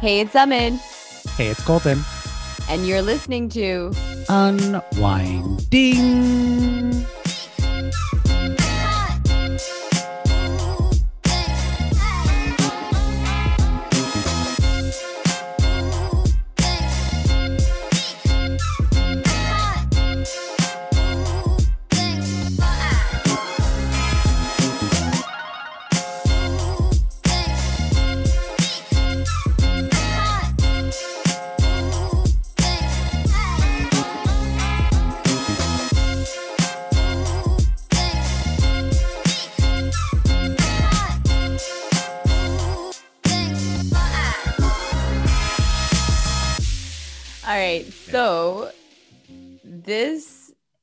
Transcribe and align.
Hey, 0.00 0.20
it's 0.20 0.34
Amin, 0.36 0.78
Hey, 1.36 1.48
it's 1.48 1.62
Colton. 1.64 1.98
and 2.68 2.86
you're 2.86 3.02
listening 3.02 3.48
to 3.50 3.92
Unwinding. 4.28 4.86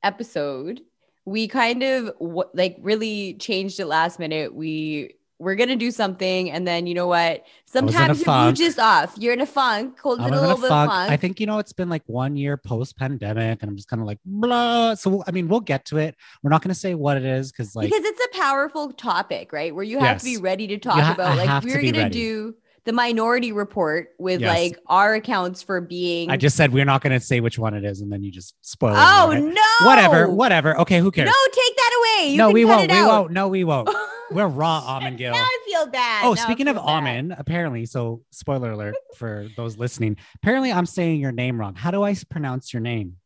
Episode, 0.06 0.80
we 1.24 1.48
kind 1.48 1.82
of 1.82 2.06
w- 2.20 2.48
like 2.54 2.76
really 2.80 3.34
changed 3.34 3.80
it 3.80 3.86
last 3.86 4.18
minute. 4.18 4.54
We 4.54 5.12
we're 5.38 5.54
gonna 5.56 5.76
do 5.76 5.90
something, 5.90 6.50
and 6.50 6.66
then 6.66 6.86
you 6.86 6.94
know 6.94 7.08
what? 7.08 7.18
I 7.18 7.80
was 7.82 7.94
in 7.94 8.10
a 8.10 8.14
Sometimes 8.14 8.58
you 8.58 8.64
just 8.66 8.78
off, 8.78 9.14
you're 9.18 9.34
in 9.34 9.40
a 9.42 9.46
funk. 9.46 9.98
Cold 9.98 10.18
I 10.20 10.28
a 10.28 10.30
little 10.30 10.56
bit 10.56 10.68
funk. 10.68 10.90
funk. 10.90 11.10
I 11.10 11.16
think 11.18 11.40
you 11.40 11.46
know 11.46 11.58
it's 11.58 11.74
been 11.74 11.90
like 11.90 12.02
one 12.06 12.36
year 12.36 12.56
post 12.56 12.96
pandemic, 12.96 13.60
and 13.60 13.68
I'm 13.68 13.76
just 13.76 13.88
kind 13.88 14.00
of 14.00 14.06
like 14.06 14.18
blah. 14.24 14.94
So 14.94 15.22
I 15.26 15.32
mean, 15.32 15.48
we'll 15.48 15.60
get 15.60 15.84
to 15.86 15.98
it. 15.98 16.14
We're 16.42 16.48
not 16.50 16.62
to 16.72 16.74
say 16.74 16.94
what 16.94 17.18
it 17.18 17.24
is 17.26 17.52
because 17.52 17.76
like 17.76 17.90
because 17.90 18.04
it's 18.04 18.20
a 18.34 18.38
powerful 18.38 18.92
topic, 18.92 19.52
right? 19.52 19.74
Where 19.74 19.84
you 19.84 19.98
have 19.98 20.18
to 20.20 20.24
be 20.24 20.38
ready 20.38 20.68
to 20.68 20.78
talk 20.78 21.00
ha- 21.00 21.12
about. 21.12 21.38
I 21.38 21.44
Like 21.44 21.64
we're 21.64 21.82
gonna 21.82 22.04
ready. 22.04 22.10
do 22.14 22.54
the 22.86 22.92
minority 22.92 23.52
report 23.52 24.08
with 24.18 24.40
Yes. 24.40 24.48
like 24.56 24.78
our 24.86 25.14
accounts 25.14 25.62
for 25.62 25.80
being. 25.82 26.30
I 26.30 26.36
just 26.38 26.56
said 26.56 26.72
we're 26.72 26.84
not 26.86 27.02
going 27.02 27.12
to 27.12 27.20
say 27.20 27.40
which 27.40 27.58
one 27.58 27.74
it 27.74 27.84
is, 27.84 28.00
and 28.00 28.10
then 28.10 28.22
you 28.22 28.32
just 28.32 28.54
spoil 28.62 28.92
it. 28.94 28.98
oh 28.98 29.28
right? 29.28 29.42
no! 29.42 29.86
Whatever, 29.86 30.30
whatever. 30.30 30.78
Okay, 30.80 31.00
who 31.00 31.10
cares? 31.10 31.26
No, 31.26 31.52
take 31.52 31.76
that 31.76 31.90
away. 32.20 32.30
You 32.30 32.38
no, 32.38 32.50
we 32.50 32.64
won't. 32.64 32.84
it 32.84 32.92
We 32.92 32.98
out. 32.98 33.08
won't. 33.08 33.32
No, 33.32 33.48
we 33.48 33.64
won't. 33.64 33.90
We're 34.30 34.48
raw 34.48 34.80
almond 34.84 35.18
gill. 35.18 35.32
Now 35.32 35.38
I 35.44 35.58
feel 35.66 35.86
bad. 35.86 36.24
Oh, 36.24 36.30
Now 36.32 36.42
speaking 36.42 36.66
of 36.66 36.74
bad. 36.76 36.82
almond, 36.82 37.34
apparently, 37.38 37.86
so 37.86 38.22
spoiler 38.32 38.72
alert 38.72 38.94
for 39.16 39.46
those 39.56 39.76
listening. 39.78 40.16
Apparently, 40.42 40.72
I'm 40.72 40.86
saying 40.86 41.20
your 41.20 41.30
name 41.32 41.60
wrong. 41.60 41.74
How 41.76 41.90
do 41.92 42.02
I 42.02 42.14
pronounce 42.28 42.72
your 42.72 42.80
name? 42.80 43.16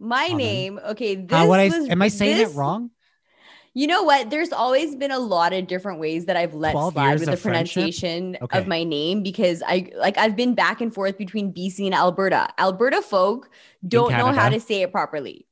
my 0.00 0.24
Almond. 0.24 0.38
name. 0.38 0.80
Okay, 0.88 1.14
this 1.14 1.30
How 1.30 1.46
would 1.48 1.60
I? 1.60 1.68
was, 1.68 1.88
Am 1.88 2.02
I 2.02 2.08
saying 2.08 2.38
this- 2.38 2.52
it 2.52 2.56
wrong? 2.56 2.90
You 3.76 3.88
know 3.88 4.04
what? 4.04 4.30
There's 4.30 4.52
always 4.52 4.94
been 4.94 5.10
a 5.10 5.18
lot 5.18 5.52
of 5.52 5.66
different 5.66 5.98
ways 5.98 6.26
that 6.26 6.36
I've 6.36 6.54
let 6.54 6.72
slide 6.72 7.18
with 7.18 7.28
the 7.28 7.36
pronunciation 7.36 8.38
Okay. 8.40 8.58
of 8.58 8.68
my 8.68 8.84
name 8.84 9.22
because 9.24 9.64
I 9.66 9.90
like 9.96 10.16
I've 10.16 10.36
been 10.36 10.54
back 10.54 10.80
and 10.80 10.94
forth 10.94 11.18
between 11.18 11.52
BC 11.52 11.84
and 11.86 11.94
Alberta. 11.94 12.48
Alberta 12.56 13.02
folk 13.02 13.50
don't 13.86 14.12
know 14.12 14.30
how 14.32 14.48
to 14.48 14.60
say 14.60 14.82
it 14.82 14.92
properly. 14.92 15.46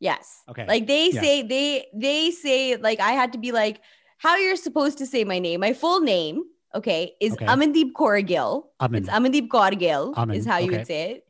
Yes. 0.00 0.42
Okay. 0.48 0.66
Like 0.66 0.86
they 0.86 1.10
Yeah. 1.10 1.20
say 1.20 1.42
they 1.42 1.86
they 1.94 2.30
say 2.30 2.76
like 2.76 2.98
I 3.00 3.12
had 3.12 3.32
to 3.32 3.38
be 3.38 3.52
like 3.52 3.82
how 4.18 4.36
you're 4.36 4.56
supposed 4.56 4.96
to 4.98 5.06
say 5.06 5.24
my 5.24 5.38
name. 5.38 5.60
My 5.60 5.74
full 5.74 6.00
name, 6.00 6.44
okay, 6.74 7.12
is 7.20 7.34
Okay. 7.34 7.44
Amandeep. 7.44 7.92
Amin. 8.80 9.02
It's 9.02 9.10
Amandeep 9.10 10.16
Amin, 10.16 10.36
is 10.36 10.46
how 10.46 10.56
you 10.56 10.68
okay. 10.68 10.78
would 10.78 10.86
say 10.86 11.10
it. 11.12 11.26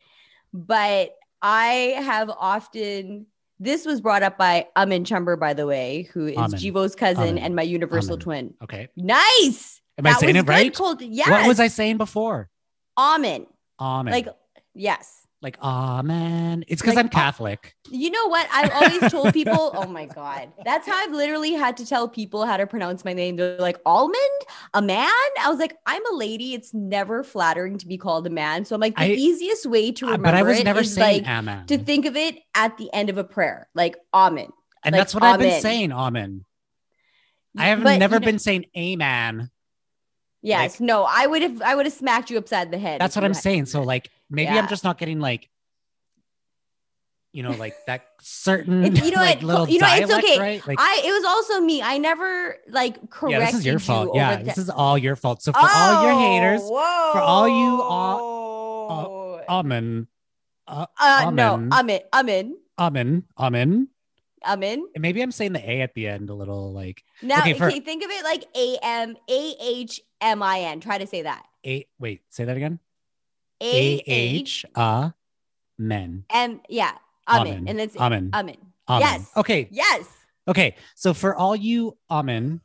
But 0.53 1.17
I 1.43 1.97
have 1.99 2.31
often 2.31 3.27
this 3.59 3.87
was 3.87 4.01
brought 4.01 4.23
up 4.23 4.37
by 4.39 4.67
Amin 4.77 5.05
Chumber, 5.05 5.37
by 5.37 5.55
the 5.55 5.67
way, 5.67 6.09
who 6.12 6.27
is 6.27 6.37
Amin. 6.37 6.59
Jivo's 6.61 6.94
cousin 6.94 7.22
Amin. 7.31 7.39
and 7.39 7.56
my 7.56 7.62
universal 7.62 8.15
Amin. 8.15 8.21
twin. 8.22 8.55
Okay. 8.62 8.89
Nice. 8.97 9.81
Am 9.99 10.06
I 10.06 10.11
That 10.11 10.21
saying 10.21 10.37
it 10.37 10.47
right? 10.47 10.75
Colton. 10.75 11.12
Yes. 11.12 11.28
What 11.31 11.47
was 11.47 11.61
I 11.61 11.69
saying 11.69 11.97
before? 11.97 12.50
Amin. 12.99 13.47
Amen. 13.81 14.12
Like, 14.12 14.28
yes. 14.75 15.25
Like 15.43 15.59
amen. 15.63 16.65
It's 16.67 16.81
because 16.81 16.97
Like, 16.97 17.05
I'm 17.05 17.07
uh, 17.09 17.11
Catholic. 17.11 17.75
You 17.91 18.11
know 18.11 18.27
what? 18.29 18.49
I've 18.53 18.71
always 18.73 19.13
told 19.13 19.33
people, 19.35 19.71
oh 19.75 19.87
my 19.87 20.07
God. 20.07 20.51
That's 20.65 20.87
how 20.89 20.95
I've 20.97 21.13
literally 21.13 21.53
had 21.53 21.77
to 21.77 21.87
tell 21.87 22.09
people 22.09 22.47
how 22.47 22.57
to 22.57 22.67
pronounce 22.67 23.05
my 23.05 23.13
name. 23.13 23.37
They're 23.37 23.59
like, 23.59 23.79
almond? 23.85 24.17
A 24.75 24.81
man? 24.81 25.07
I 25.41 25.49
was 25.51 25.59
like, 25.59 25.77
I'm 25.85 26.03
a 26.13 26.15
lady. 26.17 26.55
It's 26.55 26.73
never 26.73 27.23
flattering 27.23 27.77
to 27.79 27.87
be 27.87 27.99
called 27.99 28.27
a 28.27 28.31
man. 28.31 28.65
So 28.65 28.75
I'm 28.75 28.81
like, 28.81 28.97
the 28.97 29.03
I- 29.03 29.09
easiest 29.09 29.67
way 29.67 29.93
to 29.93 30.07
Uh, 30.07 30.09
remember 30.13 30.29
but 30.29 30.35
I 30.35 30.43
was 30.43 30.59
it 30.59 30.65
never 30.65 30.81
is 30.81 30.95
saying 30.95 31.25
like 31.25 31.31
amen. 31.31 31.67
to 31.67 31.79
think 31.79 32.07
of 32.07 32.17
it 32.17 32.39
at 32.55 32.79
the 32.79 32.93
end 32.95 33.11
of 33.11 33.19
a 33.19 33.25
prayer, 33.25 33.69
like 33.75 33.97
amen. 34.15 34.49
and 34.85 34.93
like, 34.95 35.01
that's 35.01 35.15
what 35.15 35.23
I've 35.23 35.39
been 35.39 35.61
saying. 35.61 35.93
Amen. 35.93 36.45
I 37.59 37.67
have 37.69 37.83
But, 37.83 37.99
never 37.99 38.17
you 38.17 38.21
know- 38.21 38.25
been 38.27 38.39
saying 38.39 38.67
amen. 38.77 39.51
Yes, 40.47 40.81
no, 40.81 41.05
I 41.09 41.27
would 41.27 41.43
have 41.43 41.61
I 41.62 41.75
would 41.75 41.87
have 41.87 41.93
smacked 41.93 42.31
you 42.31 42.39
upside 42.39 42.71
the 42.71 42.79
head. 42.79 43.01
That's 43.01 43.17
what 43.17 43.25
I'm 43.25 43.33
had- 43.34 43.43
saying. 43.43 43.67
So 43.67 43.83
like 43.83 44.11
maybe 44.31 44.53
Yeah. 44.53 44.61
I'm 44.61 44.69
just 44.69 44.84
not 44.84 44.99
getting 44.99 45.19
like 45.21 45.49
you 47.33 47.43
know 47.43 47.51
like 47.51 47.75
that 47.87 48.07
certain 48.21 48.85
It- 48.85 49.05
you 49.05 49.11
know 49.11 49.21
like 49.21 49.43
you 49.43 49.49
know, 49.49 49.67
it's 49.69 50.12
okay. 50.12 50.39
right? 50.39 50.67
Like 50.67 50.79
I 50.81 51.03
it 51.05 51.11
was 51.11 51.25
also 51.25 51.61
me. 51.61 51.83
I 51.83 51.99
never 51.99 52.56
like 52.69 53.11
corrected 53.11 53.41
yeah, 53.41 53.47
this 53.47 53.55
is 53.59 53.67
your 53.67 53.75
you 53.75 53.79
fault. 53.81 54.11
Yeah, 54.15 54.43
this 54.43 54.59
is 54.59 54.71
all 54.71 54.97
your 54.97 55.17
fault. 55.17 55.43
So 55.43 55.53
for 55.53 55.59
all 55.61 56.05
your 56.05 56.15
haters, 56.19 56.62
whoa, 56.62 57.11
for 57.12 57.21
all 57.21 57.49
you 57.49 57.83
all, 57.83 59.41
amen, 59.49 60.06
uh, 60.67 60.87
no, 61.33 61.55
amen. 61.55 61.69
I'm 61.73 61.89
in, 61.91 62.01
I'm 62.12 62.29
in, 62.29 62.56
amen, 62.79 63.25
amen. 63.39 63.89
I'm 64.45 64.63
in. 64.63 64.87
And 64.95 65.03
maybe 65.03 65.21
I'm 65.23 65.33
saying 65.33 65.53
the 65.53 65.71
a 65.71 65.81
at 65.83 65.95
the 65.95 66.09
end 66.09 66.31
a 66.31 66.35
little 66.35 66.73
like 66.73 67.03
Now, 67.23 67.41
Okay, 67.41 67.55
for- 67.55 67.71
think 67.71 68.05
of 68.05 68.11
it 68.11 68.23
like 68.25 68.45
A 68.57 68.79
M 68.83 69.17
A 69.29 69.55
H 69.61 70.01
M 70.21 70.43
I 70.43 70.61
N. 70.61 70.81
Try 70.81 70.99
to 70.99 71.07
say 71.07 71.23
that. 71.23 71.45
a. 71.67 71.87
Wait, 71.99 72.23
say 72.31 72.45
that 72.45 72.57
again. 72.57 72.79
A 73.63 74.03
H 74.07 74.67
uh 74.75 75.11
men. 75.79 76.25
M. 76.31 76.61
Yeah, 76.69 76.93
I'm 77.27 77.47
in, 77.47 77.53
Amen. 77.55 77.69
and 77.69 77.81
it's 77.81 77.97
Amen. 77.97 78.31
I'm. 78.33 78.41
Amen. 78.41 78.57
Yes. 79.01 79.31
Okay. 79.37 79.69
Yes. 79.71 80.07
Okay. 80.47 80.77
So 80.95 81.13
for 81.15 81.35
all 81.35 81.57
you 81.57 81.97
Amen 82.11 82.61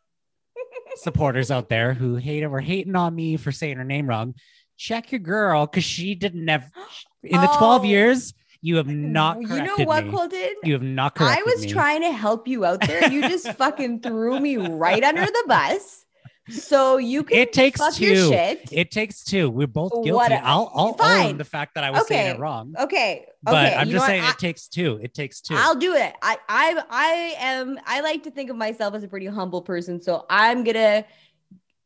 supporters 0.95 1.49
out 1.51 1.69
there 1.69 1.93
who 1.93 2.15
hate 2.15 2.43
or 2.43 2.59
hating 2.59 2.95
on 2.95 3.15
me 3.15 3.37
for 3.37 3.51
saying 3.51 3.77
her 3.77 3.83
name 3.83 4.07
wrong, 4.07 4.35
check 4.77 5.11
your 5.11 5.19
girl 5.19 5.65
because 5.65 5.83
she 5.83 6.13
didn't 6.15 6.47
have 6.47 6.69
in 7.23 7.39
the 7.39 7.47
12 7.47 7.81
Oh. 7.81 7.85
years, 7.85 8.33
you 8.61 8.75
have 8.77 8.87
not 8.87 9.41
You 9.41 9.47
know 9.63 9.77
what, 9.85 10.05
me. 10.05 10.11
Colton? 10.11 10.53
You 10.63 10.73
have 10.73 10.83
not 10.83 11.19
I 11.19 11.41
was 11.43 11.63
me. 11.63 11.71
trying 11.71 12.01
to 12.01 12.11
help 12.11 12.47
you 12.47 12.63
out 12.65 12.81
there. 12.81 13.11
You 13.11 13.21
just 13.27 13.51
fucking 13.57 14.01
threw 14.01 14.39
me 14.39 14.57
right 14.57 15.03
under 15.03 15.25
the 15.25 15.43
bus. 15.47 16.05
So 16.49 16.97
you 16.97 17.23
can 17.23 17.37
It 17.37 17.53
takes 17.53 17.79
fuck 17.79 17.99
your 17.99 18.13
two. 18.15 18.29
shit. 18.29 18.69
It 18.71 18.91
takes 18.91 19.23
two. 19.23 19.49
We're 19.49 19.67
both 19.67 20.03
guilty. 20.03 20.33
I'll, 20.33 20.71
I'll 20.73 20.93
Fine. 20.93 21.27
own 21.31 21.37
the 21.37 21.45
fact 21.45 21.75
that 21.75 21.83
I 21.83 21.91
was 21.91 22.07
saying 22.07 22.35
it 22.35 22.39
wrong. 22.39 22.73
okay. 22.79 23.25
But 23.43 23.67
okay. 23.67 23.75
I'm 23.75 23.87
you 23.87 23.93
just 23.93 24.05
saying 24.05 24.23
what? 24.23 24.35
it 24.35 24.39
takes 24.39 24.67
two. 24.67 24.99
It 25.01 25.13
takes 25.13 25.41
two. 25.41 25.55
I, 25.55 25.61
I'll 25.63 25.75
do 25.75 25.93
it. 25.95 26.13
I 26.21 26.37
I 26.49 26.83
I 26.89 27.35
am 27.39 27.79
I 27.85 28.01
like 28.01 28.23
to 28.23 28.31
think 28.31 28.49
of 28.49 28.55
myself 28.55 28.93
as 28.93 29.03
a 29.03 29.07
pretty 29.07 29.25
humble 29.27 29.61
person. 29.61 30.01
So 30.01 30.25
I'm 30.29 30.63
gonna 30.63 31.05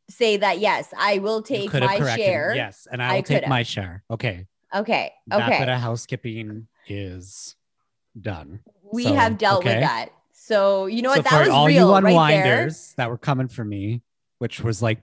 say 0.10 0.38
that 0.38 0.60
yes, 0.60 0.94
I 0.98 1.20
will 1.20 1.42
take 1.42 1.72
my 1.74 1.98
corrected 1.98 2.26
share. 2.26 2.54
Yes. 2.56 2.88
And 2.92 3.02
I 3.02 3.14
I 3.14 3.16
will 3.18 3.24
take 3.24 3.48
my 3.48 3.64
share. 3.64 4.04
Okay. 4.10 4.48
Okay. 4.76 5.12
Okay. 5.32 5.40
That 5.40 5.50
bit 5.50 5.62
Okay. 5.62 5.74
of 5.74 5.80
housekeeping 5.80 6.68
is 6.88 7.56
done. 8.20 8.60
We 8.92 9.04
So, 9.06 9.14
have 9.16 9.38
dealt 9.38 9.60
okay. 9.66 9.76
with 9.76 9.84
that. 9.84 10.10
So 10.34 10.86
you 10.86 11.02
know 11.02 11.12
so 11.12 11.18
what? 11.20 11.30
That 11.30 11.40
was 11.40 11.50
all 11.50 11.66
real 11.68 11.88
you 11.88 11.94
right 11.94 12.04
there. 12.44 12.44
unwinders 12.54 12.94
that 12.98 13.10
were 13.10 13.18
coming 13.18 13.48
for 13.48 13.64
me, 13.66 14.02
which 14.40 14.62
was 14.62 14.82
like, 14.82 15.02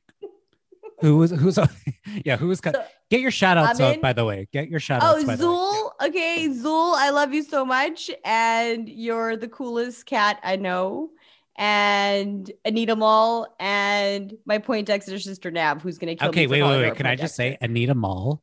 who 1.01 1.17
was 1.17 1.33
who's 1.33 1.59
yeah 2.25 2.37
who 2.37 2.47
was 2.47 2.61
co- 2.61 2.71
So- 2.73 2.85
get 3.11 3.21
your 3.21 3.33
shout 3.33 3.59
outs 3.59 3.81
out 3.81 4.01
by 4.01 4.13
the 4.13 4.25
way. 4.25 4.47
Get 4.53 4.69
your 4.69 4.79
shout 4.79 5.03
oh, 5.03 5.07
outs 5.07 5.25
Oh, 5.25 5.27
by 5.27 5.37
the 5.37 5.51
way. 5.51 6.09
Okay, 6.09 6.49
Zool, 6.49 6.95
I 6.97 7.11
love 7.11 7.33
you 7.35 7.43
so 7.43 7.65
much. 7.65 8.11
And 8.25 8.89
you're 8.89 9.37
the 9.37 9.49
coolest 9.49 10.07
cat 10.07 10.39
I 10.45 10.57
know. 10.57 11.11
And 11.57 12.51
Anita 12.65 12.97
Mall 12.97 13.55
and 13.61 14.35
my 14.47 14.59
Point 14.59 14.87
Poindexter 14.87 15.19
sister 15.19 15.51
Nab, 15.51 15.83
who's 15.83 15.99
gonna 15.99 16.15
kill 16.15 16.29
Okay, 16.29 16.43
me. 16.43 16.47
for 16.47 16.53
wait, 16.53 16.63
wait, 16.63 16.83
wait. 16.83 16.97
Can 16.97 17.07
I 17.07 17.17
just 17.17 17.35
say 17.35 17.59
Anita 17.61 17.95
Mall? 17.95 18.43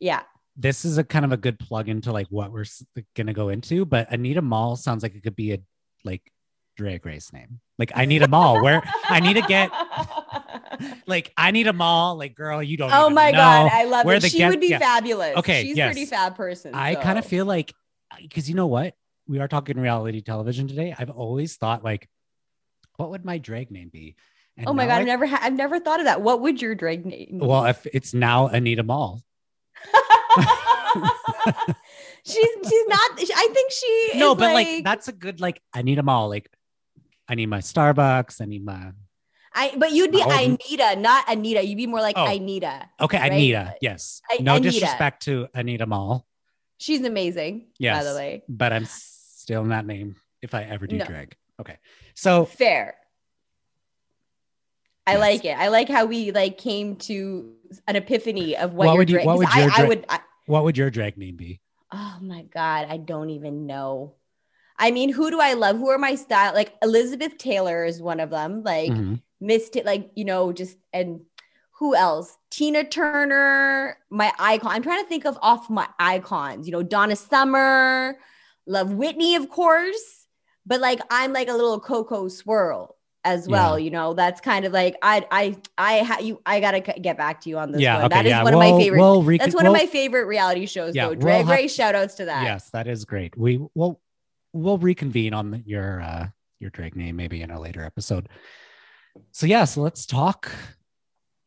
Yeah. 0.00 0.22
This 0.56 0.84
is 0.84 0.98
a 0.98 1.04
kind 1.04 1.24
of 1.24 1.32
a 1.32 1.36
good 1.36 1.58
plug 1.58 1.88
into 1.88 2.10
like 2.12 2.26
what 2.30 2.50
we're 2.52 2.64
gonna 3.16 3.32
go 3.32 3.48
into, 3.48 3.84
but 3.84 4.10
Anita 4.12 4.42
Mall 4.42 4.74
sounds 4.76 5.02
like 5.02 5.14
it 5.14 5.22
could 5.22 5.36
be 5.36 5.52
a 5.52 5.58
like 6.04 6.22
drag 6.76 7.06
race 7.06 7.32
name. 7.32 7.60
Like 7.78 7.92
I 7.94 8.06
need 8.06 8.22
a 8.22 8.28
mall 8.28 8.62
where 8.62 8.82
I 9.08 9.20
need 9.20 9.34
to 9.34 9.42
get 9.42 9.70
like 11.06 11.32
I 11.36 11.50
need 11.52 11.66
a 11.66 11.72
mall. 11.72 12.16
Like 12.16 12.34
girl, 12.34 12.62
you 12.62 12.76
don't. 12.76 12.90
oh 12.92 13.08
my 13.10 13.30
god, 13.32 13.70
I 13.72 13.84
love 13.84 14.04
where 14.04 14.16
it. 14.16 14.22
the 14.22 14.28
She 14.28 14.38
guest- 14.38 14.50
would 14.50 14.60
be 14.60 14.68
yeah. 14.68 14.78
fabulous. 14.78 15.36
Okay, 15.36 15.62
she's 15.64 15.76
yes. 15.76 15.92
pretty 15.92 16.06
fab 16.06 16.36
person. 16.36 16.74
I 16.74 16.94
kind 16.96 17.18
of 17.18 17.24
feel 17.24 17.46
like 17.46 17.72
because 18.20 18.48
you 18.48 18.54
know 18.56 18.66
what 18.66 18.94
we 19.26 19.38
are 19.38 19.48
talking 19.48 19.78
reality 19.78 20.20
television 20.22 20.66
today. 20.68 20.94
I've 20.98 21.10
always 21.10 21.56
thought 21.56 21.84
like, 21.84 22.08
what 22.96 23.10
would 23.10 23.24
my 23.24 23.38
drag 23.38 23.70
name 23.70 23.90
be? 23.90 24.16
And 24.56 24.66
Oh 24.68 24.72
my 24.72 24.86
god, 24.86 24.94
I- 24.94 25.00
I've 25.00 25.06
never 25.06 25.26
ha- 25.26 25.40
I've 25.42 25.52
never 25.52 25.78
thought 25.78 26.00
of 26.00 26.06
that. 26.06 26.20
What 26.20 26.40
would 26.40 26.60
your 26.60 26.74
drag 26.74 27.06
name? 27.06 27.38
be? 27.38 27.46
Well, 27.46 27.64
if 27.66 27.86
it's 27.86 28.12
now 28.14 28.48
Anita 28.48 28.82
Mall. 28.82 29.22
she's 32.24 32.36
she's 32.68 32.86
not. 32.88 33.10
I 33.18 33.48
think 33.52 33.72
she. 33.72 34.10
No, 34.18 34.34
but 34.34 34.52
like, 34.54 34.84
that's 34.84 35.08
a 35.08 35.12
good 35.12 35.40
like 35.40 35.60
I 35.72 35.82
need 35.82 35.98
them 35.98 36.08
all. 36.08 36.28
Like 36.28 36.50
I 37.28 37.34
need 37.34 37.46
my 37.46 37.58
Starbucks. 37.58 38.40
I 38.40 38.44
need 38.46 38.64
my 38.64 38.92
I. 39.54 39.74
But 39.76 39.92
you'd 39.92 40.12
be 40.12 40.22
I 40.22 40.42
Anita, 40.42 40.96
not 41.00 41.28
Anita. 41.28 41.64
You'd 41.64 41.76
be 41.76 41.86
more 41.86 42.00
like 42.00 42.16
Oh. 42.18 42.26
Anita. 42.26 42.88
okay, 43.00 43.18
Right? 43.18 43.32
Anita. 43.32 43.74
Yes. 43.80 44.20
I- 44.30 44.38
no 44.42 44.56
Anita. 44.56 44.70
disrespect 44.70 45.22
to 45.24 45.48
Anita 45.54 45.86
Mall, 45.86 46.26
She's 46.78 47.02
amazing. 47.04 47.66
Yes. 47.78 47.98
By 48.04 48.10
the 48.10 48.16
way, 48.16 48.42
but 48.48 48.72
I'm 48.72 48.84
still 48.86 49.62
in 49.62 49.70
that 49.70 49.84
name 49.86 50.16
if 50.42 50.54
I 50.54 50.62
ever 50.64 50.86
do 50.86 50.98
No. 50.98 51.04
drag. 51.04 51.34
Okay. 51.60 51.76
So 52.14 52.44
fair. 52.44 52.94
I 55.08 55.12
Yes. 55.12 55.20
like 55.20 55.44
it. 55.44 55.56
I 55.58 55.68
like 55.68 55.88
how 55.88 56.04
we 56.04 56.30
like 56.32 56.58
came 56.58 56.96
to 57.08 57.52
an 57.86 57.96
epiphany 57.96 58.56
of 58.56 58.74
what, 58.74 58.86
What 58.86 58.92
your 58.92 58.98
would 58.98 59.10
you- 59.10 59.16
drag. 59.16 59.26
what 59.26 59.38
would 59.38 59.48
I, 59.50 59.62
your 59.62 59.70
I 59.76 59.84
would. 59.88 60.04
I, 60.08 60.20
what 60.46 60.64
would 60.64 60.76
your 60.78 60.90
drag 60.90 61.16
name 61.18 61.36
be? 61.36 61.60
oh 61.90 62.18
my 62.20 62.42
god, 62.42 62.86
I 62.90 62.98
don't 62.98 63.30
even 63.30 63.66
know. 63.66 64.14
I 64.78 64.90
mean, 64.90 65.10
who 65.12 65.30
do 65.30 65.40
I 65.40 65.54
love? 65.54 65.76
Who 65.78 65.88
are 65.88 65.98
my 65.98 66.14
style? 66.14 66.52
Like 66.54 66.74
Elizabeth 66.82 67.38
Taylor 67.38 67.84
is 67.84 68.00
one 68.02 68.20
of 68.20 68.30
them. 68.30 68.62
Like 68.62 68.90
Mhm. 68.92 69.22
Miss, 69.40 69.70
T- 69.70 69.82
like 69.82 70.10
you 70.14 70.24
know, 70.26 70.52
just 70.52 70.76
and 70.92 71.20
who 71.78 71.94
else? 71.94 72.36
Tina 72.50 72.84
Turner, 72.84 73.96
my 74.10 74.32
icon. 74.38 74.72
I'm 74.72 74.82
trying 74.82 75.02
to 75.02 75.08
think 75.08 75.24
of 75.24 75.38
off 75.40 75.70
my 75.70 75.88
icons. 75.98 76.66
You 76.66 76.72
know, 76.72 76.82
Donna 76.82 77.16
Summer, 77.16 78.18
love 78.66 78.92
Whitney, 78.92 79.34
of 79.36 79.48
course. 79.48 80.26
But 80.66 80.80
like, 80.80 81.00
I'm 81.10 81.32
like 81.32 81.48
a 81.48 81.54
little 81.54 81.80
Coco 81.80 82.28
Swirl 82.28 82.96
as 83.24 83.48
well. 83.48 83.78
You 83.78 83.90
know, 83.90 84.14
that's 84.14 84.40
kind 84.40 84.64
of 84.64 84.72
like 84.72 84.96
I 85.02 85.26
I 85.30 85.56
I 85.76 85.98
ha- 86.04 86.18
you 86.20 86.40
I 86.46 86.60
gotta 86.60 86.82
c- 86.84 87.00
get 87.00 87.16
back 87.16 87.40
to 87.42 87.50
you 87.50 87.58
on 87.58 87.72
this 87.72 87.80
Yeah. 87.82 87.96
one. 87.96 88.04
Okay. 88.06 88.14
that 88.14 88.26
is 88.26 88.30
yeah. 88.30 88.42
one 88.42 88.54
of 88.54 88.58
we'll, 88.60 88.72
my 88.72 88.78
favorite. 88.82 89.00
We'll 89.00 89.22
that's 89.38 89.54
one 89.54 89.64
we'll- 89.64 89.74
of 89.74 89.78
my 89.80 89.86
favorite 89.86 90.26
reality 90.26 90.66
shows. 90.66 90.94
Yeah, 90.94 91.04
though. 91.04 91.10
we'll 91.10 91.20
Drag 91.20 91.46
have- 91.46 91.48
Race. 91.48 91.74
Shout 91.74 91.94
outs 91.94 92.14
to 92.16 92.24
that. 92.26 92.44
Yes, 92.44 92.70
that 92.70 92.86
is 92.86 93.04
great. 93.04 93.36
We 93.36 93.60
will 93.74 94.00
we'll 94.52 94.78
reconvene 94.78 95.34
on 95.34 95.62
your 95.66 96.00
uh 96.00 96.28
your 96.60 96.70
drag 96.70 96.96
name 96.96 97.16
maybe 97.16 97.42
in 97.42 97.50
a 97.50 97.60
later 97.60 97.84
episode. 97.84 98.28
So 99.32 99.46
yeah, 99.46 99.64
so 99.64 99.82
let's 99.82 100.06
talk 100.06 100.50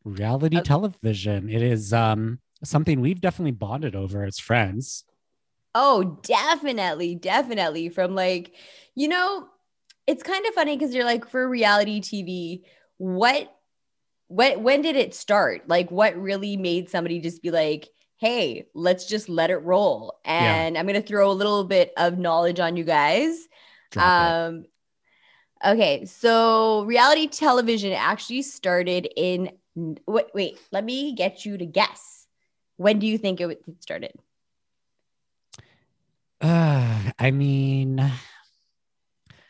reality 0.04 0.56
Okay. 0.58 0.64
television. 0.64 1.48
It 1.48 1.62
is 1.62 1.92
um 1.92 2.40
something 2.64 3.00
we've 3.00 3.20
definitely 3.20 3.52
bonded 3.52 3.96
over 3.96 4.24
as 4.24 4.38
friends. 4.38 5.04
Oh, 5.74 6.18
definitely, 6.22 7.14
definitely. 7.14 7.88
From 7.88 8.14
like, 8.14 8.54
you 8.94 9.08
know, 9.08 9.48
it's 10.06 10.22
kind 10.22 10.44
of 10.46 10.54
funny 10.54 10.76
because 10.76 10.94
you're 10.94 11.04
like 11.04 11.28
for 11.28 11.48
reality 11.48 12.00
TV, 12.00 12.62
what 12.98 13.54
what 14.28 14.60
when 14.60 14.82
did 14.82 14.96
it 14.96 15.14
start? 15.14 15.68
Like 15.68 15.90
what 15.90 16.16
really 16.16 16.56
made 16.56 16.88
somebody 16.88 17.20
just 17.20 17.42
be 17.42 17.50
like, 17.50 17.88
hey, 18.16 18.66
let's 18.74 19.06
just 19.06 19.28
let 19.28 19.50
it 19.50 19.58
roll. 19.58 20.20
Yeah. 20.24 20.54
And 20.54 20.78
I'm 20.78 20.86
gonna 20.86 21.02
throw 21.02 21.30
a 21.30 21.32
little 21.32 21.64
bit 21.64 21.92
of 21.96 22.18
knowledge 22.18 22.60
on 22.60 22.76
you 22.76 22.84
guys. 22.84 23.36
Drop 23.90 24.04
it. 24.04 24.32
Um 24.32 24.64
okay, 25.64 26.04
so 26.06 26.84
reality 26.84 27.28
television 27.28 27.92
actually 27.92 28.42
started 28.42 29.08
in 29.16 29.50
wait, 29.74 30.26
wait, 30.34 30.58
let 30.70 30.84
me 30.84 31.14
get 31.14 31.44
you 31.44 31.56
to 31.58 31.66
guess. 31.66 32.26
When 32.76 32.98
do 32.98 33.06
you 33.06 33.18
think 33.18 33.40
it 33.40 33.50
it 33.50 33.82
started? 33.82 34.12
Uh, 36.40 37.10
I 37.18 37.30
mean, 37.30 38.12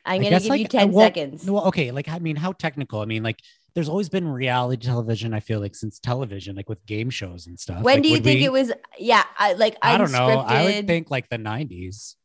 I'm 0.05 0.23
gonna 0.23 0.41
give 0.41 0.49
like, 0.49 0.61
you 0.61 0.67
uh, 0.67 0.69
10 0.69 0.93
well, 0.93 1.07
seconds. 1.07 1.51
well, 1.51 1.65
okay, 1.67 1.91
like 1.91 2.09
I 2.09 2.19
mean, 2.19 2.37
how 2.37 2.53
technical? 2.53 3.01
I 3.01 3.05
mean, 3.05 3.23
like 3.23 3.39
there's 3.75 3.89
always 3.89 4.09
been 4.09 4.29
reality 4.29 4.85
television. 4.85 5.33
I 5.33 5.41
feel 5.41 5.61
like 5.61 5.75
since 5.75 5.99
television, 5.99 6.57
like 6.57 6.69
with 6.69 6.85
game 6.87 7.09
shows 7.11 7.47
and 7.47 7.59
stuff. 7.59 7.83
When 7.83 7.97
Like, 7.97 8.03
do 8.03 8.09
you 8.09 8.19
think 8.19 8.41
we- 8.41 8.45
it 8.47 8.53
was? 8.53 8.73
Yeah, 8.99 9.23
I, 9.39 9.53
like 9.55 9.77
I 9.81 9.97
don't 9.97 10.13
know. 10.13 10.39
I 10.41 10.65
would 10.65 10.87
think 10.87 11.11
like 11.11 11.29
the 11.29 11.39
'90s. 11.39 12.17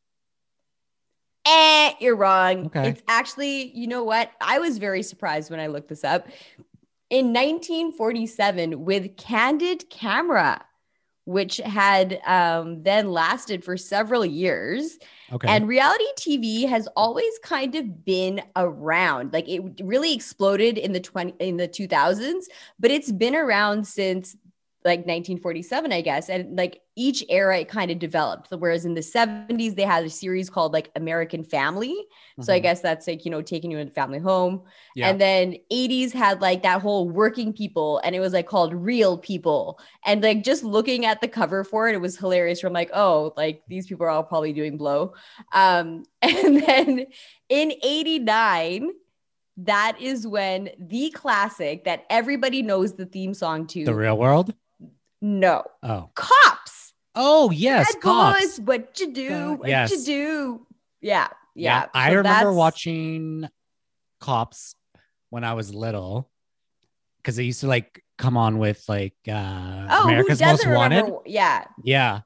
Eh, 1.46 1.94
you're 2.02 2.16
wrong. 2.18 2.66
Okay. 2.66 2.90
It's 2.90 3.02
actually, 3.08 3.72
you 3.74 3.88
know 3.88 4.04
what? 4.04 4.30
I 4.42 4.60
was 4.60 4.80
very 4.80 5.02
surprised 5.02 5.50
when 5.50 5.62
I 5.62 5.68
looked 5.68 5.88
this 5.88 6.04
up. 6.04 6.28
In 7.10 7.28
1947, 7.28 8.84
with 8.84 9.16
Candid 9.16 9.90
Camera, 9.90 10.66
which 11.28 11.58
had 11.58 12.22
um, 12.26 12.82
then 12.84 13.12
lasted 13.12 13.62
for 13.62 13.76
several 13.76 14.26
years. 14.26 14.98
Okay. 15.34 15.46
And 15.50 15.68
reality 15.68 16.06
TV 16.18 16.66
has 16.70 16.88
always 16.96 17.38
kind 17.44 17.76
of 17.76 18.06
been 18.06 18.42
around. 18.56 19.34
Like 19.34 19.50
it 19.50 19.62
really 19.84 20.14
exploded 20.14 20.78
in 20.78 20.94
the 20.94 21.02
20 21.02 21.34
in 21.40 21.58
the 21.58 21.68
2000s, 21.68 22.46
but 22.80 22.92
it's 22.92 23.12
been 23.12 23.36
around 23.36 23.86
since 23.86 24.38
like 24.88 25.06
1947, 25.06 25.92
I 25.92 26.02
guess. 26.02 26.30
And 26.30 26.58
like 26.58 26.82
each 26.96 27.24
era 27.30 27.60
it 27.60 27.68
kind 27.70 27.92
of 27.92 28.00
developed. 28.00 28.48
Whereas 28.52 28.86
in 28.86 28.96
the 28.96 29.02
70s 29.02 29.76
they 29.76 29.84
had 29.84 30.04
a 30.04 30.10
series 30.10 30.50
called 30.50 30.74
like 30.74 30.90
American 30.96 31.44
Family. 31.44 31.96
So 32.42 32.52
I 32.54 32.60
Mhm. 32.60 32.64
guess 32.64 32.82
that's 32.82 33.06
like, 33.08 33.24
you 33.26 33.32
know, 33.32 33.42
taking 33.44 33.70
you 33.72 33.78
in 33.78 33.88
the 33.88 33.94
family 33.94 34.18
home. 34.20 34.64
Yeah. 34.96 35.10
And 35.10 35.22
then 35.22 35.58
80s 35.72 36.12
had 36.14 36.42
like 36.42 36.64
that 36.64 36.82
whole 36.82 37.08
working 37.10 37.54
people 37.54 38.00
and 38.04 38.16
it 38.16 38.20
was 38.20 38.34
like 38.34 38.48
called 38.48 38.74
real 38.74 39.18
people. 39.18 39.80
And 40.06 40.24
like 40.24 40.44
just 40.44 40.64
looking 40.64 41.06
at 41.06 41.22
the 41.22 41.28
cover 41.28 41.64
for 41.64 41.88
it, 41.88 41.94
it 41.94 42.02
was 42.02 42.18
hilarious 42.18 42.60
from 42.62 42.74
like, 42.74 42.90
oh, 42.94 43.34
like 43.38 43.62
these 43.68 43.86
people 43.88 44.06
are 44.08 44.10
all 44.10 44.24
probably 44.24 44.54
doing 44.54 44.78
blow. 44.78 45.14
Um, 45.54 46.06
and 46.24 46.62
then 46.66 47.06
in 47.50 47.74
89, 47.84 48.90
that 49.62 49.98
is 50.00 50.28
when 50.28 50.70
the 50.80 51.10
classic 51.12 51.84
that 51.86 52.06
everybody 52.12 52.62
knows 52.62 52.94
the 52.94 53.06
theme 53.08 53.34
song 53.34 53.66
to. 53.68 53.86
the 53.86 53.96
real 53.96 54.18
world. 54.18 54.54
No. 55.22 55.64
Oh. 55.84 56.10
Cops. 56.16 56.94
Oh 57.16 57.50
yes, 57.52 57.94
Bad 57.96 58.02
cops. 58.02 58.40
boys, 58.40 58.60
what 58.60 59.00
you 59.00 59.12
do? 59.14 59.34
Uh, 59.34 59.54
what 59.56 59.68
yes. 59.70 59.92
you 59.92 60.04
do? 60.06 60.68
Yeah. 61.02 61.28
Yeah. 61.56 61.88
I 61.94 62.10
So 62.10 62.18
remember 62.18 62.30
that's- 62.30 62.56
watching 62.56 63.50
Cops 64.20 64.76
when 65.30 65.44
I 65.44 65.54
was 65.54 65.74
little 65.74 66.30
because 67.18 67.36
they 67.36 67.44
used 67.44 67.62
to 67.62 67.68
like 67.68 68.04
come 68.18 68.38
on 68.38 68.58
with 68.60 68.84
like 68.88 69.16
uh 69.28 69.88
Oh, 69.90 70.04
America's 70.06 70.40
Most 70.40 70.60
doesn't 70.64 70.74
Wanted. 70.74 71.12
Yeah. 71.26 71.66
Yeah. 71.84 72.22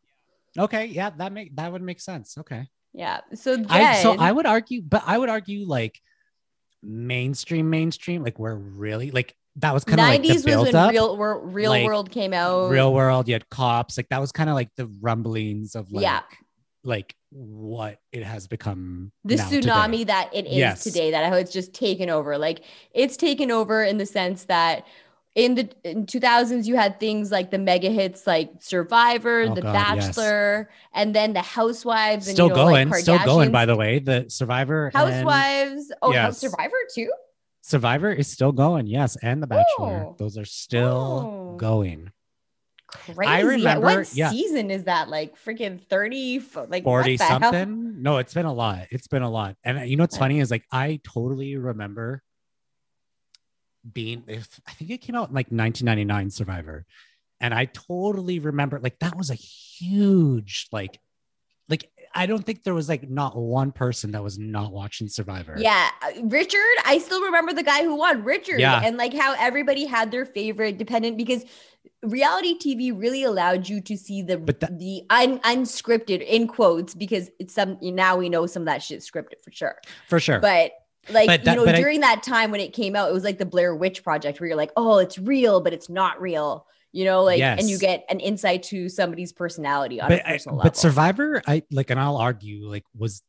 Okay. 0.57 0.85
Yeah, 0.85 1.11
that 1.17 1.31
make 1.31 1.55
that 1.55 1.71
would 1.71 1.81
make 1.81 2.01
sense. 2.01 2.37
Okay. 2.37 2.67
Yeah. 2.93 3.21
So 3.35 3.55
then, 3.55 3.67
I 3.69 4.01
so 4.01 4.17
I 4.17 4.31
would 4.31 4.45
argue, 4.45 4.81
but 4.81 5.03
I 5.07 5.17
would 5.17 5.29
argue 5.29 5.65
like 5.65 6.01
mainstream, 6.83 7.69
mainstream, 7.69 8.23
like 8.23 8.37
we're 8.39 8.55
really 8.55 9.11
like 9.11 9.35
that 9.57 9.73
was 9.73 9.83
kind 9.83 9.99
of 9.99 10.05
like 10.07 10.21
the 10.21 10.29
90s 10.29 10.45
was 10.57 10.65
when 10.65 10.75
up. 10.75 10.91
real 10.91 11.17
real 11.17 11.71
like, 11.71 11.85
world 11.85 12.09
came 12.11 12.33
out. 12.33 12.69
Real 12.69 12.93
world, 12.93 13.27
you 13.27 13.33
had 13.33 13.49
cops, 13.49 13.97
like 13.97 14.09
that 14.09 14.19
was 14.21 14.31
kind 14.31 14.49
of 14.49 14.55
like 14.55 14.69
the 14.77 14.87
rumblings 15.01 15.75
of 15.75 15.91
like 15.91 16.03
Yeah. 16.03 16.21
like 16.83 17.15
what 17.31 17.99
it 18.11 18.23
has 18.23 18.47
become. 18.47 19.11
the 19.23 19.35
now 19.35 19.49
today. 19.49 19.67
tsunami 19.69 20.07
that 20.07 20.29
it 20.33 20.45
is 20.47 20.53
Yes. 20.53 20.83
today 20.83 21.11
that 21.11 21.29
how 21.29 21.35
it's 21.37 21.51
just 21.53 21.73
taken 21.73 22.09
over 22.09 22.37
like 22.37 22.63
it's 22.93 23.15
taken 23.17 23.51
over 23.51 23.83
in 23.83 23.97
the 23.97 24.05
sense 24.05 24.45
that 24.45 24.85
in 25.35 25.55
the 25.55 25.69
in 25.85 26.05
2000s 26.05 26.65
you 26.67 26.75
had 26.75 26.99
things 26.99 27.31
like 27.31 27.51
the 27.51 27.57
mega 27.57 27.89
hits 27.89 28.27
like 28.27 28.51
survivor 28.59 29.43
Oh, 29.49 29.53
the 29.55 29.61
God, 29.61 29.73
yes. 29.73 30.07
bachelor 30.07 30.69
and 30.93 31.15
then 31.15 31.31
the 31.31 31.41
housewives 31.41 32.27
and 32.27 32.35
Still 32.35 32.47
you 32.47 32.53
know, 32.53 32.65
going, 32.65 32.89
like 32.89 32.99
still 33.01 33.19
going. 33.23 33.49
By 33.51 33.65
the 33.65 33.77
way, 33.77 33.99
the 33.99 34.25
Survivor 34.27 34.87
and 34.87 34.93
housewives 34.95 35.89
oh 36.01 36.11
Yes. 36.11 36.37
Survivor 36.39 36.75
too 36.93 37.09
Survivor 37.61 38.11
is 38.11 38.27
still 38.27 38.51
going. 38.51 38.87
Yes, 38.87 39.15
and 39.21 39.41
The 39.41 39.47
Bachelor, 39.47 40.05
Oh. 40.07 40.15
those 40.17 40.37
are 40.37 40.45
still 40.45 41.53
Oh. 41.53 41.57
going. 41.57 42.11
crazy 42.87 43.21
I 43.25 43.39
remember- 43.41 43.85
what 43.85 44.13
yeah. 44.13 44.31
season 44.31 44.69
is 44.69 44.83
that 44.83 45.07
like 45.07 45.37
freaking 45.37 45.79
30 45.87 46.41
like 46.67 46.83
Forty 46.83 47.15
the 47.15 47.23
hell? 47.23 47.39
something. 47.39 48.01
No, 48.01 48.17
it's 48.17 48.33
been 48.33 48.45
a 48.45 48.51
lot. 48.51 48.87
It's 48.91 49.07
been 49.07 49.21
a 49.21 49.29
lot. 49.29 49.55
And 49.63 49.77
uh, 49.79 49.81
you 49.83 49.95
know 49.95 50.03
what's 50.03 50.17
funny 50.17 50.41
is 50.41 50.51
like 50.51 50.65
I 50.73 50.99
totally 51.05 51.55
remember 51.55 52.21
being. 53.89 54.23
If 54.27 54.59
I 54.67 54.73
think 54.73 54.91
it 54.91 54.97
came 54.99 55.15
out 55.15 55.29
in 55.29 55.35
like 55.35 55.47
1999 55.51 56.31
Survivor, 56.31 56.85
and 57.39 57.53
I 57.53 57.65
totally 57.65 58.39
remember 58.39 58.77
like 58.79 58.99
that 58.99 59.15
was 59.15 59.29
a 59.29 59.35
huge 59.35 60.67
like 60.73 60.99
like 61.69 61.89
I 62.13 62.25
don't 62.25 62.43
think 62.45 62.63
there 62.63 62.73
was 62.73 62.89
like 62.89 63.09
not 63.09 63.35
one 63.37 63.71
person 63.71 64.11
that 64.11 64.23
was 64.23 64.37
not 64.37 64.71
watching 64.71 65.07
Survivor. 65.07 65.55
Yeah, 65.57 65.89
uh, 66.01 66.09
Richard. 66.23 66.59
I 66.85 66.97
still 66.99 67.21
remember 67.23 67.53
the 67.53 67.63
guy 67.63 67.83
who 67.83 67.95
won, 67.95 68.23
Richard, 68.23 68.59
Yeah. 68.59 68.81
and 68.83 68.97
like 68.97 69.13
how 69.13 69.35
everybody 69.39 69.85
had 69.85 70.11
their 70.11 70.25
favorite 70.25 70.77
dependent 70.77 71.17
because 71.17 71.43
reality 72.03 72.57
TV 72.57 72.91
really 72.97 73.23
allowed 73.23 73.69
you 73.69 73.81
to 73.81 73.97
see 73.97 74.21
the 74.21 74.37
that- 74.37 74.79
the 74.79 75.03
un, 75.09 75.39
unscripted 75.39 76.25
in 76.25 76.47
quotes 76.47 76.93
because 76.95 77.29
it's 77.39 77.53
some 77.53 77.77
now 77.81 78.17
we 78.17 78.29
know 78.29 78.45
some 78.45 78.63
of 78.63 78.67
that 78.67 78.81
shit 78.83 78.99
scripted 79.01 79.41
for 79.43 79.51
sure, 79.51 79.75
for 80.07 80.19
sure. 80.19 80.39
but. 80.39 80.71
Like 81.09 81.25
But 81.25 81.43
that- 81.45 81.53
you 81.53 81.59
know, 81.61 81.65
but 81.65 81.73
I- 81.73 81.81
during 81.81 82.01
that 82.01 82.21
time 82.21 82.51
when 82.51 82.61
it 82.61 82.73
came 82.73 82.95
out, 82.95 83.09
it 83.09 83.13
was 83.13 83.23
like 83.23 83.39
the 83.39 83.45
Blair 83.45 83.75
Witch 83.75 84.03
Project, 84.03 84.39
where 84.39 84.47
you're 84.47 84.55
like, 84.55 84.69
"Oh, 84.77 84.99
it's 84.99 85.17
real, 85.17 85.59
but 85.59 85.73
it's 85.73 85.89
not 85.89 86.21
real." 86.21 86.67
You 86.93 87.05
know, 87.05 87.23
like, 87.23 87.39
and 87.41 87.69
you 87.69 87.79
get 87.79 88.05
an 88.09 88.19
insight 88.19 88.63
to 88.63 88.89
somebody's 88.89 89.31
personality 89.31 90.01
on 90.01 90.09
but 90.09 90.19
a 90.19 90.27
I- 90.27 90.31
personal 90.33 90.57
but 90.57 90.63
level. 90.65 90.79
Survivor, 90.79 91.41
I 91.47 91.63
like, 91.71 91.89
and 91.89 91.99
I'll 91.99 92.17
argue 92.17 92.67
like 92.67 92.83
was 92.97 93.21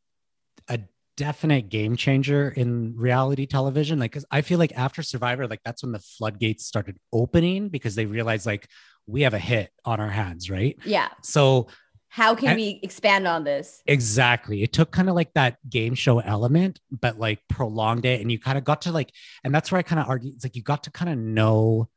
a 0.67 0.79
definite 1.15 1.69
game 1.69 1.95
changer 1.95 2.49
in 2.49 2.95
reality 2.97 3.45
television. 3.45 3.99
Like, 3.99 4.11
cause 4.11 4.25
I 4.31 4.41
feel 4.41 4.59
like 4.59 4.73
after 4.75 5.01
Survivor, 5.03 5.47
like 5.47 5.61
that's 5.63 5.83
when 5.83 5.91
the 5.91 5.99
floodgates 5.99 6.65
started 6.65 6.97
opening 7.13 7.69
because 7.69 7.95
they 7.95 8.05
realized 8.05 8.45
like 8.45 8.67
we 9.07 9.21
have 9.21 9.33
a 9.33 9.39
hit 9.39 9.71
on 9.85 9.99
our 9.99 10.09
hands, 10.09 10.49
right? 10.49 10.77
Yeah. 10.85 11.09
So 11.21 11.67
How 12.09 12.35
can 12.35 12.49
And- 12.49 12.57
we 12.57 12.79
expand 12.83 13.27
on 13.27 13.43
this? 13.43 13.81
Exactly. 13.87 14.61
It 14.61 14.71
took 14.71 14.91
kind 14.91 15.09
of 15.09 15.15
like 15.15 15.33
that 15.33 15.57
game 15.69 15.95
show 15.95 16.19
element, 16.19 16.79
but 16.91 17.17
like 17.17 17.39
prolonged 17.49 18.05
it. 18.05 18.21
And 18.21 18.31
you 18.31 18.37
kind 18.39 18.57
of 18.57 18.63
got 18.63 18.83
to 18.83 18.91
like, 18.91 19.11
and 19.43 19.53
that's 19.55 19.71
where 19.71 19.79
I 19.79 19.83
kind 19.83 19.99
of 19.99 20.07
argue 20.07 20.31
it's 20.35 20.43
like 20.45 20.55
you 20.55 20.61
got 20.61 20.83
to 20.83 20.91
kind 20.91 21.11
of 21.11 21.17
know 21.17 21.89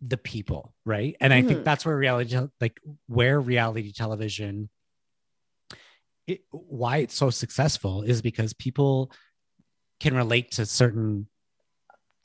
the 0.00 0.16
people, 0.16 0.74
right? 0.84 1.16
And 1.20 1.32
I 1.32 1.42
think 1.42 1.60
Mhm. 1.60 1.64
that's 1.64 1.84
where 1.84 1.96
reality, 1.96 2.38
like, 2.60 2.80
where 3.06 3.40
reality 3.40 3.92
television, 3.92 4.70
it, 6.26 6.42
why 6.50 6.98
it's 6.98 7.14
so 7.14 7.30
successful 7.30 8.02
is 8.02 8.22
because 8.22 8.52
people 8.52 9.10
can 10.00 10.14
relate 10.14 10.52
to 10.52 10.66
certain. 10.66 11.28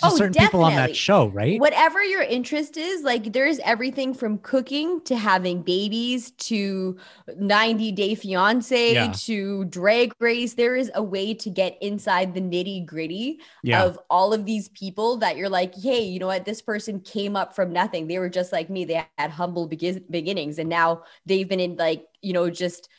Oh, 0.04 0.18
certain 0.18 0.34
people 0.34 0.64
on 0.64 0.72
that 0.72 0.78
definitely. 0.78 0.96
show, 0.96 1.28
right? 1.28 1.60
Whatever 1.60 2.04
your 2.04 2.22
interest 2.22 2.78
is, 2.78 3.04
like 3.04 3.34
there's 3.34 3.60
everything 3.60 4.14
from 4.14 4.38
cooking 4.40 5.02
to 5.06 5.16
having 5.16 5.62
babies 5.62 6.32
to 6.32 6.98
90 7.38 7.92
Day 7.94 8.16
Fiance 8.16 8.94
Yeah. 8.94 9.12
to 9.12 9.66
drag 9.66 10.14
race. 10.20 10.54
There 10.54 10.76
is 10.76 10.92
a 10.96 11.04
way 11.04 11.34
to 11.36 11.50
get 11.50 11.78
inside 11.82 12.34
the 12.34 12.42
nitty 12.42 12.86
gritty 12.86 13.40
yeah. 13.64 13.84
of 13.84 13.98
all 14.10 14.34
of 14.34 14.46
these 14.46 14.70
people 14.70 15.18
that 15.18 15.38
you're 15.38 15.50
like, 15.50 15.74
hey, 15.76 16.04
you 16.04 16.20
know 16.20 16.28
what? 16.28 16.46
This 16.46 16.62
person 16.62 17.00
came 17.00 17.36
up 17.36 17.56
from 17.56 17.72
nothing. 17.72 18.08
They 18.08 18.20
were 18.20 18.30
just 18.30 18.52
like 18.52 18.70
me. 18.70 18.86
They 18.86 19.06
had 19.18 19.32
humble 19.32 19.68
begin- 19.68 20.04
beginnings, 20.10 20.60
and 20.60 20.70
now 20.70 21.04
they've 21.26 21.48
been 21.48 21.60
in 21.60 21.76
like, 21.78 22.06
you 22.22 22.34
know, 22.34 22.50
just 22.50 22.90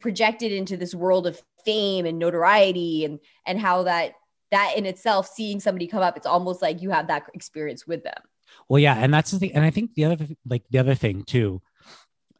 projected 0.00 0.52
into 0.52 0.76
this 0.76 0.94
world 0.94 1.26
of 1.26 1.40
fame 1.64 2.06
and 2.06 2.18
notoriety, 2.18 3.04
and 3.04 3.18
and 3.46 3.58
how 3.58 3.84
that 3.84 4.12
that 4.50 4.74
in 4.76 4.86
itself, 4.86 5.28
seeing 5.28 5.60
somebody 5.60 5.86
come 5.86 6.02
up, 6.02 6.16
it's 6.16 6.26
almost 6.26 6.62
like 6.62 6.80
you 6.82 6.90
have 6.90 7.08
that 7.08 7.24
experience 7.34 7.86
with 7.86 8.02
them. 8.04 8.20
Well, 8.68 8.78
yeah, 8.78 8.94
and 8.96 9.12
that's 9.12 9.30
the 9.30 9.38
thing, 9.38 9.52
and 9.54 9.64
I 9.64 9.70
think 9.70 9.94
the 9.94 10.06
other 10.06 10.26
like 10.46 10.64
the 10.70 10.78
other 10.78 10.94
thing 10.94 11.22
too 11.24 11.60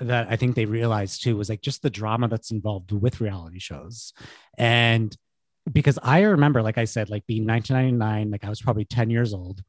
that 0.00 0.29
I 0.31 0.37
think 0.37 0.55
they 0.55 0.65
realized 0.65 1.23
too 1.23 1.37
was 1.37 1.49
like 1.49 1.61
just 1.61 1.83
the 1.83 1.91
drama 1.91 2.29
that's 2.29 2.50
involved 2.50 2.93
with 2.93 3.21
reality 3.21 3.59
shows, 3.59 4.12
and 4.57 5.15
because 5.71 5.99
I 6.03 6.23
remember, 6.23 6.62
like 6.62 6.79
I 6.79 6.85
said, 6.87 7.11
like 7.11 7.27
being 7.27 7.45
1999, 7.45 8.31
like 8.31 8.45
I 8.45 8.49
was 8.49 8.62
probably 8.62 8.87
10 8.87 9.11
years 9.11 9.35
old, 9.35 9.62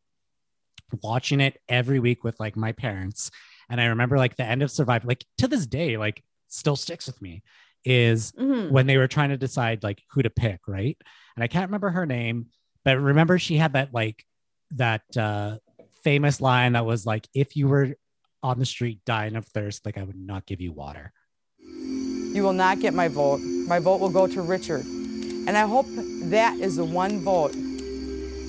watching 1.04 1.42
it 1.42 1.60
every 1.68 2.00
week 2.00 2.24
with 2.24 2.40
like 2.40 2.56
my 2.56 2.72
parents, 2.72 3.32
and 3.70 3.80
I 3.82 3.86
remember 3.88 4.18
like 4.18 4.38
the 4.38 4.46
end 4.46 4.64
of 4.64 4.72
Survivor, 4.72 5.08
like 5.08 5.26
to 5.40 5.48
this 5.48 5.66
day, 5.66 5.98
like 5.98 6.24
still 6.48 6.76
sticks 6.76 7.08
with 7.08 7.22
me, 7.22 7.44
is 7.86 8.32
Mhm. 8.34 8.72
when 8.72 8.88
they 8.88 8.98
were 8.98 9.08
trying 9.08 9.30
to 9.30 9.38
decide 9.38 9.84
like 9.84 10.02
who 10.12 10.22
to 10.22 10.30
pick, 10.30 10.62
right? 10.68 10.98
And 11.40 11.44
I 11.46 11.48
can't 11.48 11.70
remember 11.70 11.90
her 11.92 12.06
name, 12.06 12.48
but 12.84 13.00
remember 13.00 13.40
she 13.40 13.56
had 13.56 13.72
that 13.72 13.94
like 13.94 14.26
that 14.72 15.04
uh 15.16 15.60
famous 16.04 16.42
line 16.42 16.74
that 16.74 16.86
was 16.86 17.06
like, 17.06 17.30
if 17.34 17.56
you 17.56 17.70
were 17.70 17.96
on 18.44 18.60
the 18.60 18.66
street 18.66 19.00
dying 19.06 19.38
of 19.38 19.46
thirst, 19.46 19.86
like 19.86 19.98
I 19.98 20.04
would 20.04 20.18
not 20.18 20.46
give 20.46 20.60
you 20.60 20.74
water. 20.74 21.14
You 21.62 22.42
will 22.44 22.52
not 22.52 22.82
get 22.82 22.94
my 22.94 23.08
vote. 23.08 23.40
My 23.40 23.80
vote 23.80 24.02
will 24.02 24.10
go 24.10 24.28
to 24.28 24.42
Richard. 24.42 24.82
And 24.82 25.52
I 25.52 25.62
hope 25.66 25.86
that 26.24 26.60
is 26.60 26.76
the 26.76 26.84
one 26.84 27.22
vote 27.22 27.54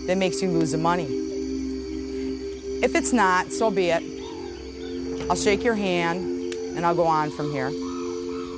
that 0.08 0.16
makes 0.18 0.42
you 0.42 0.50
lose 0.50 0.72
the 0.72 0.78
money. 0.78 1.06
If 2.82 2.96
it's 2.96 3.12
not, 3.12 3.52
so 3.52 3.70
be 3.70 3.90
it. 3.90 4.02
I'll 5.30 5.36
shake 5.36 5.62
your 5.62 5.76
hand 5.76 6.54
and 6.74 6.84
I'll 6.84 6.96
go 6.96 7.06
on 7.06 7.30
from 7.30 7.52
here. 7.52 7.70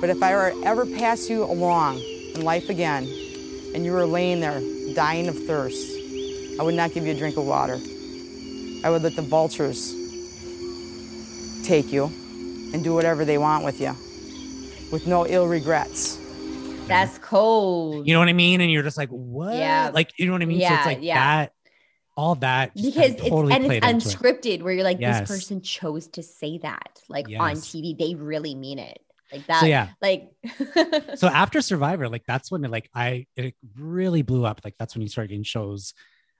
But 0.01 0.09
if 0.09 0.23
I 0.23 0.33
ever 0.65 0.87
pass 0.87 1.29
you 1.29 1.43
along 1.43 1.99
in 2.33 2.41
life 2.41 2.69
again 2.69 3.07
and 3.73 3.85
you 3.85 3.91
were 3.91 4.05
laying 4.05 4.39
there 4.39 4.61
dying 4.93 5.27
of 5.27 5.37
thirst, 5.45 5.91
I 6.59 6.63
would 6.63 6.75
not 6.75 6.93
give 6.93 7.05
you 7.05 7.13
a 7.13 7.17
drink 7.17 7.37
of 7.37 7.45
water. 7.45 7.79
I 8.85 8.89
would 8.89 9.01
let 9.01 9.15
the 9.15 9.21
vultures 9.21 9.93
take 11.65 11.91
you 11.91 12.05
and 12.73 12.83
do 12.83 12.93
whatever 12.93 13.23
they 13.25 13.37
want 13.37 13.63
with 13.63 13.79
you 13.79 13.95
with 14.91 15.07
no 15.07 15.25
ill 15.25 15.47
regrets. 15.47 16.19
That's 16.87 17.17
cold. 17.19 18.05
You 18.05 18.13
know 18.13 18.19
what 18.19 18.27
I 18.27 18.33
mean? 18.33 18.59
And 18.61 18.69
you're 18.69 18.83
just 18.83 18.97
like, 18.97 19.09
what? 19.09 19.55
Yeah. 19.55 19.89
Like, 19.93 20.11
you 20.19 20.25
know 20.25 20.33
what 20.33 20.41
I 20.41 20.45
mean? 20.45 20.59
so 20.59 20.63
Yeah, 20.63 20.77
it's 20.77 20.85
like 20.85 20.97
yeah. 21.01 21.15
that, 21.15 21.53
all 22.17 22.35
that. 22.35 22.73
because 22.75 22.93
kinda 23.15 23.29
totally 23.29 23.53
it's 23.53 23.63
and 23.63 23.71
it's 23.71 24.05
into 24.05 24.17
it. 24.27 24.41
unscripted 24.59 24.61
where 24.63 24.73
you're 24.73 24.83
like 24.83 24.99
Yes. 24.99 25.21
this 25.21 25.29
person 25.29 25.61
chose 25.61 26.07
to 26.09 26.21
say 26.21 26.59
that 26.59 27.01
like 27.09 27.25
on 27.39 27.55
tv 27.55 27.97
they 27.97 28.13
really 28.13 28.53
mean 28.53 28.77
it 28.77 28.99
like 29.33 29.45
that 29.47 29.59
So 29.59 29.65
yeah. 29.65 29.89
like 30.01 30.29
So 31.17 31.27
after 31.27 31.61
Survivor, 31.61 32.07
like 32.07 32.23
that's 32.25 32.51
when 32.51 32.63
it 32.63 32.71
like 32.71 32.89
I 32.93 33.25
it 33.35 33.55
really 33.77 34.21
blew 34.21 34.45
up. 34.45 34.61
Like 34.63 34.75
that's 34.79 34.95
when 34.95 35.01
you 35.01 35.09
started 35.09 35.29
getting 35.29 35.43
shows, 35.43 35.93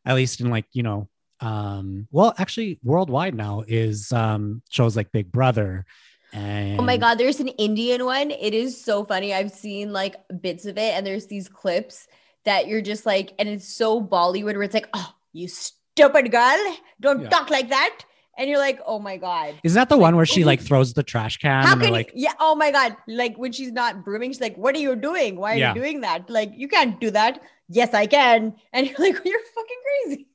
at 0.06 0.16
least 0.16 0.40
in 0.42 0.50
like, 0.50 0.66
you 0.74 0.84
know, 0.84 1.10
um, 1.40 2.08
well, 2.12 2.34
actually 2.38 2.80
worldwide 2.84 3.36
now 3.36 3.64
is 3.68 4.12
um 4.14 4.62
shows 4.70 4.96
like 4.96 5.12
Big 5.12 5.32
Brother 5.32 5.86
and 6.32 6.80
oh 6.80 6.84
my 6.84 6.98
god 6.98 7.20
there's 7.20 7.40
an 7.40 7.48
indian 7.62 8.06
one 8.06 8.32
it 8.32 8.56
is 8.56 8.84
so 8.84 9.06
funny 9.06 9.36
i've 9.36 9.52
seen 9.52 9.94
like 9.94 10.16
bits 10.42 10.66
of 10.66 10.80
it 10.80 10.96
and 10.98 11.06
there's 11.06 11.28
these 11.28 11.48
clips 11.48 12.08
that 12.44 12.68
you're 12.68 12.82
just 12.82 13.06
like 13.06 13.34
and 13.38 13.48
it's 13.48 13.68
so 13.68 14.02
bollywood 14.02 14.54
where 14.56 14.64
it's 14.64 14.74
like 14.74 14.90
oh 14.96 15.14
you 15.32 15.48
stupid 15.48 16.32
girl 16.32 16.58
don't 17.00 17.22
Yeah. 17.22 17.30
talk 17.30 17.52
like 17.52 17.70
that 17.70 18.00
and 18.38 18.50
you're 18.50 18.60
like, 18.60 18.80
oh 18.86 19.00
my 19.00 19.18
god. 19.18 19.56
Is 19.64 19.74
that 19.76 19.90
the 19.90 19.96
like, 19.96 20.02
one 20.02 20.16
where 20.16 20.26
she 20.26 20.44
like 20.44 20.62
throws 20.62 20.94
the 20.94 21.04
trash 21.04 21.38
can? 21.38 21.66
How 21.66 21.76
can 21.76 21.92
like, 21.92 22.12
yeah, 22.16 22.34
oh 22.40 22.56
my 22.56 22.72
god. 22.72 22.96
Like 23.08 23.38
when 23.38 23.52
she's 23.52 23.72
not 23.72 24.04
brooming, 24.04 24.32
she's 24.32 24.42
like, 24.42 24.58
what 24.58 24.76
are 24.76 24.80
you 24.80 24.96
doing? 24.96 25.36
Why 25.36 25.54
are 25.54 25.58
yeah. 25.58 25.74
you 25.74 25.82
doing 25.82 26.02
that? 26.02 26.30
Like 26.30 26.52
you 26.56 26.68
can't 26.68 27.00
do 27.00 27.12
that. 27.12 27.42
Yes, 27.70 27.94
I 27.94 28.08
can. 28.08 28.56
And 28.72 28.88
you're 28.90 29.00
like, 29.00 29.22
you're 29.26 29.46
fucking 29.56 29.82
crazy. 29.88 30.28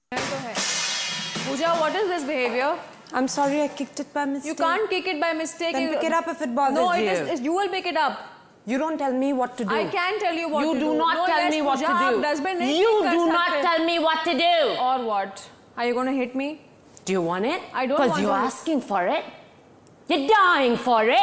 Pooja, 1.45 1.75
what 1.81 1.95
is 1.95 2.09
this 2.09 2.25
behavior? 2.25 2.79
I'm 3.13 3.27
sorry, 3.27 3.63
I 3.63 3.69
kicked 3.69 4.01
it 4.01 4.13
by 4.13 4.27
mistake. 4.27 4.51
You 4.51 4.55
can't 4.55 4.91
kick 4.91 5.07
it 5.07 5.21
by 5.21 5.33
mistake. 5.33 5.73
Then 5.73 5.83
you, 5.83 5.95
pick 5.95 6.05
it 6.05 6.13
up 6.13 6.29
if 6.29 6.43
it 6.43 6.55
bothers 6.55 6.75
no, 6.75 6.93
you. 6.93 7.07
No, 7.07 7.13
it 7.13 7.33
is. 7.33 7.41
You 7.41 7.55
will 7.55 7.69
pick 7.69 7.87
it 7.87 7.97
up. 7.97 8.21
You 8.67 8.77
don't 8.77 8.99
tell 8.99 9.15
me 9.15 9.33
what 9.33 9.57
to 9.57 9.65
do. 9.65 9.75
I 9.75 9.87
can 9.87 10.21
tell 10.21 10.35
you 10.35 10.51
what 10.51 10.61
you 10.61 10.75
to 10.75 10.81
do. 10.81 10.85
You 10.85 10.93
do 10.93 10.99
not 10.99 11.15
no, 11.15 11.27
tell 11.27 11.49
me 11.49 11.63
what 11.63 11.79
to 11.79 11.87
do. 11.87 12.65
You 12.65 13.11
do 13.11 13.27
not 13.29 13.63
tell 13.63 13.85
me 13.85 13.99
what 13.99 14.25
to 14.25 14.33
do. 14.37 14.77
Or 14.79 15.05
what? 15.07 15.49
Are 15.79 15.87
you 15.87 15.95
going 15.95 16.07
to 16.07 16.13
hit 16.13 16.35
me? 16.35 16.68
Do 17.09 17.13
you 17.15 17.23
want 17.23 17.47
it? 17.47 17.63
I 17.73 17.87
don't 17.87 17.99
want 17.99 18.11
it. 18.11 18.17
Because 18.17 18.21
you're 18.21 18.33
asking 18.33 18.81
for 18.83 19.07
it. 19.07 19.25
You're 20.09 20.29
dying 20.29 20.77
for 20.77 21.03
it. 21.05 21.19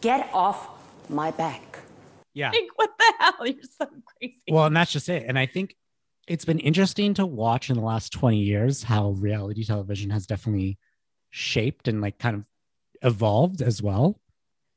Get 0.00 0.28
off 0.32 0.68
my 1.08 1.30
back. 1.30 1.78
yeah. 2.34 2.50
like 2.50 2.66
what 2.74 2.90
the 2.98 3.12
hell 3.20 3.46
you're 3.46 3.62
so 3.78 3.86
crazy 4.18 4.42
Well, 4.50 4.66
and 4.66 4.76
that's 4.76 4.90
just 4.90 5.08
it. 5.08 5.24
And 5.28 5.38
I 5.38 5.46
think 5.46 5.76
it's 6.26 6.44
been 6.44 6.58
interesting 6.58 7.14
to 7.14 7.24
watch 7.24 7.70
in 7.70 7.76
the 7.76 7.82
last 7.82 8.12
20 8.12 8.38
years 8.38 8.82
how 8.82 9.10
reality 9.10 9.64
television 9.64 10.10
has 10.10 10.26
definitely 10.26 10.78
shaped 11.30 11.86
and 11.86 12.00
like 12.00 12.18
kind 12.18 12.34
of 12.34 12.44
evolved 13.02 13.62
as 13.62 13.80
well. 13.80 14.20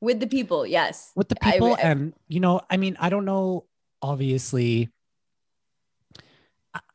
with 0.01 0.20
the 0.20 0.28
people 0.28 0.68
yes 0.68 1.12
with 1.16 1.30
the 1.30 1.38
I- 1.42 1.54
people 1.54 1.74
I- 1.74 1.82
and 1.82 2.13
you 2.28 2.40
know 2.40 2.62
i 2.70 2.78
mean 2.78 2.96
i 3.00 3.10
don't 3.10 3.25
know 3.25 3.66
obviously 4.04 4.90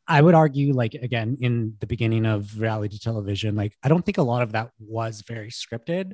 I- 0.08 0.22
would 0.22 0.34
argue 0.34 0.72
like 0.72 0.94
again 0.94 1.36
in 1.40 1.74
the 1.80 1.86
beginning 1.86 2.26
of 2.26 2.60
reality 2.60 2.98
television 2.98 3.56
like 3.56 3.76
i 3.82 3.88
don't 3.88 4.04
think 4.04 4.18
a 4.18 4.22
lot 4.22 4.42
of 4.42 4.52
that 4.52 4.70
was 4.78 5.22
very 5.26 5.50
scripted 5.50 6.12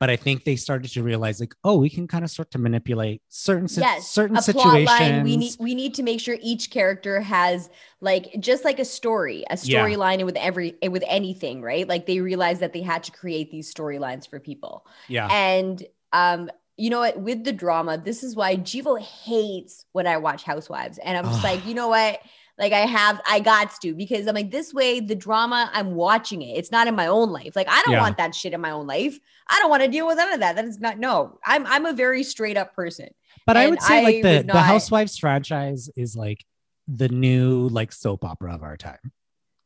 but 0.00 0.10
i 0.10 0.16
think 0.16 0.44
they 0.44 0.56
started 0.56 0.90
to 0.92 1.02
realize 1.02 1.40
like 1.40 1.54
oh 1.64 1.76
we 1.78 1.88
can 1.88 2.06
kind 2.06 2.24
of 2.24 2.30
start 2.30 2.50
to 2.50 2.58
manipulate 2.58 3.22
certain 3.28 3.68
si- 3.68 3.80
yes 3.80 4.06
certain 4.08 4.40
situations 4.40 4.86
line 4.86 5.22
we 5.24 5.36
need 5.36 5.54
we 5.58 5.74
need 5.74 5.94
to 5.94 6.02
make 6.02 6.20
sure 6.20 6.36
each 6.42 6.70
character 6.70 7.20
has 7.20 7.70
like 8.00 8.34
just 8.40 8.64
like 8.64 8.78
a 8.78 8.84
story 8.84 9.44
a 9.50 9.58
Yeah. 9.62 9.84
storyline 9.84 10.24
with 10.24 10.36
every 10.36 10.76
with 10.88 11.04
anything 11.08 11.62
right? 11.62 11.88
Like 11.88 12.06
they 12.06 12.20
realized 12.20 12.60
that 12.60 12.72
they 12.72 12.82
had 12.82 13.02
to 13.04 13.12
create 13.12 13.50
these 13.50 13.72
storylines 13.72 14.28
for 14.28 14.38
people. 14.40 14.86
Yeah. 15.08 15.28
And 15.30 15.82
um 16.12 16.50
you 16.76 16.90
know 16.90 16.98
what? 17.00 17.18
With 17.20 17.44
the 17.44 17.52
drama 17.52 17.96
this 17.98 18.22
is 18.24 18.34
why 18.36 18.56
jivo 18.56 19.00
hates 19.00 19.86
when 19.92 20.06
i 20.08 20.16
watch 20.16 20.42
housewives 20.42 20.98
and 20.98 21.16
i'm 21.16 21.24
just 21.24 21.38
Ugh. 21.38 21.44
like 21.44 21.66
you 21.66 21.74
know 21.74 21.88
what 21.88 22.18
like 22.58 22.72
i 22.72 22.80
have 22.86 23.20
i 23.28 23.40
got 23.40 23.74
to 23.80 23.94
because 23.94 24.26
i'm 24.28 24.34
like 24.34 24.50
this 24.50 24.72
way 24.72 25.00
the 25.00 25.14
drama 25.14 25.68
i'm 25.72 25.94
watching 25.94 26.42
it. 26.42 26.56
It's 26.56 26.70
not 26.70 26.86
in 26.86 26.94
my 26.94 27.06
own 27.08 27.30
life. 27.30 27.56
Like 27.56 27.68
i 27.68 27.82
don't 27.82 27.94
Yeah. 27.94 28.00
want 28.02 28.16
that 28.18 28.34
shit 28.34 28.52
in 28.52 28.60
my 28.60 28.70
own 28.70 28.86
life. 28.86 29.18
I 29.48 29.58
don't 29.58 29.70
want 29.70 29.82
to 29.82 29.88
deal 29.88 30.06
with 30.06 30.16
none 30.16 30.32
of 30.32 30.40
that. 30.40 30.56
That 30.56 30.64
is 30.64 30.78
not 30.78 30.98
no. 30.98 31.38
I'm 31.44 31.66
i'm 31.66 31.84
a 31.86 31.92
very 31.92 32.22
straight 32.22 32.56
up 32.56 32.74
person. 32.74 33.08
But 33.46 33.56
i 33.56 33.68
would 33.68 33.82
say 33.82 33.98
I 33.98 34.02
like 34.02 34.22
the 34.22 34.38
the 34.46 34.52
not- 34.54 34.64
housewives 34.64 35.18
franchise 35.18 35.90
is 35.96 36.16
like 36.16 36.44
the 36.86 37.08
new 37.08 37.68
like 37.68 37.92
soap 37.92 38.24
opera 38.24 38.54
of 38.54 38.62
our 38.62 38.76
time. 38.76 39.12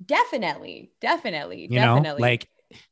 Definitely. 0.04 0.92
Definitely. 1.00 1.62
You 1.62 1.68
definitely. 1.68 2.08
Know 2.10 2.16
like 2.18 2.48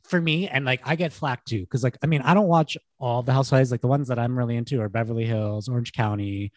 for 0.09 0.21
me 0.21 0.49
and 0.49 0.65
like 0.65 0.81
i 0.85 0.97
get 0.97 1.13
flack 1.13 1.45
too. 1.45 1.61
Because 1.61 1.83
like 1.83 1.97
i 2.03 2.07
mean 2.07 2.21
i 2.23 2.35
don't 2.35 2.49
watch 2.49 2.77
all 2.99 3.23
the 3.23 3.33
housewives. 3.33 3.71
Like 3.71 3.81
the 3.81 3.89
ones 3.89 4.09
that 4.09 4.19
i'm 4.19 4.37
really 4.37 4.57
into 4.57 4.81
are 4.81 4.89
beverly 4.89 5.25
hills 5.25 5.69
orange 5.69 5.93
county 5.93 6.53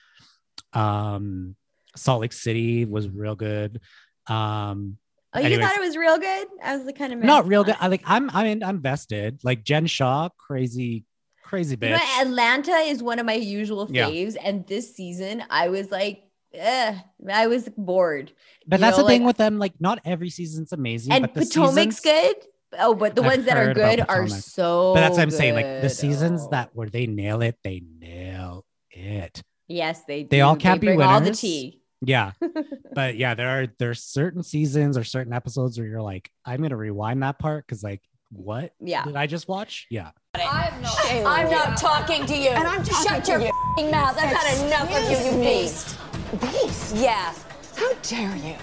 um 0.74 1.56
salt 1.96 2.22
lake 2.22 2.34
city 2.34 2.86
was 2.86 3.10
real 3.10 3.36
good 3.36 3.80
um 4.28 4.98
oh 5.34 5.40
you 5.40 5.46
anyways. 5.46 5.66
thought 5.66 5.76
it 5.78 5.82
was 5.82 5.98
real 5.98 6.18
good 6.18 6.48
i 6.64 6.76
was 6.76 6.86
the 6.86 6.94
kind 6.94 7.12
of 7.14 7.20
not 7.20 7.48
real 7.48 7.64
good 7.64 7.76
i 7.80 7.88
like 7.88 8.02
i'm 8.06 8.30
i'm 8.32 8.46
in, 8.46 8.64
i'm 8.64 8.82
vested 8.82 9.40
like 9.44 9.64
jen 9.64 9.86
shah 9.88 10.30
crazy 10.38 11.04
crazy 11.44 11.76
You 11.82 11.90
know, 11.90 11.98
bitch. 11.98 12.22
Atlanta 12.22 12.72
is 12.74 13.02
one 13.02 13.18
of 13.18 13.26
my 13.26 13.34
usual 13.34 13.88
Yeah. 13.90 14.06
faves, 14.08 14.36
and 14.44 14.68
this 14.68 14.96
season 14.96 15.44
I 15.50 15.70
was 15.70 15.90
like, 15.90 16.22
eh, 16.54 16.96
I 17.28 17.48
was 17.48 17.68
bored. 17.76 18.32
but 18.68 18.80
you 18.80 18.82
that's 18.86 18.98
know, 18.98 19.04
the 19.04 19.10
thing 19.10 19.22
like- 19.24 19.28
with 19.30 19.38
them. 19.38 19.58
Like, 19.58 19.74
not 19.82 20.00
every 20.06 20.30
season's 20.30 20.74
amazing, 20.74 21.12
and 21.12 21.24
but 21.24 21.34
the 21.34 21.40
Potomac's 21.42 21.98
seasons, 21.98 22.00
good. 22.02 22.36
Oh, 22.78 22.94
but 22.94 23.16
the 23.16 23.24
I've 23.24 23.28
ones 23.32 23.46
that 23.46 23.58
are 23.58 23.74
good 23.74 24.06
are 24.08 24.28
so. 24.28 24.94
But 24.94 25.00
that's 25.02 25.18
what 25.18 25.24
I'm 25.24 25.32
saying. 25.32 25.56
Like 25.56 25.82
the 25.82 25.90
seasons 25.90 26.44
Oh. 26.44 26.50
that 26.52 26.70
where 26.76 26.88
they 26.88 27.08
nail 27.08 27.42
it, 27.42 27.58
they 27.64 27.82
nail 28.00 28.64
it. 28.92 29.42
yes, 29.68 30.04
they 30.08 30.26
They 30.26 30.42
all 30.42 30.56
can't 30.56 30.80
be 30.80 30.86
bring 30.86 31.02
all 31.02 31.20
the 31.20 31.32
tea. 31.34 31.79
Yeah. 32.02 32.32
but 32.94 33.16
yeah, 33.18 33.34
there 33.36 33.50
are 33.50 33.68
there's 33.78 34.04
certain 34.04 34.44
seasons 34.44 34.98
or 34.98 35.04
certain 35.04 35.34
episodes 35.34 35.78
where 35.78 35.88
you're 35.88 36.02
like, 36.02 36.32
I'm 36.46 36.62
gonna 36.62 36.78
rewind 36.78 37.22
that 37.24 37.40
part 37.40 37.66
because 37.68 37.84
like, 37.84 38.02
what 38.32 38.74
Yeah. 38.80 39.04
did 39.06 39.16
I 39.16 39.28
just 39.28 39.48
watch? 39.48 39.88
Yeah. 39.90 40.12
I'm 40.36 41.50
not 41.50 41.78
talking 41.78 42.26
to 42.26 42.36
you. 42.36 42.50
And 42.50 42.68
I'm 42.68 42.84
Shut 42.86 43.28
your 43.28 43.42
f***ing 43.42 43.92
mouth. 43.92 44.16
I've 44.18 44.36
had 44.36 44.66
enough 44.66 44.96
of 44.96 45.12
you, 45.12 45.32
you 45.32 45.44
beast. 45.44 45.98
Beast? 46.40 46.96
Yeah. 46.96 47.34
How 47.76 47.94
dare 48.04 48.36
you? 48.38 48.56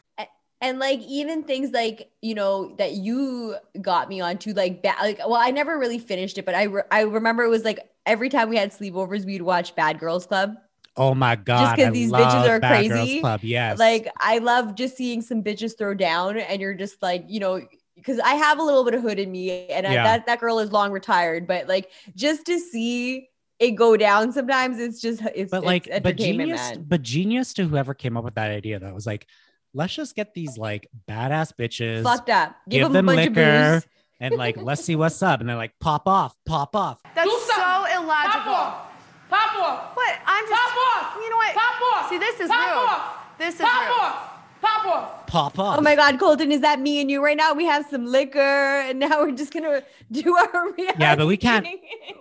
and 0.63 0.79
like 0.79 1.01
even 1.01 1.43
things 1.43 1.71
like 1.73 2.11
you 2.23 2.35
know 2.35 2.75
that 2.79 2.93
you 2.93 3.55
got 3.83 4.09
me 4.09 4.23
onto 4.23 4.55
like 4.55 4.83
bad 4.83 4.97
like 5.03 5.19
well 5.19 5.35
I 5.35 5.51
never 5.51 5.79
really 5.79 5.99
finished 5.99 6.39
it 6.39 6.47
but 6.47 6.55
I 6.55 6.63
re- 6.63 6.83
I 6.91 7.03
remember 7.03 7.43
it 7.45 7.49
was 7.49 7.63
like 7.63 7.81
every 8.07 8.31
time 8.31 8.49
we 8.49 8.57
had 8.57 8.73
sleepovers 8.73 9.27
we'd 9.27 9.43
watch 9.43 9.75
Bad 9.77 9.99
Girls 9.99 10.25
Club 10.27 10.55
Oh 10.97 11.15
my 11.15 11.37
god! 11.37 11.61
Just 11.61 11.77
because 11.77 11.93
these 11.93 12.11
bitches 12.13 12.49
are 12.49 12.61
Bad 12.61 12.89
Girls 12.89 13.01
crazy. 13.01 13.21
Club. 13.21 13.41
Yes. 13.43 13.79
like 13.79 14.09
I 14.19 14.39
love 14.39 14.75
just 14.75 14.97
seeing 14.97 15.21
some 15.23 15.43
bitches 15.43 15.77
throw 15.77 15.95
down 15.95 16.39
and 16.39 16.61
you're 16.61 16.75
just 16.75 17.03
like 17.03 17.25
you 17.29 17.41
know 17.41 17.61
because 17.95 18.19
I 18.21 18.35
have 18.35 18.59
a 18.59 18.63
little 18.63 18.85
bit 18.85 18.95
of 18.95 19.03
hood 19.03 19.19
in 19.19 19.31
me 19.31 19.67
and 19.69 19.87
I, 19.87 19.95
that 19.95 20.27
that 20.27 20.41
girl 20.41 20.59
is 20.59 20.73
long 20.73 20.93
retired 20.93 21.47
but 21.47 21.67
like 21.69 21.91
just 22.15 22.47
to 22.47 22.59
see 22.59 23.29
it 23.59 23.71
go 23.73 23.97
down 23.97 24.33
sometimes 24.33 24.79
it's 24.79 25.01
just 25.01 25.23
it's 25.35 25.51
but 25.51 25.59
it's 25.59 25.67
like 25.67 26.03
but 26.03 26.17
genius 26.17 26.61
man 26.61 26.85
but 26.87 27.01
genius 27.01 27.55
to 27.55 27.67
whoever 27.67 27.95
came 27.95 28.17
up 28.17 28.25
with 28.25 28.35
that 28.35 28.51
idea 28.51 28.79
that 28.79 28.95
was 28.95 29.07
like 29.07 29.27
let's 29.73 29.95
just 29.95 30.15
get 30.15 30.35
these 30.35 30.59
like 30.59 30.89
badass 31.09 31.55
bitches 31.59 32.03
fucked 32.03 32.29
up 32.29 32.55
give, 32.69 32.81
give 32.81 32.93
them, 32.93 33.07
them 33.07 33.09
a 33.09 33.17
bunch 33.17 33.29
liquor 33.31 33.77
of 33.77 33.87
and 34.21 34.35
like 34.35 34.57
let's 34.59 34.85
see 34.85 34.95
what's 34.95 35.23
up 35.23 35.41
and 35.41 35.49
they're 35.49 35.57
like 35.57 35.73
pop 35.81 36.07
off 36.07 36.35
pop 36.45 36.77
off 36.77 37.01
That's 37.15 37.29
Do 37.29 37.39
so 37.47 37.53
something. 37.55 37.95
illogical. 37.97 38.86
Pop 39.29 39.55
off. 39.57 39.97
What? 39.97 40.19
I'm 40.27 40.45
just. 40.49 40.63
Pop 40.63 40.77
off. 40.97 41.17
You 41.17 41.31
know 41.31 41.37
what? 41.37 41.55
Pop 41.55 41.83
off. 41.95 42.09
See, 42.11 42.19
this 42.19 42.41
is 42.41 42.49
Pop 42.49 42.59
rude. 42.61 42.89
off. 42.89 43.39
This 43.39 43.55
is 43.55 43.61
Pop 43.61 43.81
rude. 43.89 44.01
off. 44.01 44.33
Pop 44.63 44.87
off. 44.87 45.27
pop 45.27 45.59
off 45.59 45.79
Oh 45.79 45.83
my 45.83 45.95
God, 45.95 46.19
Colton, 46.19 46.51
is 46.51 46.63
that 46.63 46.81
me 46.81 47.01
and 47.01 47.11
you 47.11 47.23
right 47.23 47.37
now? 47.37 47.53
We 47.53 47.67
have 47.67 47.87
some 47.91 48.07
liquor 48.07 48.41
and 48.41 48.99
now 48.99 49.21
we're 49.21 49.33
just 49.33 49.53
gonna 49.53 49.83
do 50.11 50.35
our 50.35 50.73
reality. 50.77 50.95
Yeah, 50.99 51.15
but 51.15 51.27
we 51.27 51.37
can't- 51.37 51.67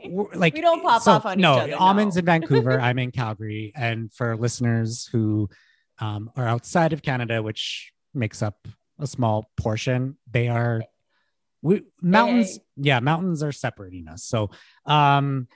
like 0.36 0.54
We 0.54 0.60
don't 0.62 0.84
pop 0.84 1.02
so, 1.02 1.14
off 1.14 1.26
on 1.26 1.40
each 1.40 1.42
no 1.42 1.54
other, 1.54 1.76
almonds 1.78 2.16
no. 2.18 2.20
in 2.20 2.26
vancouver 2.26 2.80
i'm 2.80 3.00
in 3.00 3.12
calgary 3.12 3.72
and 3.76 4.14
for 4.14 4.36
listeners 4.36 5.08
who 5.12 5.50
um, 6.00 6.30
are 6.36 6.46
outside 6.46 6.92
of 6.94 7.02
canada 7.02 7.42
which 7.42 7.94
makes 8.14 8.42
up 8.44 8.68
a 9.00 9.08
small 9.08 9.50
portion 9.58 10.18
they 10.30 10.50
are 10.50 10.84
we 11.62 11.84
mountains 12.02 12.58
hey. 12.58 12.62
yeah 12.76 13.00
mountains 13.00 13.42
are 13.44 13.54
separating 13.54 14.08
us 14.10 14.24
so 14.24 14.52
um 14.86 15.48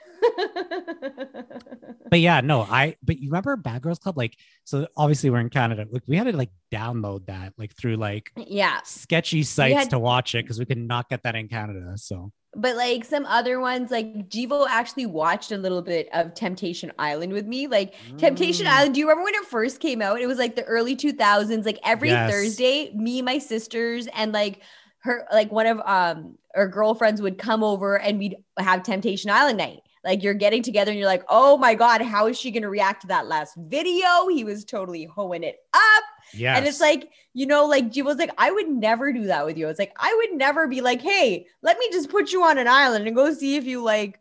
but 2.10 2.20
yeah 2.20 2.40
no 2.40 2.62
i 2.62 2.96
but 3.02 3.18
you 3.18 3.28
remember 3.30 3.56
bad 3.56 3.82
girls 3.82 3.98
club 3.98 4.16
like 4.16 4.36
so 4.64 4.86
obviously 4.96 5.30
we're 5.30 5.40
in 5.40 5.48
canada 5.50 5.86
like 5.90 6.02
we 6.06 6.16
had 6.16 6.24
to 6.24 6.36
like 6.36 6.50
download 6.72 7.24
that 7.26 7.52
like 7.56 7.74
through 7.76 7.96
like 7.96 8.32
yeah, 8.36 8.80
sketchy 8.84 9.42
sites 9.42 9.74
had- 9.74 9.90
to 9.90 9.98
watch 9.98 10.34
it 10.34 10.44
because 10.44 10.58
we 10.58 10.64
could 10.64 10.78
not 10.78 11.08
get 11.08 11.22
that 11.22 11.34
in 11.34 11.48
canada 11.48 11.92
so 11.96 12.32
but 12.52 12.74
like 12.74 13.04
some 13.04 13.26
other 13.26 13.60
ones, 13.60 13.92
like 13.92 14.28
Jivo 14.28 14.66
actually 14.68 15.06
watched 15.06 15.52
a 15.52 15.56
little 15.56 15.82
bit 15.82 16.08
of 16.12 16.34
Temptation 16.34 16.90
Island 16.98 17.32
with 17.32 17.46
me. 17.46 17.68
Like 17.68 17.94
Temptation 18.18 18.66
Mm. 18.66 18.70
Island, 18.70 18.94
do 18.94 18.98
you 18.98 19.08
remember 19.08 19.22
when 19.26 19.36
it 19.36 19.44
first 19.44 19.78
came 19.78 20.02
out? 20.02 20.20
It 20.20 20.26
was 20.26 20.38
like 20.38 20.56
the 20.56 20.64
early 20.64 20.96
2000s. 20.96 21.64
Like 21.64 21.78
every 21.84 22.08
Yes. 22.08 22.28
Thursday, 22.28 22.90
me, 22.92 23.22
my 23.22 23.38
sisters, 23.38 24.08
and 24.16 24.32
like 24.32 24.62
her, 25.02 25.28
like 25.32 25.52
one 25.52 25.68
of 25.68 25.78
um 25.84 26.38
her 26.52 26.66
girlfriends 26.66 27.22
would 27.22 27.38
come 27.38 27.62
over 27.62 27.96
and 28.00 28.18
we'd 28.18 28.34
have 28.58 28.82
Temptation 28.82 29.30
Island 29.30 29.58
night. 29.58 29.82
Like 30.04 30.22
you're 30.22 30.34
getting 30.34 30.62
together 30.62 30.90
and 30.90 30.98
you're 30.98 31.08
like, 31.08 31.24
oh 31.28 31.58
my 31.58 31.74
God, 31.74 32.00
how 32.02 32.26
is 32.26 32.38
she 32.38 32.50
going 32.50 32.62
to 32.62 32.70
react 32.70 33.02
to 33.02 33.08
that 33.08 33.26
last 33.26 33.54
video? 33.56 34.28
He 34.28 34.44
was 34.44 34.64
totally 34.64 35.04
hoeing 35.04 35.42
it 35.44 35.56
up. 35.74 36.04
yeah 36.34 36.56
And 36.56 36.66
it's 36.66 36.80
like, 36.80 37.10
you 37.34 37.46
know, 37.46 37.66
like 37.66 37.90
Jivo's 37.92 38.16
like, 38.18 38.32
I 38.38 38.50
would 38.50 38.68
never 38.68 39.12
do 39.12 39.24
that 39.26 39.44
with 39.44 39.58
you. 39.58 39.68
It's 39.68 39.78
like, 39.78 39.92
I 39.98 40.14
would 40.16 40.38
never 40.38 40.66
be 40.68 40.80
like, 40.80 41.02
hey, 41.02 41.46
let 41.62 41.78
me 41.78 41.88
just 41.92 42.08
put 42.10 42.32
you 42.32 42.42
on 42.44 42.58
an 42.58 42.66
island 42.68 43.06
and 43.06 43.14
go 43.16 43.32
see 43.32 43.56
if 43.56 43.64
you 43.64 43.82
like, 43.82 44.18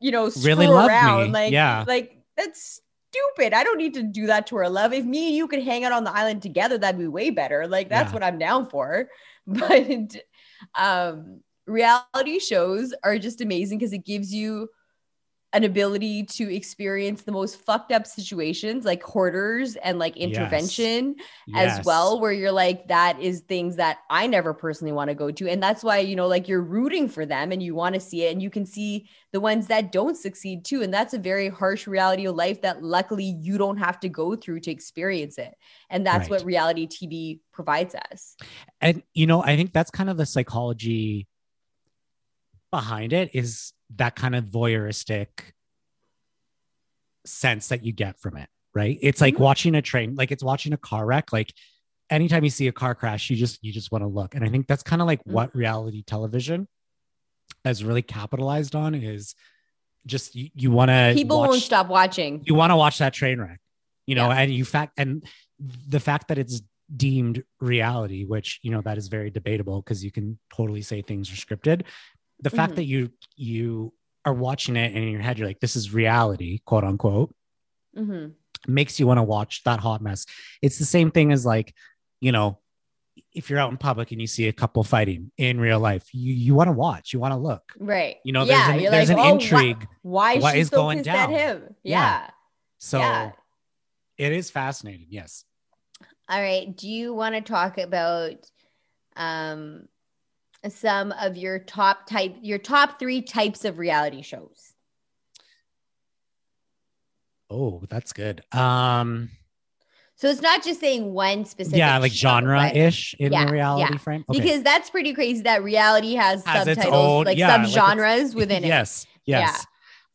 you 0.00 0.10
know, 0.10 0.30
Really 0.42 0.66
love 0.66 0.88
around. 0.88 1.28
me. 1.28 1.32
Like, 1.32 1.52
Yeah. 1.52 1.84
like 1.86 2.18
that's 2.36 2.80
stupid. 3.10 3.54
I 3.54 3.64
don't 3.64 3.78
need 3.78 3.94
to 3.94 4.02
do 4.02 4.26
that 4.26 4.46
to 4.48 4.56
her 4.56 4.68
love. 4.68 4.92
If 4.92 5.04
me 5.04 5.28
and 5.28 5.36
you 5.36 5.48
could 5.48 5.62
hang 5.62 5.84
out 5.84 5.92
on 5.92 6.04
the 6.04 6.12
island 6.14 6.42
together, 6.42 6.78
that'd 6.78 6.98
be 6.98 7.06
way 7.08 7.30
better. 7.30 7.66
Like, 7.66 7.88
that's 7.88 8.10
Yeah. 8.10 8.14
what 8.14 8.22
I'm 8.24 8.38
down 8.38 8.68
for. 8.68 9.08
But 9.48 10.16
um 10.74 11.40
reality 11.66 12.38
shows 12.38 12.94
are 13.04 13.18
just 13.18 13.40
amazing 13.40 13.78
because 13.78 13.92
it 13.92 14.04
gives 14.04 14.32
you 14.34 14.68
an 15.56 15.64
ability 15.64 16.22
to 16.22 16.54
experience 16.54 17.22
the 17.22 17.32
most 17.32 17.56
fucked 17.64 17.90
up 17.90 18.06
situations 18.06 18.84
like 18.84 19.02
hoarders 19.02 19.76
and 19.76 19.98
like 19.98 20.14
Yes. 20.14 20.22
intervention 20.22 21.16
as 21.54 21.78
Yes. 21.78 21.86
well 21.86 22.20
where 22.20 22.30
you're 22.30 22.52
like 22.52 22.88
that 22.88 23.18
is 23.18 23.40
things 23.40 23.76
that 23.76 24.00
i 24.10 24.26
never 24.26 24.52
personally 24.52 24.92
want 24.92 25.08
to 25.08 25.14
go 25.14 25.30
to. 25.30 25.48
And 25.48 25.62
that's 25.62 25.82
why 25.82 26.00
you 26.00 26.14
know 26.14 26.26
like 26.26 26.46
you're 26.46 26.60
rooting 26.60 27.08
for 27.08 27.24
them 27.24 27.52
and 27.52 27.62
you 27.62 27.74
want 27.74 27.94
to 27.94 28.00
see 28.00 28.24
it 28.24 28.32
and 28.32 28.42
you 28.42 28.50
can 28.50 28.66
see 28.66 29.08
the 29.32 29.40
ones 29.40 29.66
that 29.68 29.92
don't 29.92 30.14
succeed 30.14 30.66
too. 30.66 30.82
And 30.82 30.92
that's 30.92 31.14
a 31.14 31.18
very 31.18 31.48
harsh 31.48 31.86
reality 31.86 32.26
of 32.26 32.36
life 32.36 32.60
that 32.60 32.82
luckily 32.82 33.24
you 33.40 33.56
don't 33.56 33.78
have 33.78 33.98
to 34.00 34.10
go 34.10 34.36
through 34.36 34.60
to 34.60 34.70
experience 34.70 35.38
it. 35.38 35.54
And 35.88 36.06
that's 36.06 36.28
what 36.28 36.44
reality 36.44 36.86
tv 36.86 37.40
provides 37.50 37.94
us. 37.94 38.36
And 38.82 39.02
you 39.14 39.26
know 39.26 39.42
i 39.42 39.56
think 39.56 39.72
that's 39.72 39.90
kind 39.90 40.10
of 40.10 40.18
the 40.18 40.26
psychology 40.26 41.26
behind 42.70 43.14
it 43.14 43.30
is 43.32 43.72
that 43.94 44.16
kind 44.16 44.34
of 44.34 44.44
voyeuristic 44.44 45.28
sense 47.24 47.68
that 47.68 47.84
you 47.84 47.92
get 47.92 48.18
from 48.20 48.36
it 48.36 48.48
right? 48.74 48.98
It's 49.00 49.22
like 49.22 49.36
Mhm. 49.36 49.40
watching 49.40 49.74
a 49.74 49.80
train 49.80 50.14
like 50.16 50.30
it's 50.30 50.44
watching 50.44 50.74
a 50.74 50.76
car 50.76 51.06
wreck. 51.06 51.32
Like 51.32 51.50
anytime 52.10 52.44
you 52.44 52.50
see 52.50 52.68
a 52.68 52.72
car 52.72 52.94
crash 52.94 53.30
you 53.30 53.36
just 53.36 53.58
you 53.64 53.72
just 53.72 53.90
want 53.90 54.02
to 54.02 54.06
look. 54.08 54.34
And 54.34 54.44
i 54.44 54.48
think 54.50 54.66
that's 54.66 54.82
kind 54.82 55.00
of 55.00 55.06
like 55.06 55.20
what 55.24 55.54
reality 55.56 56.02
television 56.06 56.68
has 57.64 57.82
really 57.82 58.02
capitalized 58.02 58.74
on 58.76 58.94
is 58.94 59.34
just 60.06 60.34
you, 60.36 60.50
you 60.54 60.70
want 60.70 60.90
to 60.90 61.12
people 61.14 61.38
won't 61.40 61.62
stop 61.62 61.88
watching. 61.88 62.42
You 62.44 62.54
want 62.54 62.70
to 62.70 62.76
watch 62.76 62.98
that 62.98 63.14
train 63.14 63.40
wreck 63.40 63.60
you 64.06 64.14
know? 64.14 64.28
Yeah. 64.28 64.40
and 64.42 64.52
you 64.52 64.64
fact 64.66 64.92
and 64.98 65.26
the 65.88 65.98
fact 65.98 66.28
that 66.28 66.36
it's 66.38 66.60
deemed 66.94 67.42
reality 67.60 68.24
which 68.24 68.60
you 68.62 68.70
know 68.70 68.82
that 68.82 68.98
is 68.98 69.08
very 69.08 69.30
debatable 69.30 69.80
because 69.80 70.04
you 70.04 70.12
can 70.12 70.38
totally 70.54 70.82
say 70.82 71.00
things 71.02 71.32
are 71.32 71.34
scripted 71.36 71.82
the 72.40 72.50
fact 72.50 72.72
Mhm. 72.72 72.76
that 72.76 72.84
you 72.84 73.10
you 73.36 73.92
are 74.24 74.34
watching 74.34 74.76
it 74.76 74.92
and 74.94 75.02
in 75.04 75.10
your 75.10 75.20
head 75.22 75.38
you're 75.38 75.46
like 75.48 75.60
this 75.60 75.76
is 75.76 75.92
reality 75.94 76.60
quote 76.64 76.84
unquote 76.84 77.34
mm-hmm. 77.96 78.28
makes 78.66 78.98
you 78.98 79.06
want 79.06 79.18
to 79.18 79.22
watch 79.22 79.62
that 79.64 79.80
hot 79.80 80.02
mess 80.02 80.26
it's 80.62 80.78
the 80.78 80.84
same 80.84 81.10
thing 81.10 81.32
as 81.32 81.46
like 81.46 81.74
you 82.20 82.32
know 82.32 82.58
if 83.32 83.48
you're 83.48 83.58
out 83.58 83.70
in 83.70 83.76
public 83.76 84.10
and 84.12 84.20
you 84.20 84.26
see 84.26 84.48
a 84.48 84.52
couple 84.52 84.82
fighting 84.84 85.30
in 85.38 85.58
real 85.60 85.78
life 85.80 86.04
you 86.12 86.32
you 86.34 86.54
want 86.54 86.68
to 86.68 86.72
watch 86.72 87.12
you 87.12 87.20
want 87.20 87.32
to 87.32 87.38
look 87.38 87.62
right 87.78 88.16
You 88.24 88.32
know, 88.32 88.44
there's 88.44 88.68
an- 88.68 88.90
there's 88.90 89.10
an 89.10 89.18
"Oh, 89.18 89.34
intrigue. 89.34 89.86
why, 90.02 90.34
is 90.34 90.42
What 90.42 90.54
she 90.54 90.60
is 90.60 90.68
so 90.68 90.76
going 90.76 91.02
down?" 91.02 91.32
at 91.32 91.38
him 91.40 91.74
Yeah. 91.82 92.00
yeah. 92.24 92.30
so 92.78 92.98
Yeah. 92.98 93.32
it 94.18 94.32
is 94.32 94.50
fascinating 94.50 95.06
yes 95.10 95.44
All 96.28 96.40
right. 96.40 96.76
Do 96.76 96.88
you 96.88 97.14
want 97.14 97.36
to 97.36 97.40
talk 97.40 97.78
about 97.78 98.34
um 99.16 99.86
some 100.68 101.12
of 101.12 101.36
your 101.36 101.58
top 101.58 102.06
type 102.08 102.36
your 102.42 102.58
top 102.58 102.98
three 102.98 103.22
types 103.22 103.64
of 103.64 103.78
reality 103.78 104.22
shows? 104.22 104.72
oh 107.50 107.82
that's 107.88 108.12
good 108.12 108.42
um 108.52 109.30
So 110.16 110.28
it's 110.28 110.40
not 110.42 110.64
just 110.64 110.80
saying 110.80 111.12
one 111.12 111.44
specific 111.44 111.78
yeah 111.78 111.98
like 111.98 112.10
genre 112.12 112.66
ish 112.74 113.14
in 113.18 113.32
Yeah, 113.32 113.44
the 113.44 113.52
reality 113.52 113.92
yeah. 113.92 113.98
frame 113.98 114.24
Okay. 114.28 114.40
Because 114.40 114.62
that's 114.62 114.90
pretty 114.90 115.12
crazy 115.14 115.42
that 115.42 115.62
reality 115.62 116.14
has, 116.14 116.44
Has 116.44 116.64
subtitles, 116.64 117.20
own- 117.20 117.24
like 117.24 117.38
yeah, 117.38 117.56
like 117.56 117.66
subgenres 117.70 118.34
within 118.40 118.64
it. 118.64 118.68
yes 118.68 119.06
yes 119.26 119.66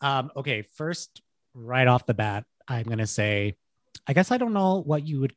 um 0.02 0.32
okay 0.36 0.62
first 0.64 1.22
right 1.54 1.88
off 1.88 2.06
the 2.06 2.14
bat 2.14 2.46
i'm 2.68 2.84
gonna 2.84 3.06
say 3.06 3.56
i 4.08 4.14
guess 4.14 4.32
i 4.32 4.38
don't 4.38 4.54
know 4.54 4.82
what 4.82 5.06
you 5.06 5.20
would 5.20 5.34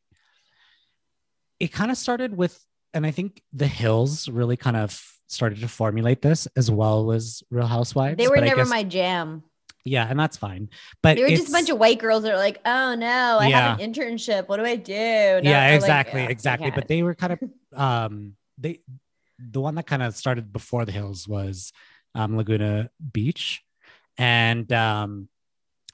it 1.61 1.73
kind 1.73 1.91
of 1.91 1.97
started 1.97 2.37
with 2.37 2.59
and 2.95 3.05
i 3.07 3.11
think 3.11 3.43
the 3.53 3.67
hills 3.67 4.29
really 4.29 4.57
kind 4.57 4.77
of 4.77 5.03
started 5.27 5.61
to 5.61 5.69
formulate 5.69 6.23
this 6.23 6.47
as 6.57 6.71
well 6.71 7.11
as 7.13 7.43
real 7.51 7.67
housewives 7.67 8.17
They 8.17 8.29
were 8.29 8.37
never 8.41 8.63
guess- 8.63 8.69
my 8.71 8.83
jam. 8.85 9.43
yeah 9.85 10.07
and 10.09 10.19
that's 10.19 10.37
fine 10.37 10.69
but 11.03 11.17
They 11.17 11.23
were 11.23 11.29
just 11.29 11.49
a 11.49 11.53
bunch 11.53 11.69
of 11.71 11.79
white 11.79 11.99
girls 11.99 12.23
that 12.23 12.33
are 12.33 12.37
like, 12.39 12.61
oh 12.65 12.95
no, 12.95 13.39
I 13.41 13.51
have 13.51 13.81
an 13.81 13.93
internship. 13.93 14.49
What 14.49 14.57
do 14.59 14.65
I 14.65 14.77
do? 14.77 14.93
Yeah 14.95 15.39
I'm 15.41 15.73
like, 15.73 15.75
exactly 15.75 16.23
exactly 16.25 16.71
but 16.71 16.89
they 16.89 17.03
were 17.03 17.15
kind 17.15 17.33
of 17.35 17.41
um 17.79 18.35
they 18.59 18.81
the 19.39 19.61
one 19.61 19.75
that 19.75 19.87
kind 19.87 20.03
of 20.03 20.15
started 20.17 20.53
before 20.53 20.85
the 20.85 20.93
hills 20.93 21.27
was 21.27 21.73
um 22.15 22.37
laguna 22.37 22.91
beach 23.13 23.63
and 24.17 24.73
um 24.73 25.29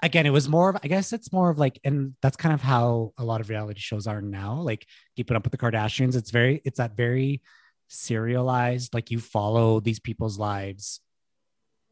again 0.03 0.25
it 0.27 0.31
was 0.31 0.49
more 0.49 0.71
of 0.71 0.77
i 0.83 0.89
guess 0.89 1.13
it's 1.13 1.33
more 1.33 1.51
of 1.51 1.59
like 1.59 1.79
and 1.85 2.15
that's 2.23 2.37
kind 2.37 2.55
of 2.55 2.61
how 2.63 3.13
a 3.19 3.25
lot 3.25 3.41
of 3.41 3.49
reality 3.51 3.81
shows 3.81 4.07
are 4.07 4.23
now 4.23 4.55
like 4.61 4.87
keeping 5.17 5.37
up 5.37 5.45
with 5.45 5.53
the 5.53 5.59
kardashians 5.59 6.17
it's 6.17 6.31
very 6.31 6.61
it's 6.65 6.79
that 6.79 6.97
very 6.97 7.41
serialized 7.89 8.95
like 8.95 9.11
you 9.11 9.19
follow 9.21 9.81
these 9.81 10.01
people's 10.01 10.39
lives 10.39 11.01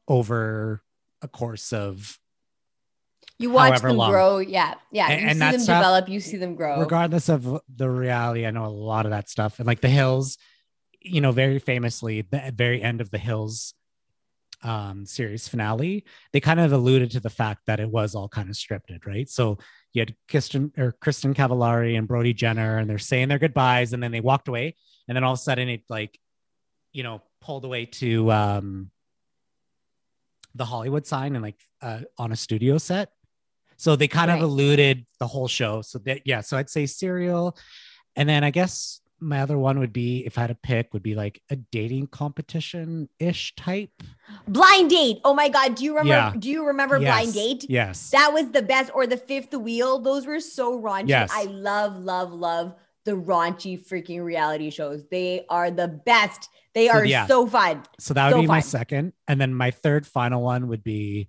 over 0.06 0.82
a 1.22 1.28
course 1.28 1.72
of 1.72 2.18
You 3.38 3.50
watch 3.50 3.80
them 3.82 3.96
long. 3.96 4.10
grow. 4.10 4.38
Yeah. 4.38 4.74
Yeah. 4.90 5.08
And- 5.10 5.20
you 5.22 5.28
and 5.28 5.38
see 5.38 5.50
them 5.50 5.60
stuff- 5.60 5.80
develop. 5.80 6.08
You 6.08 6.20
see 6.20 6.36
them 6.36 6.54
grow. 6.54 6.80
regardless 6.80 7.28
of 7.28 7.60
the 7.74 7.90
reality 7.90 8.46
i 8.46 8.50
know 8.50 8.64
a 8.64 8.68
lot 8.68 9.06
of 9.06 9.10
that 9.10 9.28
stuff 9.28 9.58
and 9.58 9.66
like 9.66 9.80
the 9.80 9.88
hills 9.88 10.38
you 11.00 11.20
know 11.20 11.32
very 11.32 11.58
famously 11.58 12.22
the 12.22 12.52
very 12.54 12.82
end 12.82 13.00
of 13.00 13.10
the 13.10 13.18
hills 13.18 13.74
um 14.62 15.06
series 15.06 15.46
finale 15.46 16.04
they 16.32 16.40
kind 16.40 16.58
of 16.58 16.72
alluded 16.72 17.10
to 17.10 17.20
the 17.20 17.30
fact 17.30 17.62
that 17.66 17.78
it 17.80 17.88
was 17.88 18.14
all 18.14 18.28
kind 18.28 18.48
of 18.48 18.56
scripted 18.56 19.06
right 19.06 19.28
so 19.28 19.56
you 19.92 20.00
had 20.00 20.14
kristin 20.28 20.76
or 20.78 20.94
kristin 21.02 21.34
cavallari 21.34 21.96
and 21.96 22.08
brody 22.08 22.32
jenner 22.34 22.78
and 22.78 22.90
they're 22.90 22.98
saying 22.98 23.28
their 23.28 23.38
goodbyes 23.38 23.92
and 23.92 24.02
then 24.02 24.10
they 24.10 24.20
walked 24.20 24.48
away 24.48 24.74
and 25.06 25.14
then 25.16 25.22
all 25.24 25.32
of 25.34 25.38
a 25.38 25.42
sudden 25.42 25.68
it 25.68 25.82
like 25.88 26.18
you 26.92 27.02
know 27.02 27.22
pulled 27.40 27.64
away 27.64 27.84
to 27.86 28.30
um 28.32 28.90
the 30.54 30.64
hollywood 30.64 31.06
sign 31.06 31.34
and 31.36 31.42
like 31.44 31.60
uh, 31.82 32.00
on 32.18 32.32
a 32.32 32.36
studio 32.36 32.78
set 32.78 33.10
so 33.76 33.94
they 33.94 34.08
kind 34.08 34.28
Right. 34.28 34.38
of 34.38 34.42
alluded 34.42 35.06
the 35.20 35.26
whole 35.28 35.46
show. 35.46 35.82
So 35.82 36.00
that 36.00 36.22
yeah, 36.24 36.40
so 36.40 36.56
I'd 36.56 36.68
say 36.68 36.84
serial. 36.86 37.56
And 38.16 38.28
then 38.28 38.42
I 38.42 38.50
guess 38.50 39.00
my 39.20 39.40
other 39.40 39.58
one 39.58 39.78
would 39.80 39.92
be 39.92 40.24
if 40.26 40.38
I 40.38 40.42
had 40.42 40.46
to 40.48 40.54
pick, 40.54 40.92
would 40.92 41.02
be 41.02 41.14
like 41.14 41.42
a 41.50 41.56
dating 41.56 42.06
competition 42.08 43.08
ish 43.18 43.54
type. 43.56 43.90
Blind 44.46 44.90
date. 44.90 45.18
Oh 45.24 45.34
my 45.34 45.48
God. 45.48 45.74
Do 45.74 45.84
you 45.84 45.92
remember? 45.96 46.10
Yeah. 46.10 46.32
Do 46.38 46.48
you 46.48 46.66
remember 46.66 46.98
Yes. 46.98 47.10
Blind 47.10 47.34
Date? 47.34 47.66
Yes. 47.68 48.10
That 48.10 48.32
was 48.32 48.50
the 48.50 48.62
best. 48.62 48.90
Or 48.94 49.06
the 49.06 49.16
fifth 49.16 49.54
wheel. 49.54 49.98
Those 49.98 50.26
were 50.26 50.40
so 50.40 50.80
raunchy. 50.80 51.08
Yes. 51.08 51.30
I 51.32 51.44
love, 51.44 51.98
love, 51.98 52.32
love 52.32 52.74
the 53.04 53.12
raunchy 53.12 53.78
freaking 53.82 54.22
reality 54.24 54.70
shows. 54.70 55.04
They 55.10 55.44
are 55.48 55.70
the 55.70 55.88
best. 55.88 56.48
They 56.74 56.86
So, 56.88 56.92
are 56.92 57.04
yeah. 57.04 57.26
so 57.26 57.46
fun. 57.46 57.82
so 57.98 58.14
that 58.14 58.26
would 58.26 58.34
so 58.38 58.40
be 58.42 58.46
my 58.46 58.60
second. 58.60 59.14
And 59.26 59.40
then 59.40 59.54
my 59.54 59.70
third 59.70 60.06
final 60.06 60.42
one 60.42 60.68
would 60.68 60.84
be 60.84 61.28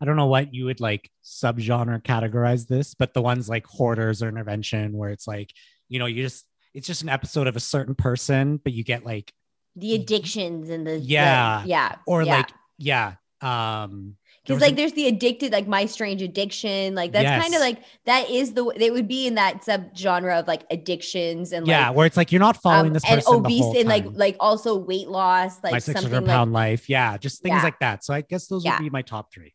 I 0.00 0.04
don't 0.04 0.16
know 0.16 0.26
what 0.26 0.52
you 0.52 0.66
would 0.66 0.80
like 0.80 1.10
subgenre 1.24 2.02
categorize 2.02 2.66
this, 2.66 2.92
but 2.94 3.14
the 3.14 3.22
ones 3.22 3.48
like 3.48 3.66
hoarders 3.66 4.22
or 4.22 4.28
intervention 4.28 4.92
where 4.94 5.08
it's 5.10 5.26
like, 5.26 5.52
you 5.88 5.98
know, 5.98 6.06
you 6.06 6.22
just 6.22 6.44
it's 6.74 6.86
just 6.86 7.02
an 7.02 7.08
episode 7.08 7.46
of 7.46 7.56
a 7.56 7.60
certain 7.60 7.94
person, 7.94 8.58
but 8.62 8.72
you 8.72 8.84
get 8.84 9.04
like 9.04 9.32
The 9.76 9.94
addictions 9.94 10.70
and 10.70 10.86
the 10.86 10.92
the- 10.92 10.98
Yeah. 10.98 11.64
yeah, 11.66 11.96
or 12.06 12.22
yeah. 12.22 12.36
like 12.36 12.50
yeah. 12.78 13.14
Um 13.42 14.16
because 14.44 14.60
like 14.62 14.72
a- 14.72 14.76
there's 14.76 14.92
the 14.92 15.08
addicted 15.08 15.52
like 15.52 15.66
my 15.66 15.86
strange 15.86 16.22
addiction 16.22 16.94
like 16.94 17.10
that's 17.12 17.42
kind 17.42 17.52
of 17.54 17.60
like 17.60 17.78
that 18.06 18.30
is 18.30 18.54
the 18.54 18.72
they 18.78 18.90
would 18.90 19.08
be 19.08 19.26
in 19.26 19.34
that 19.34 19.62
subgenre 19.62 20.38
of 20.40 20.46
like 20.46 20.62
addictions 20.70 21.52
and 21.52 21.66
yeah, 21.66 21.88
like 21.88 21.96
where 21.96 22.06
it's 22.06 22.16
like 22.16 22.30
you're 22.32 22.38
not 22.40 22.56
following 22.56 22.88
um, 22.88 22.92
this 22.94 23.02
and 23.08 23.22
obese 23.26 23.64
and 23.76 23.88
like 23.88 24.04
like 24.12 24.36
also 24.40 24.76
weight 24.76 25.08
loss 25.08 25.62
like 25.64 25.72
my 25.72 25.78
something 25.80 26.02
600 26.04 26.26
like 26.26 26.48
life. 26.48 26.88
Yeah, 26.88 27.16
just 27.18 27.42
things 27.42 27.56
Yeah. 27.56 27.62
like 27.62 27.78
that. 27.80 28.04
So 28.04 28.14
I 28.14 28.20
guess 28.22 28.46
those 28.46 28.64
Yeah. 28.64 28.78
would 28.78 28.84
be 28.84 28.90
my 28.90 29.02
top 29.02 29.32
three. 29.32 29.52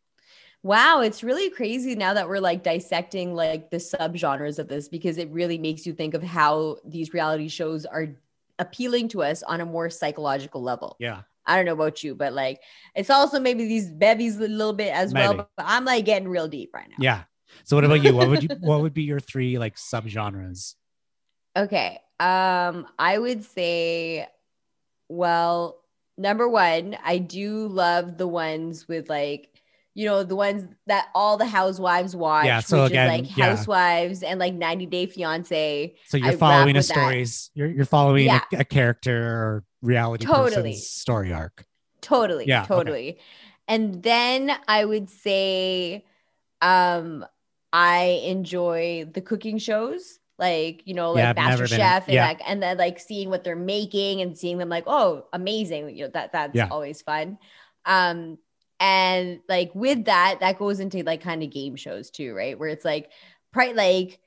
Wow 0.62 1.00
it's 1.00 1.22
really 1.22 1.50
crazy 1.50 1.94
now 1.94 2.14
that 2.14 2.28
we're 2.28 2.40
like 2.40 2.62
dissecting 2.62 3.34
like 3.34 3.70
the 3.70 3.78
subgenres 3.78 4.58
of 4.58 4.68
this 4.68 4.88
because 4.88 5.18
it 5.18 5.28
really 5.30 5.58
makes 5.58 5.86
you 5.86 5.92
think 5.92 6.14
of 6.14 6.22
how 6.22 6.76
these 6.84 7.12
reality 7.12 7.48
shows 7.48 7.84
are 7.84 8.08
appealing 8.58 9.08
to 9.08 9.22
us 9.22 9.42
on 9.42 9.60
a 9.60 9.66
more 9.66 9.90
psychological 9.90 10.62
level 10.62 10.96
Yeah. 11.00 11.22
I 11.44 11.56
don't 11.56 11.64
know 11.64 11.72
about 11.72 12.04
you, 12.04 12.14
but 12.14 12.32
like 12.32 12.60
it's 12.94 13.10
also 13.10 13.40
maybe 13.40 13.66
these 13.66 13.90
bevies 13.90 14.36
a 14.36 14.46
little 14.46 14.72
bit 14.72 14.94
as 14.94 15.12
well. 15.12 15.48
But 15.56 15.66
I'm 15.66 15.84
like 15.84 16.04
getting 16.04 16.28
real 16.28 16.46
deep 16.46 16.70
right 16.72 16.88
now. 16.88 16.96
Yeah. 17.00 17.22
So 17.64 17.76
what 17.76 17.84
about 17.84 18.04
you? 18.04 18.14
What 18.14 18.28
would 18.28 18.42
you 18.44 18.48
what 18.60 18.80
would 18.80 18.94
be 18.94 19.02
your 19.02 19.18
three 19.18 19.58
like 19.58 19.74
subgenres? 19.74 20.76
Okay. 21.56 21.98
Um, 22.20 22.86
I 22.98 23.18
would 23.18 23.44
say, 23.44 24.28
well, 25.08 25.80
number 26.16 26.48
one, 26.48 26.96
I 27.04 27.18
do 27.18 27.66
love 27.66 28.16
the 28.16 28.28
ones 28.28 28.86
with 28.86 29.10
like, 29.10 29.51
you 29.94 30.06
know, 30.06 30.22
the 30.24 30.36
ones 30.36 30.66
that 30.86 31.08
all 31.14 31.36
the 31.36 31.46
housewives 31.46 32.16
watch, 32.16 32.46
Yeah, 32.46 32.60
so 32.60 32.84
which 32.84 32.92
again, 32.92 33.06
is 33.06 33.20
like 33.28 33.36
yeah. 33.36 33.48
housewives 33.50 34.22
and 34.22 34.40
like 34.40 34.54
90 34.54 34.86
Day 34.86 35.06
Fiance. 35.06 35.94
So 36.06 36.16
you're 36.16 36.30
rap 36.30 36.38
following 36.38 36.76
a 36.76 36.82
stories. 36.82 37.50
You're 37.54 37.68
you're 37.68 37.84
following 37.84 38.24
Yeah. 38.26 38.40
a, 38.52 38.60
a 38.60 38.64
character 38.64 39.16
or 39.22 39.64
reality 39.82 40.24
Totally. 40.24 40.74
story 40.76 41.32
arc. 41.32 41.66
Totally. 42.00 42.46
Yeah, 42.46 42.60
okay. 42.62 42.68
Totally. 42.68 43.18
And 43.68 44.02
then 44.02 44.50
I 44.66 44.84
would 44.84 45.08
say, 45.10 46.04
um, 46.60 47.24
I 47.72 48.20
enjoy 48.24 49.06
the 49.12 49.20
cooking 49.20 49.58
shows. 49.58 50.18
Like, 50.38 50.82
you 50.86 50.94
know, 50.94 51.12
like 51.12 51.22
Yeah, 51.22 51.32
Master 51.34 51.66
Chef 51.68 52.06
and 52.08 52.14
yeah. 52.14 52.26
like 52.26 52.40
and 52.46 52.62
then 52.62 52.76
like 52.76 52.98
seeing 52.98 53.28
what 53.30 53.44
they're 53.44 53.54
making 53.54 54.20
and 54.22 54.36
seeing 54.36 54.58
them 54.58 54.68
like, 54.68 54.84
oh, 54.86 55.26
amazing. 55.32 55.90
You 55.96 56.04
know, 56.04 56.10
that 56.14 56.32
that's 56.32 56.54
Yeah. 56.56 56.68
always 56.70 57.00
fun. 57.02 57.38
Um, 57.84 58.38
and 58.82 59.38
like 59.48 59.70
with 59.74 60.06
that, 60.06 60.38
that 60.40 60.58
goes 60.58 60.80
into 60.80 61.04
like 61.04 61.22
kind 61.22 61.44
of 61.44 61.50
game 61.50 61.76
shows 61.76 62.10
too, 62.10 62.34
right? 62.34 62.58
Where 62.58 62.68
it's 62.68 62.84
like 62.84 63.10
pri- 63.52 63.72
like 63.72 64.18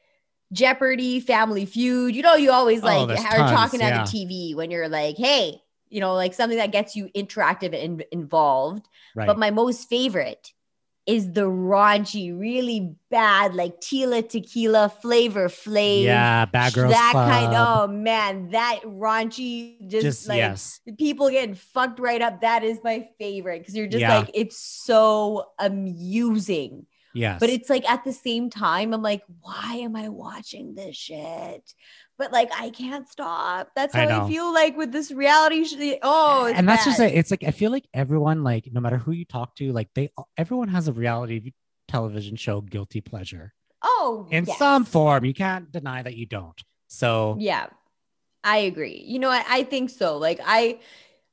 Jeopardy, 0.54 1.20
Family 1.20 1.66
Feud. 1.66 2.16
You 2.16 2.24
know, 2.24 2.36
you 2.36 2.52
always 2.52 2.82
Oh, 2.82 2.86
like 2.86 3.08
there's 3.10 3.20
are 3.20 3.38
tons, 3.38 3.52
talking 3.52 3.82
yeah. 3.82 3.88
at 3.90 4.06
the 4.08 4.12
TV 4.18 4.56
when 4.56 4.72
you're 4.72 4.88
like, 4.88 5.18
hey, 5.18 5.62
you 5.90 6.00
know, 6.00 6.16
like 6.16 6.34
something 6.34 6.58
that 6.58 6.72
gets 6.72 6.96
you 6.96 7.10
interactive 7.14 7.76
and 7.76 8.06
involved. 8.14 8.88
Right. 9.14 9.28
But 9.28 9.38
my 9.38 9.52
most 9.52 9.90
favorite 9.90 10.54
is 11.06 11.34
the 11.34 11.42
raunchy, 11.42 12.38
really 12.38 12.96
bad, 13.12 13.54
like 13.54 13.80
Tila 13.80 14.28
Tequila 14.28 14.90
flavor 14.90 15.50
flav. 15.50 16.04
yeah, 16.04 16.46
bad 16.46 16.74
girls 16.74 16.92
that 16.92 17.12
club. 17.12 17.30
kind. 17.30 17.54
Oh 17.56 17.88
man, 17.88 18.50
that 18.50 18.82
raunchy, 18.84 19.88
just, 19.88 20.04
just 20.04 20.28
like 20.28 20.38
yes. 20.38 20.80
people 20.98 21.30
getting 21.30 21.54
fucked 21.56 22.00
right 22.00 22.22
up. 22.22 22.42
That 22.42 22.64
is 22.64 22.80
my 22.84 23.08
favorite 23.20 23.60
because 23.60 23.76
you're 23.76 23.88
just 23.88 24.02
Yeah. 24.02 24.18
like 24.18 24.32
it's 24.34 24.58
so 24.58 25.46
amusing. 25.60 26.88
Yes. 27.14 27.40
But 27.40 27.50
it's 27.50 27.70
like 27.70 27.90
at 27.90 28.04
the 28.04 28.12
same 28.12 28.50
time, 28.50 28.94
I'm 28.94 29.02
like, 29.02 29.22
why 29.40 29.76
am 29.76 29.96
I 29.96 30.10
watching 30.10 30.76
this 30.76 30.98
shit? 30.98 31.74
But 32.18 32.32
like, 32.32 32.50
I 32.58 32.70
can't 32.70 33.08
stop. 33.10 33.72
That's 33.76 33.94
how 33.94 34.06
know. 34.06 34.26
I, 34.26 34.30
feel 34.30 34.54
like 34.54 34.78
with 34.78 34.92
this 34.92 35.12
reality 35.12 35.66
show. 35.66 36.00
Oh, 36.02 36.52
and 36.54 36.68
that's 36.68 36.86
just 36.86 37.00
it. 37.00 37.14
It's 37.14 37.30
like 37.32 37.44
I 37.44 37.52
feel 37.52 37.72
like 37.72 37.86
everyone, 37.94 38.44
like 38.44 38.70
no 38.72 38.80
matter 38.80 38.98
who 38.98 39.12
you 39.12 39.26
talk 39.26 39.56
to, 39.58 39.72
like 39.74 39.90
they 39.96 40.10
everyone 40.38 40.70
has 40.70 40.88
a 40.88 40.94
reality 40.94 41.52
television 41.88 42.36
show 42.36 42.62
guilty 42.62 43.02
pleasure 43.02 43.54
Oh, 43.84 44.28
in 44.32 44.46
yes. 44.46 44.58
some 44.58 44.86
form. 44.86 45.26
You 45.26 45.34
can't 45.34 45.72
deny 45.72 46.02
that 46.02 46.16
you 46.16 46.26
don't. 46.26 46.60
So 46.88 47.36
Yeah, 47.40 47.68
I 48.44 48.58
agree. 48.60 49.04
You 49.06 49.20
know 49.20 49.30
what? 49.30 49.46
I 49.48 49.64
think 49.64 49.90
so. 49.90 50.18
Like 50.18 50.40
I, 50.44 50.80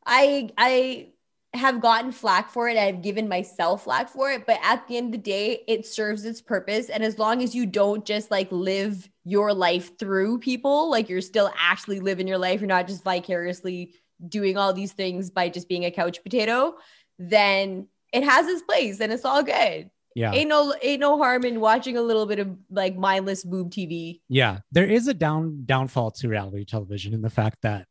I, 0.05 0.51
I 0.59 1.12
have 1.55 1.83
gotten 1.83 2.13
flack 2.13 2.51
for 2.51 2.69
it. 2.69 2.79
I've 2.79 3.03
given 3.03 3.29
myself 3.29 3.85
flack 3.85 4.09
for 4.09 4.31
it. 4.31 4.47
But 4.47 4.59
at 4.63 4.89
the 4.89 4.97
end 4.97 5.07
of 5.07 5.13
the 5.13 5.19
day, 5.31 5.63
it 5.69 5.87
serves 5.87 6.25
its 6.25 6.41
purpose. 6.41 6.89
And 6.89 7.05
as 7.05 7.19
long 7.19 7.43
as 7.43 7.55
you 7.55 7.67
don't 7.67 8.05
just 8.07 8.31
like 8.31 8.49
live 8.51 9.09
your 9.25 9.53
life 9.53 9.99
through 9.99 10.39
people, 10.39 10.91
like 10.91 11.11
you're 11.11 11.21
still 11.21 11.53
actually 11.59 12.01
living 12.01 12.27
your 12.27 12.39
life, 12.39 12.61
you're 12.61 12.69
not 12.69 12.87
just 12.87 13.05
vicariously 13.05 13.95
doing 14.29 14.57
all 14.57 14.73
these 14.73 14.93
things 14.93 15.31
by 15.31 15.49
just 15.51 15.69
being 15.69 15.85
a 15.85 15.91
couch 15.91 16.23
potato, 16.23 16.75
then 17.19 17.87
it 18.13 18.25
has 18.25 18.47
its 18.47 18.63
place 18.63 19.01
and 19.01 19.13
it's 19.13 19.25
all 19.25 19.43
good. 19.43 19.91
yeah. 20.15 20.33
Ain't 20.33 20.49
no 20.49 20.75
ain't 20.83 21.01
no 21.01 21.19
harm 21.19 21.45
in 21.45 21.61
watching 21.61 21.97
a 21.97 22.03
little 22.03 22.27
bit 22.27 22.39
of 22.39 22.57
like 22.71 22.97
mindless 22.97 23.45
boob 23.45 23.71
TV. 23.71 24.21
Yeah, 24.29 24.61
there 24.71 24.87
is 24.87 25.09
a 25.09 25.15
down 25.15 25.65
downfall 25.67 26.13
to 26.13 26.29
reality 26.29 26.65
television 26.65 27.13
in 27.15 27.21
the 27.21 27.31
fact 27.31 27.59
that 27.63 27.87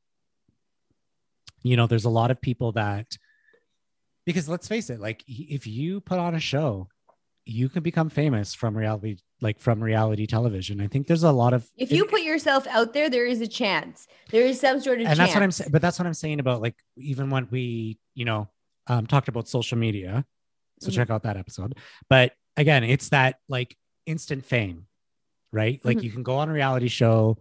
you 1.64 1.76
know 1.76 1.86
there's 1.86 2.06
a 2.06 2.10
lot 2.10 2.32
of 2.32 2.42
people 2.42 2.72
that 2.74 3.18
because 4.34 4.50
let's 4.50 4.68
face 4.68 4.90
it, 4.90 5.00
like 5.00 5.24
if 5.28 5.66
you 5.68 6.02
put 6.02 6.20
on 6.20 6.36
a 6.36 6.40
show, 6.40 6.88
you 7.46 7.70
can 7.70 7.82
become 7.84 8.10
famous 8.10 8.54
from 8.54 8.78
reality, 8.78 9.18
like 9.42 9.60
from 9.60 9.84
reality 9.84 10.28
television. 10.28 10.80
I 10.80 10.88
think 10.88 11.08
there's 11.08 11.24
a 11.24 11.32
lot 11.32 11.54
of 11.54 11.68
If 11.78 11.92
you 11.92 12.06
put 12.06 12.22
yourself 12.22 12.68
out 12.68 12.94
there, 12.94 13.10
there 13.10 13.26
is 13.26 13.42
a 13.42 13.48
chance. 13.48 14.08
There 14.30 14.46
is 14.46 14.60
some 14.60 14.80
sort 14.80 15.02
of 15.02 15.08
and 15.08 15.18
chance. 15.18 15.18
that's 15.18 15.34
what 15.34 15.44
I'm 15.44 15.52
saying. 15.52 15.72
But 15.72 15.82
that's 15.82 15.98
what 16.00 16.06
I'm 16.06 16.14
saying 16.14 16.40
about 16.40 16.62
like 16.62 16.76
even 16.98 17.30
when 17.30 17.48
we, 17.52 17.98
you 18.14 18.26
know, 18.26 18.48
um, 18.88 19.08
talked 19.08 19.28
about 19.28 19.48
social 19.48 19.78
media. 19.78 20.26
So 20.80 20.90
Mhm. 20.90 20.96
check 20.96 21.10
out 21.10 21.24
that 21.24 21.38
episode. 21.38 21.78
But 22.10 22.34
again, 22.58 22.84
it's 22.84 23.10
that 23.10 23.38
like 23.50 23.76
instant 24.06 24.46
fame, 24.46 24.88
right? 25.52 25.80
Like 25.84 25.98
Mhm. 25.98 26.04
you 26.04 26.12
can 26.12 26.24
go 26.24 26.36
on 26.38 26.50
a 26.50 26.54
reality 26.54 26.88
show, 26.88 27.38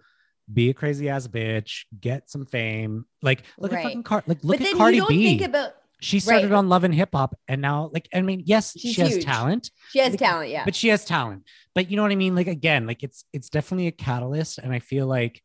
be 0.52 0.70
a 0.70 0.74
crazy 0.74 1.08
ass 1.08 1.26
bitch, 1.28 1.84
get 2.00 2.28
some 2.30 2.44
fame. 2.46 3.04
Like 3.22 3.44
look 3.58 3.72
Right. 3.72 3.78
at 3.80 3.84
fucking 3.84 4.02
Car- 4.02 4.24
like 4.26 4.42
look 4.42 4.58
but 4.58 4.66
at 4.66 4.76
Cardi 4.76 4.96
you 4.96 5.02
don't 5.02 5.08
B. 5.10 5.24
think 5.24 5.42
about 5.42 5.72
she 6.00 6.18
started 6.20 6.50
right. 6.50 6.56
on 6.58 6.68
Love 6.68 6.84
and 6.84 6.94
Hip 6.94 7.10
Hop, 7.12 7.34
and 7.48 7.60
now 7.60 7.90
like 7.92 8.08
I 8.14 8.22
mean, 8.22 8.42
yes, 8.46 8.72
She's 8.78 8.94
she 8.94 9.00
has 9.02 9.14
huge. 9.14 9.24
talent, 9.24 9.70
she 9.90 9.98
has 9.98 10.10
Like, 10.12 10.18
talent, 10.20 10.50
yeah. 10.50 10.64
but 10.64 10.74
she 10.74 10.88
has 10.88 11.04
talent. 11.04 11.44
But 11.74 11.90
you 11.90 11.96
know 11.96 12.02
what 12.02 12.12
I 12.12 12.16
mean? 12.16 12.34
Like 12.34 12.46
again, 12.48 12.86
like 12.86 13.02
it's 13.02 13.24
it's 13.32 13.50
definitely 13.50 13.86
a 13.86 13.92
catalyst, 13.92 14.58
and 14.58 14.72
I 14.72 14.78
feel 14.78 15.06
like 15.06 15.42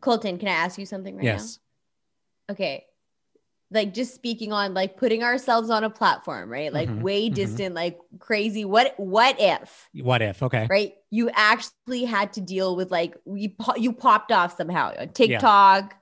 Colton, 0.00 0.38
can 0.38 0.48
I 0.48 0.52
ask 0.52 0.78
you 0.78 0.86
something 0.86 1.14
right 1.16 1.24
yes, 1.24 1.58
now? 2.48 2.54
Okay. 2.54 2.84
like 3.70 3.94
just 3.94 4.14
speaking 4.14 4.52
on 4.52 4.74
like 4.74 4.98
putting 4.98 5.22
ourselves 5.22 5.70
on 5.70 5.82
a 5.82 5.88
platform, 5.88 6.50
right? 6.50 6.70
Like 6.72 6.90
Mhm, 6.90 7.00
way 7.00 7.30
mhm. 7.30 7.34
distant, 7.34 7.74
like 7.74 7.98
crazy. 8.18 8.66
What 8.66 8.92
what 8.98 9.36
if, 9.40 9.88
What 9.94 10.20
if? 10.20 10.42
Okay. 10.42 10.66
right? 10.68 10.92
You 11.10 11.30
actually 11.32 12.04
had 12.04 12.34
to 12.34 12.42
deal 12.42 12.76
with 12.76 12.90
like 12.90 13.16
you 13.24 13.48
po- 13.58 13.76
you 13.76 13.92
popped 13.94 14.30
off 14.30 14.56
somehow 14.58 14.92
on 14.98 15.08
TikTok 15.10 15.94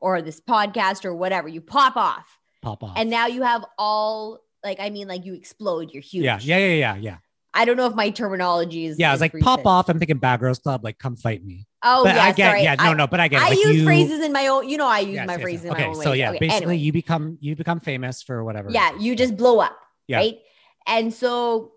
or 0.00 0.22
this 0.22 0.40
podcast 0.40 1.04
or 1.04 1.14
whatever. 1.14 1.48
You 1.48 1.60
pop 1.60 1.96
off, 1.96 2.37
Pop 2.60 2.82
off. 2.82 2.94
and 2.96 3.08
now 3.10 3.26
you 3.26 3.42
have 3.42 3.64
all 3.78 4.40
like 4.64 4.80
I 4.80 4.90
mean, 4.90 5.06
like 5.08 5.24
you 5.24 5.34
explode. 5.34 5.92
You're 5.92 6.02
huge. 6.02 6.24
yeah, 6.24 6.38
yeah, 6.40 6.56
yeah, 6.58 6.74
yeah, 6.74 6.96
yeah. 6.96 7.16
I 7.54 7.64
don't 7.64 7.76
know 7.76 7.86
if 7.86 7.94
my 7.94 8.10
terminology 8.10 8.86
is. 8.86 8.98
Yeah, 8.98 9.12
it's 9.12 9.20
like, 9.20 9.32
pop 9.40 9.64
off. 9.66 9.88
I'm 9.88 9.98
thinking 9.98 10.18
Bad 10.18 10.40
Girls 10.40 10.58
Club, 10.58 10.84
like, 10.84 10.98
come 10.98 11.16
fight 11.16 11.44
me. 11.44 11.66
Oh 11.82 12.04
but 12.04 12.14
yeah, 12.14 12.22
I 12.24 12.32
get, 12.32 12.50
sorry. 12.50 12.62
yeah, 12.62 12.74
no, 12.74 12.84
I, 12.90 12.94
no, 12.94 13.06
but 13.06 13.20
I 13.20 13.28
get. 13.28 13.40
it. 13.40 13.44
I 13.46 13.48
like 13.50 13.58
use 13.58 13.76
you, 13.76 13.84
phrases 13.84 14.20
in 14.20 14.32
my 14.32 14.48
own. 14.48 14.68
You 14.68 14.76
know, 14.76 14.86
I 14.86 14.98
use 15.00 15.14
Yes, 15.14 15.26
my 15.26 15.32
yes, 15.34 15.42
phrases 15.42 15.64
yes. 15.64 15.72
in 15.72 15.78
my 15.78 15.80
Okay, 15.82 15.88
own 15.88 15.94
so 16.02 16.10
way. 16.10 16.18
yeah, 16.18 16.30
Okay, 16.30 16.38
basically, 16.40 16.56
anyway. 16.74 16.76
you 16.76 16.92
become 16.92 17.38
you 17.40 17.56
become 17.56 17.80
famous 17.80 18.22
for 18.22 18.44
whatever. 18.44 18.70
yeah, 18.70 18.96
you 18.98 19.16
just 19.16 19.36
blow 19.36 19.60
up, 19.60 19.76
Yeah. 20.08 20.18
right? 20.18 20.38
And 20.86 21.12
so 21.14 21.72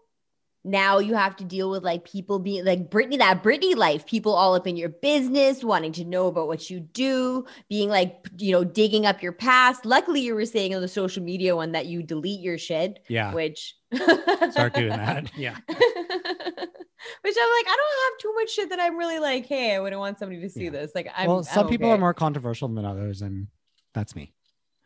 now 0.64 1.00
you 1.00 1.16
have 1.16 1.36
to 1.38 1.44
deal 1.44 1.70
with 1.72 1.84
like 1.84 2.04
people 2.04 2.40
being 2.40 2.64
like 2.66 2.90
Britney, 2.90 3.18
that 3.18 3.44
Britney 3.44 3.76
life, 3.76 4.06
people 4.06 4.34
all 4.34 4.54
up 4.54 4.68
in 4.68 4.78
your 4.78 4.90
business, 4.90 5.64
wanting 5.64 5.92
to 5.94 6.06
know 6.06 6.28
about 6.28 6.48
what 6.48 6.70
you 6.70 6.80
do, 6.80 7.46
being 7.70 7.90
like, 7.90 8.28
you 8.38 8.52
know, 8.52 8.64
digging 8.64 9.06
up 9.06 9.24
your 9.24 9.32
past. 9.32 9.86
Luckily, 9.86 10.22
you 10.22 10.36
were 10.36 10.46
saying 10.46 10.76
on 10.76 10.82
the 10.82 10.88
social 10.88 11.24
media 11.24 11.56
one 11.56 11.72
that 11.72 11.88
you 11.88 12.04
delete 12.04 12.42
your 12.42 12.58
shit, 12.58 13.04
yeah. 13.08 13.34
which 13.34 13.76
Start 14.52 14.74
doing 14.74 14.90
that. 14.90 15.32
Yeah. 15.38 15.58
Which 15.68 17.36
I'm 17.40 17.50
like, 17.50 17.66
I 17.68 17.78
don't 17.78 18.04
have 18.04 18.20
too 18.20 18.34
much 18.36 18.50
shit 18.52 18.70
that 18.70 18.80
I'm 18.80 18.96
really 18.96 19.20
like, 19.20 19.48
hey, 19.48 19.76
I 19.76 19.80
wouldn't 19.80 20.00
want 20.00 20.20
somebody 20.20 20.40
to 20.42 20.50
see 20.50 20.66
Yeah. 20.66 20.70
this. 20.70 20.92
Like, 20.94 21.08
I'm 21.16 21.28
well, 21.28 21.44
some 21.44 21.66
I'm 21.66 21.70
people 21.70 21.88
okay. 21.88 21.96
are 21.96 21.98
more 21.98 22.14
controversial 22.14 22.68
than 22.68 22.86
others, 22.86 23.22
and 23.22 23.48
that's 23.94 24.16
me. 24.16 24.34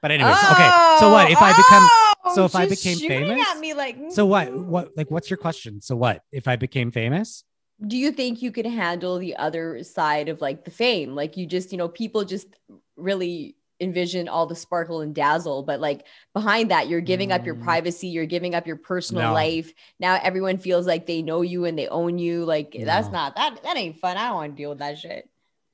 But 0.05 0.11
anyways, 0.11 0.37
okay. 0.51 0.69
So 0.99 1.11
what 1.11 1.31
if 1.31 1.41
I 1.41 1.51
become? 1.57 1.89
Oh, 2.25 2.35
so 2.35 2.45
if 2.45 2.55
I 2.55 2.67
became 2.67 2.99
famous? 2.99 3.49
at 3.49 3.59
me 3.59 3.73
like, 3.73 3.97
So 4.11 4.27
what? 4.27 4.49
mm. 4.49 4.65
What? 4.65 4.95
Like, 4.95 5.09
what's 5.09 5.31
your 5.31 5.37
question? 5.37 5.81
So 5.81 5.95
what 5.95 6.21
if 6.31 6.47
I 6.47 6.57
became 6.57 6.91
famous? 6.91 7.43
do 7.87 7.97
you 7.97 8.11
think 8.11 8.43
you 8.43 8.51
could 8.51 8.67
handle 8.67 9.17
the 9.17 9.35
other 9.35 9.83
side 9.83 10.29
of 10.29 10.39
like 10.41 10.63
the 10.63 10.71
fame 10.71 11.13
like 11.13 11.35
you 11.35 11.45
just 11.45 11.71
you 11.73 11.77
know 11.77 11.89
people 11.89 12.23
just 12.23 12.47
really 12.95 13.57
envision 13.81 14.29
all 14.29 14.45
the 14.45 14.55
sparkle 14.55 15.01
and 15.01 15.13
dazzle 15.13 15.61
but 15.63 15.81
like 15.81 16.05
behind 16.33 16.71
that 16.71 16.87
you're 16.87 17.01
giving 17.01 17.33
up 17.33 17.45
your 17.45 17.55
Mm. 17.55 17.63
privacy 17.63 18.07
you're 18.07 18.25
giving 18.25 18.55
up 18.55 18.65
your 18.65 18.77
personal 18.77 19.23
No. 19.23 19.33
life 19.33 19.73
now 19.99 20.17
everyone 20.23 20.57
feels 20.57 20.87
like 20.87 21.05
they 21.05 21.21
know 21.21 21.41
you 21.41 21.65
and 21.65 21.77
they 21.77 21.89
own 21.89 22.17
you 22.17 22.45
like 22.45 22.77
that's 22.79 23.11
not 23.11 23.35
that 23.35 23.61
that 23.63 23.75
ain't 23.75 23.97
fun 23.99 24.15
i 24.15 24.27
don't 24.27 24.35
want 24.35 24.53
to 24.55 24.61
deal 24.61 24.69
with 24.69 24.79
that 24.79 24.97
shit 24.97 25.27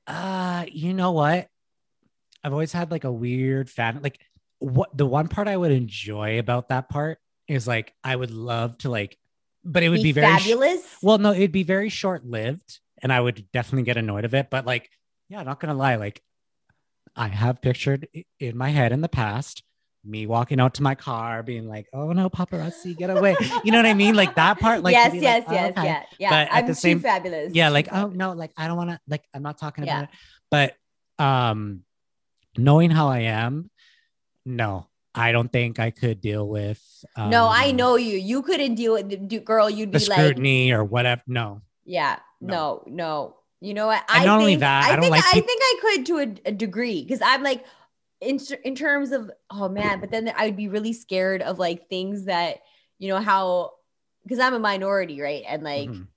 Uh, 0.08 0.65
you 0.72 0.96
know 0.96 1.12
what? 1.12 1.50
I've 2.43 2.54
always 2.54 2.71
had 2.73 2.91
like 2.91 3.04
a 3.04 3.12
weird 3.12 3.69
fan. 3.69 3.99
Like, 4.01 4.19
what 4.60 4.95
the 4.95 5.06
one 5.06 5.27
part 5.27 5.47
I 5.47 5.58
would 5.58 5.71
enjoy 5.71 6.39
about 6.39 6.69
that 6.69 6.89
part 6.89 7.19
is 7.47 7.67
like 7.67 7.93
I 8.04 8.15
would 8.15 8.32
love 8.32 8.77
to 8.80 8.89
like, 8.89 9.17
but 9.63 9.84
it 9.84 9.89
would 9.89 10.04
be, 10.04 10.12
very 10.12 10.27
sh- 10.38 10.41
fabulous 10.43 10.82
well. 11.01 11.17
No, 11.17 11.32
it'd 11.34 11.51
be 11.51 11.63
very 11.63 11.89
short 11.89 12.25
lived, 12.25 12.80
and 13.01 13.12
I 13.12 13.19
would 13.19 13.51
definitely 13.51 13.84
get 13.84 13.97
annoyed 13.97 14.25
of 14.25 14.34
it. 14.34 14.49
But 14.49 14.65
like, 14.65 14.89
yeah, 15.30 15.43
not 15.43 15.60
gonna 15.60 15.73
lie, 15.75 15.95
like 15.95 16.21
I 17.15 17.27
have 17.27 17.62
pictured 17.62 18.08
in 18.39 18.58
my 18.58 18.69
head 18.69 18.91
in 18.91 19.01
the 19.01 19.10
past 19.10 19.63
me 20.04 20.25
walking 20.25 20.60
out 20.60 20.73
to 20.73 20.82
my 20.82 20.95
car, 20.95 21.43
being 21.43 21.67
like, 21.67 21.86
"Oh 21.93 22.12
no, 22.12 22.27
paparazzi, 22.27 22.97
get 22.97 23.12
away!" 23.12 23.36
You 23.63 23.71
know 23.71 23.77
what 23.77 23.86
I 23.86 23.93
mean? 23.93 24.15
Like 24.15 24.34
that 24.36 24.60
part. 24.60 24.82
Like 24.82 24.93
yes 24.93 25.12
be 25.12 25.19
yes 25.19 25.47
like, 25.47 25.49
"Oh, 25.49 25.54
yes 25.54 25.71
okay." 25.77 25.84
yeah 25.86 26.04
yeah 26.19 26.30
But 26.32 26.36
at 26.36 26.54
i'm 26.54 26.65
the 26.65 26.73
too 26.73 26.80
same- 26.80 26.99
fabulous 27.01 27.54
yeah 27.54 27.69
like 27.69 27.88
oh 27.91 28.08
no 28.08 28.32
like 28.34 28.51
i 28.58 28.67
don't 28.67 28.77
want 28.77 28.89
to 28.89 28.99
like 29.08 29.23
i'm 29.36 29.43
not 29.43 29.60
talking 29.60 29.84
Yeah. 29.84 29.99
about 29.99 30.04
it 30.06 30.10
but 30.49 31.23
um 31.23 31.84
knowing 32.58 32.90
how 32.92 33.08
i 33.08 33.20
am 33.20 33.70
no 34.46 34.88
i 35.16 35.32
don't 35.32 35.52
think 35.52 35.80
i 35.80 35.90
could 35.90 36.22
deal 36.22 36.48
with 36.48 36.82
um, 37.16 37.30
no 37.30 37.48
i 37.50 37.72
know 37.72 37.96
you 37.96 38.18
you 38.18 38.42
couldn't 38.42 38.76
deal 38.76 38.94
with 38.94 39.30
the 39.30 39.40
girl 39.40 39.70
you'd 39.70 39.92
be 39.92 40.00
like 40.00 40.12
scrutiny 40.12 40.72
or 40.72 40.84
whatever 40.84 41.22
no 41.28 41.62
Yeah, 41.86 42.20
No. 42.40 42.48
no, 42.48 42.84
no. 42.88 43.36
You 43.60 43.74
know 43.76 43.88
what? 43.88 44.04
I 44.10 44.26
not 44.26 44.40
only 44.40 44.54
think, 44.54 44.62
that, 44.62 44.86
I 44.86 44.94
I, 44.94 44.96
don't 44.96 45.02
think 45.04 45.12
like 45.12 45.24
I 45.36 45.40
think 45.40 45.62
I 45.64 45.76
could 45.82 46.06
to 46.08 46.18
a, 46.18 46.50
a 46.50 46.52
degree 46.52 47.04
because 47.04 47.22
I'm 47.22 47.44
like, 47.44 47.64
in 48.20 48.40
in 48.64 48.76
terms 48.76 49.12
of 49.12 49.30
oh 49.52 49.70
man, 49.70 50.00
but 50.00 50.10
then 50.10 50.32
I 50.36 50.46
would 50.46 50.58
be 50.58 50.68
really 50.68 50.94
scared 50.94 51.42
of 51.42 51.60
like 51.60 51.88
things 51.90 52.26
that 52.26 52.62
you 52.98 53.10
know 53.10 53.20
how 53.20 53.72
because 54.24 54.40
I'm 54.40 54.54
a 54.54 54.60
minority, 54.60 55.22
right? 55.22 55.44
And 55.48 55.64
like 55.64 55.90
Mhm. 55.90 56.08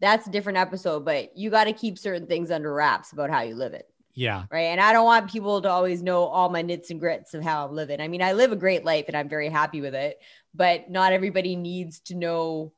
that's 0.00 0.26
a 0.26 0.30
different 0.30 0.58
episode, 0.58 1.04
but 1.04 1.36
you 1.36 1.50
got 1.50 1.64
to 1.64 1.72
keep 1.72 1.98
certain 1.98 2.26
things 2.26 2.50
under 2.50 2.72
wraps 2.72 3.12
about 3.12 3.30
how 3.30 3.40
you 3.42 3.54
live 3.54 3.72
it, 3.74 3.88
yeah 4.20 4.44
right? 4.50 4.68
And 4.72 4.80
I 4.80 4.92
don't 4.92 5.06
want 5.06 5.30
people 5.32 5.62
to 5.62 5.70
always 5.70 6.02
know 6.02 6.24
all 6.24 6.50
my 6.50 6.60
nits 6.60 6.90
and 6.90 7.00
grits 7.00 7.32
of 7.32 7.42
how 7.42 7.66
I'm 7.66 7.74
living. 7.74 8.00
I 8.02 8.08
mean, 8.08 8.20
I 8.22 8.32
live 8.34 8.52
a 8.52 8.56
great 8.56 8.84
life 8.84 9.06
and 9.08 9.16
I'm 9.16 9.28
very 9.30 9.48
happy 9.48 9.80
with 9.80 9.94
it, 9.94 10.20
but 10.54 10.90
not 10.90 11.14
everybody 11.14 11.56
needs 11.56 12.00
to 12.00 12.14
know 12.14 12.72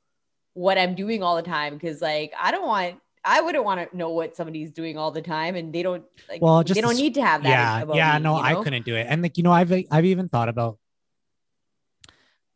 what 0.55 0.79
I'm 0.79 0.95
doing 0.95 1.23
all 1.23 1.35
the 1.37 1.43
time 1.43 1.75
because 1.75 2.01
like 2.01 2.33
I 2.41 2.53
don't 2.53 2.67
want 2.67 2.97
I 3.25 3.41
wouldn't 3.41 3.65
want 3.65 3.91
to 3.91 3.97
know 3.97 4.11
what 4.11 4.37
somebody's 4.37 4.71
doing 4.71 4.97
all 4.97 5.11
the 5.11 5.23
time 5.23 5.57
and 5.57 5.73
they 5.73 5.83
don't 5.83 6.05
like 6.29 6.41
Well, 6.43 6.63
just 6.63 6.77
they 6.77 6.81
don't 6.81 6.97
need 6.97 7.15
to 7.15 7.25
have 7.25 7.43
that. 7.43 7.49
yeah 7.49 7.83
about 7.83 7.97
yeah 7.97 8.19
me, 8.19 8.23
no 8.25 8.37
you 8.37 8.43
i 8.45 8.55
couldn't 8.63 8.85
do 8.85 8.95
it 8.95 9.07
and 9.09 9.23
like 9.23 9.37
you 9.37 9.43
know 9.43 9.53
i've 9.53 9.73
i've 9.91 10.05
even 10.05 10.29
thought 10.29 10.49
about 10.49 10.79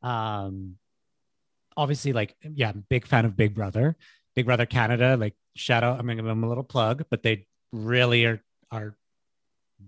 um 0.02 0.76
obviously 1.76 2.12
like 2.12 2.36
yeah 2.42 2.72
big 2.88 3.06
fan 3.06 3.24
of 3.24 3.36
big 3.36 3.54
brother 3.54 3.96
big 4.34 4.46
brother 4.46 4.66
canada 4.66 5.16
like 5.16 5.34
shout 5.54 5.82
out 5.82 5.98
i'm 5.98 6.06
gonna 6.06 6.16
give 6.16 6.24
them 6.24 6.44
a 6.44 6.48
little 6.48 6.64
plug 6.64 7.04
but 7.10 7.22
they 7.22 7.46
really 7.72 8.24
are 8.24 8.42
are 8.70 8.96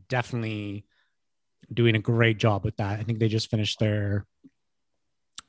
definitely 0.08 0.84
doing 1.72 1.94
a 1.96 1.98
great 1.98 2.38
job 2.38 2.64
with 2.64 2.76
that 2.76 2.98
i 2.98 3.02
think 3.02 3.18
they 3.18 3.28
just 3.28 3.50
finished 3.50 3.78
their 3.78 4.26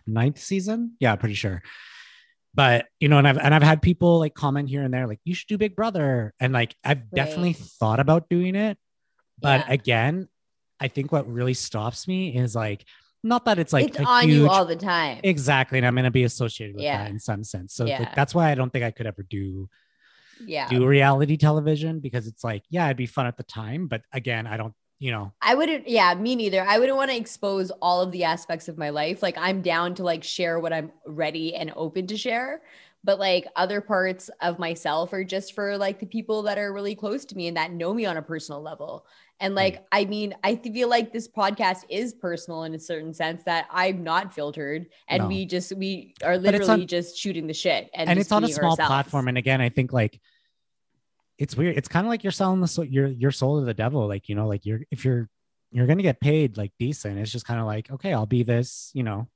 ninth 0.08 0.40
season 0.40 0.96
yeah 1.00 1.16
pretty 1.16 1.36
sure 1.36 1.62
but 2.56 2.86
you 3.00 3.08
know 3.08 3.18
and 3.20 3.28
i've 3.28 3.38
and 3.38 3.54
i've 3.54 3.64
had 3.64 3.82
people 3.82 4.20
like 4.20 4.34
comment 4.34 4.68
here 4.70 4.82
and 4.84 4.94
there 4.94 5.08
like 5.08 5.20
you 5.24 5.36
should 5.36 5.48
do 5.48 5.58
big 5.58 5.76
brother 5.76 6.34
and 6.40 6.52
like 6.52 6.76
i've 6.84 7.10
definitely 7.12 7.54
thought 7.54 8.00
about 8.00 8.28
doing 8.30 8.56
it 8.56 8.78
but 9.40 9.62
Yeah. 9.68 9.74
again 9.74 10.28
i 10.80 10.88
think 10.88 11.12
what 11.12 11.32
really 11.32 11.54
stops 11.54 12.08
me 12.08 12.36
is 12.36 12.56
like 12.56 12.86
not 13.24 13.46
that 13.46 13.60
it's 13.60 13.74
like 13.74 13.90
it's 13.90 14.00
on 14.00 14.24
huge, 14.24 14.34
you 14.36 14.50
all 14.50 14.66
the 14.66 14.76
time. 14.76 15.20
exactly 15.24 15.78
and 15.78 15.86
i'm 15.86 15.94
going 15.94 16.06
to 16.06 16.12
be 16.12 16.24
associated 16.24 16.76
with 16.76 16.84
Yeah. 16.86 17.04
that 17.04 17.12
in 17.12 17.20
some 17.20 17.44
sense 17.44 17.74
so 17.76 17.86
Yeah. 17.86 18.00
like, 18.00 18.16
that's 18.16 18.34
why 18.34 18.50
i 18.52 18.56
don't 18.56 18.72
think 18.74 18.84
i 18.84 18.92
could 18.92 19.06
ever 19.06 19.24
do 19.30 19.70
yeah. 20.46 20.68
do 20.70 20.86
reality 20.86 21.38
television 21.38 22.00
because 22.00 22.28
it's 22.28 22.44
like 22.44 22.64
yeah 22.70 22.86
it'd 22.86 22.98
be 22.98 23.06
fun 23.06 23.26
at 23.26 23.38
the 23.38 23.44
time 23.44 23.88
but 23.88 24.02
again 24.14 24.48
i 24.48 24.58
don't 24.58 24.74
you 25.00 25.12
know 25.12 25.32
I 25.42 25.56
wouldn't, 25.56 25.88
yeah, 25.88 26.14
me 26.14 26.36
neither. 26.36 26.62
I 26.62 26.78
wouldn't 26.78 26.98
want 26.98 27.10
to 27.10 27.18
expose 27.18 27.72
all 27.82 28.02
of 28.02 28.12
the 28.12 28.26
aspects 28.26 28.68
of 28.68 28.78
my 28.78 28.90
life. 28.90 29.24
Like, 29.24 29.38
I'm 29.38 29.62
down 29.62 29.96
to 29.96 30.04
like 30.04 30.24
share 30.24 30.60
what 30.60 30.74
I'm 30.74 30.92
ready 31.08 31.56
and 31.56 31.72
open 31.76 32.06
to 32.08 32.18
share. 32.18 32.62
But 33.04 33.18
like 33.18 33.48
other 33.56 33.80
parts 33.80 34.30
of 34.42 34.60
myself 34.60 35.14
are 35.14 35.24
just 35.24 35.54
for 35.54 35.78
like 35.78 36.00
the 36.00 36.06
people 36.06 36.44
that 36.44 36.58
are 36.58 36.74
really 36.74 36.96
close 36.96 37.24
to 37.26 37.38
me 37.38 37.48
and 37.48 37.56
that 37.56 37.72
know 37.72 37.94
me 37.94 38.06
on 38.06 38.18
a 38.18 38.22
personal 38.22 38.62
level. 38.62 39.06
And 39.42 39.56
like, 39.56 39.86
I 39.92 40.04
mean, 40.06 40.36
I 40.44 40.56
feel 40.58 40.90
like 40.90 41.14
this 41.14 41.28
podcast 41.28 41.86
is 41.90 42.14
personal 42.14 42.64
in 42.64 42.74
a 42.76 42.80
certain 42.80 43.14
sense 43.14 43.44
that 43.46 43.68
I'm 43.72 44.04
not 44.04 44.34
filtered 44.34 44.88
and 45.08 45.24
No. 45.24 45.28
we 45.30 45.46
just, 45.46 45.74
we 45.78 46.14
are 46.24 46.38
literally 46.38 46.70
on- 46.84 46.88
just 46.88 47.18
shooting 47.18 47.48
the 47.48 47.54
shit. 47.54 47.90
And, 47.94 48.10
and 48.10 48.20
it's 48.20 48.32
on 48.34 48.44
a 48.44 48.50
small 48.50 48.72
ourselves. 48.72 48.88
platform 48.90 49.28
and 49.30 49.38
again 49.38 49.62
i 49.62 49.70
think 49.70 49.94
like 49.94 50.20
it's 51.38 51.56
weird 51.56 51.78
it's 51.78 51.88
kind 51.88 52.06
of 52.06 52.10
like 52.10 52.24
you're 52.24 52.32
selling 52.32 52.60
the 52.60 52.68
soul 52.68 52.84
your 52.84 53.08
your 53.08 53.32
soul 53.32 53.60
to 53.60 53.66
the 53.66 53.74
devil 53.74 54.08
like 54.08 54.28
you 54.28 54.36
know 54.36 54.46
like 54.48 54.66
you're 54.66 54.82
if 54.92 55.06
you're 55.06 55.30
you're 55.72 55.88
gonna 55.88 56.04
get 56.04 56.20
paid 56.20 56.58
like 56.58 56.74
decent 56.80 57.18
it's 57.18 57.32
just 57.32 57.46
kind 57.46 57.60
of 57.62 57.66
like 57.66 57.90
okay 57.92 58.12
i'll 58.14 58.26
be 58.26 58.44
this 58.44 58.92
you 58.94 59.04
know 59.04 59.28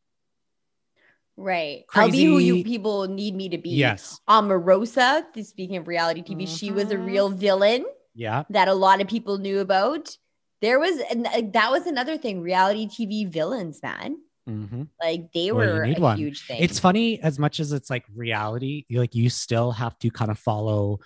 Right. 1.35 1.85
I'll 1.95 2.11
be 2.11 2.25
who 2.25 2.37
you 2.37 2.63
people 2.63 3.07
need 3.07 3.35
me 3.35 3.49
to 3.49 3.57
be. 3.57 3.71
yes 3.71 4.19
Omarosa, 4.29 5.23
speaking 5.43 5.77
of 5.77 5.87
reality 5.87 6.21
TV, 6.21 6.47
she 6.47 6.69
was 6.71 6.91
a 6.91 6.95
Mhm. 6.95 7.05
real 7.07 7.29
villain 7.29 7.85
yeah 8.15 8.43
that 8.49 8.67
a 8.67 8.73
lot 8.73 9.01
of 9.01 9.07
people 9.07 9.37
knew 9.37 9.59
about. 9.59 10.15
There 10.61 10.79
was, 10.79 10.97
and 11.11 11.25
that 11.53 11.71
was 11.71 11.87
another 11.87 12.17
thing 12.17 12.39
reality 12.41 12.87
TV 12.87 13.25
villains, 13.29 13.81
man. 13.83 14.15
hmm 14.47 14.83
Like 15.01 15.31
they 15.33 15.51
Well, 15.51 15.65
were 15.67 15.83
a 15.83 15.99
one. 15.99 16.17
huge 16.17 16.45
thing. 16.47 16.61
it's 16.61 16.79
funny 16.79 17.19
as 17.21 17.37
much 17.37 17.59
as 17.59 17.73
it's 17.73 17.89
like 17.89 18.05
reality 18.15 18.85
like 18.91 19.13
you 19.13 19.29
still 19.29 19.71
have 19.73 19.97
to 19.99 20.09
kind 20.09 20.31
of 20.31 20.39
follow 20.39 20.99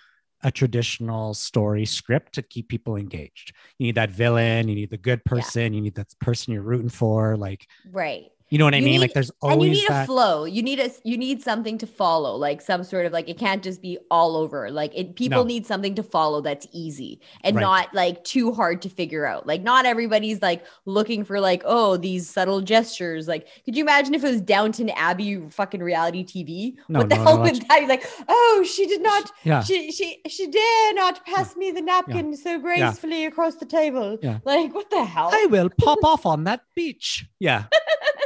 a 0.43 0.51
traditional 0.51 1.33
story 1.33 1.85
script 1.85 2.33
to 2.33 2.43
keep 2.43 2.69
people 2.69 2.95
engaged 2.95 3.53
you 3.79 3.87
need 3.87 3.95
that 3.95 4.11
villain 4.11 4.67
you 4.67 4.75
need 4.75 4.91
the 4.91 4.97
good 4.97 5.25
person 5.25 5.73
you 5.73 5.81
need 5.81 5.95
that 5.95 6.07
person 6.19 6.53
you're 6.53 6.61
rooting 6.61 6.89
for 6.89 7.35
like 7.35 7.65
right. 7.91 8.25
You 8.49 8.57
know 8.57 8.65
what 8.65 8.73
I 8.73 8.77
You 8.77 8.83
mean? 8.83 8.93
need- 8.93 8.99
like 8.99 9.13
there's 9.13 9.31
always 9.41 9.55
and 9.55 9.63
you 9.63 9.69
need 9.81 9.87
that. 9.89 10.03
a 10.03 10.05
flow. 10.05 10.45
You 10.45 10.63
need 10.63 10.79
a 10.79 10.89
you 11.03 11.17
need 11.17 11.41
something 11.41 11.77
to 11.79 11.87
follow, 11.87 12.35
like 12.35 12.61
some 12.61 12.83
sort 12.83 13.05
of 13.05 13.11
like 13.11 13.27
it 13.27 13.37
can't 13.37 13.61
just 13.61 13.81
be 13.81 13.97
all 14.09 14.37
over. 14.37 14.71
Like 14.71 14.91
it 14.95 15.15
people 15.15 15.39
No. 15.39 15.43
need 15.43 15.65
something 15.65 15.95
to 15.95 16.03
follow 16.03 16.39
that's 16.41 16.65
easy 16.71 17.19
and 17.43 17.55
Right. 17.57 17.61
not 17.61 17.93
like 17.93 18.23
too 18.23 18.53
hard 18.53 18.81
to 18.83 18.89
figure 18.89 19.25
out. 19.25 19.45
Like 19.47 19.63
not 19.63 19.85
everybody's 19.85 20.41
like 20.41 20.63
looking 20.85 21.25
for 21.25 21.39
like 21.41 21.61
oh 21.65 21.97
these 21.97 22.29
subtle 22.29 22.61
gestures. 22.61 23.27
Like 23.27 23.47
could 23.65 23.75
you 23.75 23.83
imagine 23.83 24.15
if 24.15 24.23
it 24.23 24.29
was 24.31 24.41
Downton 24.41 24.89
Abbey 24.91 25.41
fucking 25.49 25.81
reality 25.81 26.23
TV? 26.23 26.75
No, 26.87 26.99
what 26.99 27.09
the 27.09 27.15
no, 27.17 27.23
hell 27.23 27.41
would 27.41 27.55
that 27.67 27.79
be 27.81 27.85
like? 27.87 28.05
Oh, 28.29 28.65
she 28.69 28.85
did 28.87 29.01
not. 29.01 29.29
Yeah. 29.43 29.61
She 29.61 29.91
she 29.91 30.21
she 30.29 30.47
dare 30.47 30.93
not 30.93 31.25
pass 31.25 31.55
me 31.57 31.71
the 31.71 31.81
napkin 31.81 32.35
so 32.37 32.59
gracefully 32.59 33.25
across 33.25 33.55
the 33.55 33.65
table. 33.65 34.17
Yeah. 34.23 34.39
Like 34.45 34.73
what 34.73 34.89
the 34.89 35.03
hell? 35.03 35.31
I 35.33 35.47
will 35.47 35.69
pop 35.77 35.99
off 36.05 36.25
on 36.25 36.45
that 36.45 36.61
beach. 36.75 37.25
Yeah. 37.39 37.65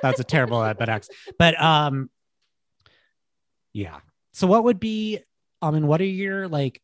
That's 0.01 0.19
a 0.19 0.23
terrible 0.23 0.63
accent. 0.63 1.17
But 1.37 1.61
um 1.61 2.09
yeah. 3.73 3.99
So 4.33 4.47
what 4.47 4.63
would 4.63 4.79
be 4.79 5.19
I 5.61 5.71
mean 5.71 5.87
what 5.87 6.01
are 6.01 6.05
your 6.05 6.47
like 6.47 6.81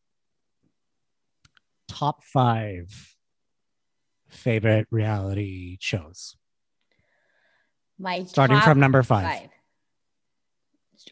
top 1.88 2.22
5 2.24 3.16
favorite 4.28 4.86
reality 4.90 5.78
shows? 5.80 6.36
My 7.98 8.24
Starting 8.24 8.60
from 8.60 8.78
number 8.78 9.02
5. 9.02 9.24
five. 9.24 9.48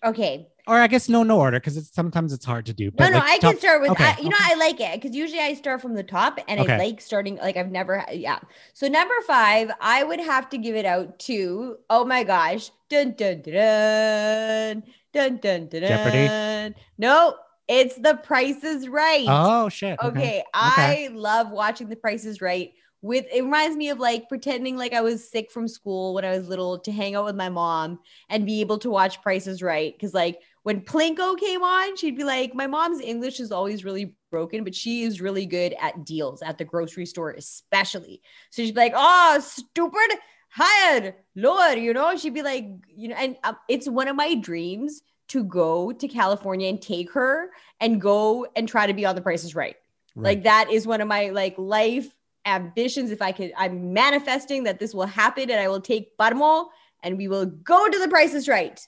Okay. 0.04 0.48
Or 0.68 0.76
I 0.76 0.88
guess 0.88 1.08
no 1.08 1.22
no 1.22 1.38
order 1.38 1.60
cuz 1.60 1.76
it's 1.76 1.94
sometimes 1.94 2.32
it's 2.32 2.44
hard 2.44 2.66
to 2.66 2.72
do. 2.72 2.86
No, 2.86 2.90
But 2.96 3.10
no, 3.10 3.18
like, 3.18 3.28
I 3.28 3.38
top- 3.38 3.52
can 3.52 3.60
start 3.60 3.80
with. 3.82 3.90
okay, 3.92 4.04
I, 4.04 4.16
you 4.20 4.28
know, 4.28 4.36
I 4.38 4.54
like 4.56 4.80
it 4.80 5.00
because 5.00 5.14
usually 5.16 5.40
I 5.40 5.54
start 5.54 5.80
from 5.80 5.94
the 5.94 6.02
top, 6.02 6.40
and 6.48 6.58
Okay. 6.60 6.72
I 6.74 6.78
like 6.78 7.00
starting. 7.00 7.36
Like 7.36 7.56
I've 7.56 7.70
never, 7.70 8.04
yeah. 8.12 8.40
So 8.74 8.88
number 8.88 9.14
five, 9.28 9.70
I 9.80 10.02
would 10.02 10.18
have 10.20 10.48
to 10.50 10.58
give 10.58 10.74
it 10.74 10.84
out 10.84 11.18
to. 11.20 11.76
Oh 11.88 12.04
my 12.04 12.24
gosh, 12.24 12.70
dun 12.88 13.12
dun 13.12 13.42
dun 13.42 14.82
dun 15.12 15.36
dun 15.38 15.38
dun 15.38 15.68
dun. 15.68 15.80
Jeopardy? 15.82 16.74
No, 16.98 17.36
it's 17.68 17.94
The 17.96 18.14
Price 18.16 18.64
is 18.64 18.88
Right. 18.88 19.26
Oh 19.28 19.68
shit. 19.68 19.96
Okay, 20.02 20.42
I 20.52 21.10
love 21.12 21.50
watching 21.50 21.88
The 21.88 21.96
Price 21.96 22.24
is 22.24 22.40
Right. 22.40 22.72
With 23.02 23.26
it 23.32 23.42
reminds 23.42 23.76
me 23.76 23.90
of 23.90 23.98
like 23.98 24.28
pretending 24.28 24.76
like 24.76 24.92
I 24.92 25.00
was 25.00 25.28
sick 25.28 25.50
from 25.50 25.68
school 25.68 26.14
when 26.14 26.24
I 26.24 26.36
was 26.36 26.48
little 26.48 26.78
to 26.80 26.92
hang 26.92 27.14
out 27.14 27.24
with 27.24 27.36
my 27.36 27.48
mom 27.48 28.00
and 28.28 28.46
be 28.46 28.60
able 28.60 28.78
to 28.78 28.90
watch 28.90 29.22
Prices 29.22 29.62
Right. 29.62 29.92
Because 29.92 30.14
like 30.14 30.40
when 30.62 30.80
Plinko 30.80 31.38
came 31.38 31.62
on, 31.62 31.96
she'd 31.96 32.16
be 32.16 32.24
like, 32.24 32.54
my 32.54 32.66
mom's 32.66 33.00
English 33.00 33.38
is 33.38 33.52
always 33.52 33.84
really 33.84 34.16
broken, 34.30 34.64
but 34.64 34.74
she 34.74 35.02
is 35.02 35.20
really 35.20 35.46
good 35.46 35.74
at 35.80 36.04
deals 36.04 36.42
at 36.42 36.58
the 36.58 36.64
grocery 36.64 37.06
store, 37.06 37.30
especially. 37.32 38.20
So 38.50 38.62
she'd 38.62 38.74
be 38.74 38.80
like, 38.80 38.94
oh, 38.96 39.38
stupid 39.40 40.18
hired 40.56 41.14
Lord, 41.34 41.78
you 41.78 41.92
know, 41.92 42.16
she'd 42.16 42.32
be 42.34 42.42
like, 42.42 42.66
you 42.88 43.08
know, 43.08 43.16
and 43.16 43.36
um, 43.44 43.56
it's 43.68 43.86
one 43.86 44.08
of 44.08 44.16
my 44.16 44.34
dreams 44.34 45.02
to 45.28 45.44
go 45.44 45.92
to 45.92 46.08
California 46.08 46.68
and 46.68 46.80
take 46.80 47.12
her 47.12 47.50
and 47.80 48.00
go 48.00 48.46
and 48.56 48.66
try 48.66 48.86
to 48.86 48.94
be 48.94 49.04
on 49.04 49.14
the 49.14 49.20
prices 49.20 49.54
right. 49.54 49.76
Like 50.18 50.44
that 50.44 50.70
is 50.70 50.86
one 50.86 51.02
of 51.02 51.08
my 51.08 51.28
like 51.28 51.56
life 51.58 52.08
ambitions. 52.46 53.10
If 53.10 53.20
I 53.20 53.32
could, 53.32 53.52
I'm 53.56 53.92
manifesting 53.92 54.64
that 54.64 54.78
this 54.78 54.94
will 54.94 55.06
happen 55.06 55.50
and 55.50 55.60
I 55.60 55.68
will 55.68 55.80
take 55.80 56.16
Barmo 56.16 56.68
and 57.02 57.18
we 57.18 57.28
will 57.28 57.46
go 57.46 57.88
to 57.88 57.98
the 57.98 58.08
prices 58.08 58.48
right. 58.48 58.80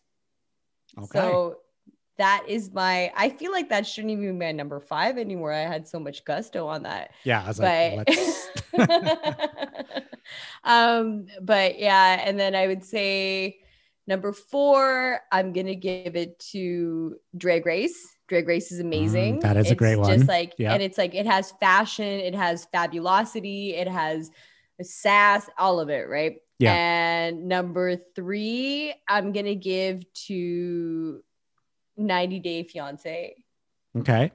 Okay. 0.96 1.18
So 1.18 1.58
that 2.18 2.44
is 2.48 2.72
my 2.72 3.12
I 3.16 3.30
feel 3.30 3.52
like 3.52 3.68
that 3.68 3.86
shouldn't 3.86 4.10
even 4.10 4.38
be 4.38 4.46
my 4.46 4.52
number 4.52 4.80
five 4.80 5.18
anymore. 5.18 5.52
I 5.52 5.60
had 5.60 5.86
so 5.86 6.00
much 6.00 6.24
gusto 6.24 6.66
on 6.66 6.82
that. 6.82 7.12
yeah, 7.24 7.42
I 7.44 7.48
was 7.48 7.60
like 7.60 8.06
But 8.06 8.16
let's 8.16 8.48
um, 10.64 11.26
but 11.40 11.78
yeah, 11.78 12.20
and 12.24 12.38
then 12.38 12.54
I 12.54 12.66
would 12.66 12.84
say 12.84 13.60
number 14.06 14.32
four, 14.32 15.20
I'm 15.30 15.52
gonna 15.52 15.76
give 15.76 16.16
it 16.16 16.38
to 16.50 17.16
Drag 17.36 17.64
Race. 17.64 18.16
Drag 18.28 18.46
Race 18.46 18.70
is 18.70 18.78
amazing. 18.80 19.38
Mm, 19.38 19.40
that 19.40 19.56
is 19.56 19.70
a 19.70 19.74
great 19.74 19.96
one. 19.96 20.14
Just 20.16 20.28
like, 20.28 20.54
Yeah. 20.58 20.74
and 20.74 20.82
it's 20.82 20.98
like 20.98 21.14
it 21.14 21.26
has 21.26 21.50
fashion, 21.52 22.04
it 22.04 22.34
has 22.34 22.66
fabulosity, 22.72 23.74
it 23.74 23.88
has 23.88 24.30
sass, 24.82 25.48
all 25.58 25.80
of 25.80 25.88
it, 25.88 26.08
right? 26.08 26.36
Yeah. 26.58 26.74
And 26.74 27.48
number 27.48 27.96
three, 28.14 28.94
I'm 29.08 29.32
gonna 29.32 29.54
give 29.54 30.02
to 30.26 31.22
90 31.96 32.38
Day 32.40 32.62
Fiance 32.64 33.34
Okay. 33.98 34.30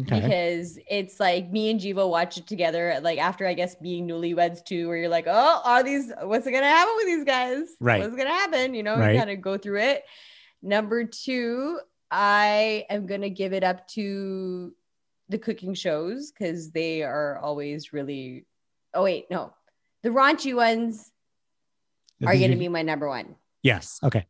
Okay. 0.00 0.20
because 0.20 0.78
it's 0.88 1.18
like 1.18 1.50
me 1.50 1.70
and 1.70 1.80
Jivo 1.80 2.08
watch 2.08 2.36
it 2.38 2.46
together, 2.46 3.00
like 3.02 3.18
after 3.18 3.46
I 3.46 3.54
guess 3.54 3.74
being 3.76 4.06
newlyweds 4.06 4.64
too, 4.64 4.86
where 4.86 4.96
you're 4.96 5.08
like, 5.08 5.24
oh, 5.26 5.60
are 5.64 5.82
these 5.82 6.12
what's 6.22 6.44
gonna 6.44 6.62
happen 6.62 6.94
with 6.98 7.06
these 7.06 7.24
guys? 7.24 7.66
Right. 7.80 8.00
What's 8.02 8.14
gonna 8.14 8.28
happen? 8.30 8.74
You 8.74 8.82
know, 8.84 8.96
Right. 8.96 9.14
you 9.14 9.18
kind 9.18 9.30
of 9.30 9.40
go 9.40 9.56
through 9.58 9.80
it. 9.80 10.04
Number 10.62 11.04
two, 11.04 11.80
I 12.10 12.86
am 12.88 13.06
gonna 13.06 13.28
give 13.30 13.52
it 13.52 13.62
up 13.64 13.86
to 13.88 14.72
the 15.28 15.38
cooking 15.38 15.74
shows 15.74 16.30
because 16.32 16.70
they 16.70 17.02
are 17.02 17.38
always 17.38 17.92
really 17.92 18.46
oh 18.94 19.02
wait, 19.04 19.26
no. 19.30 19.52
The 20.02 20.08
raunchy 20.10 20.54
ones 20.54 21.10
are 22.24 22.34
You- 22.34 22.46
gonna 22.48 22.58
be 22.58 22.68
my 22.68 22.82
number 22.82 23.08
one. 23.08 23.36
Yes. 23.62 23.98
Okay. 24.02 24.26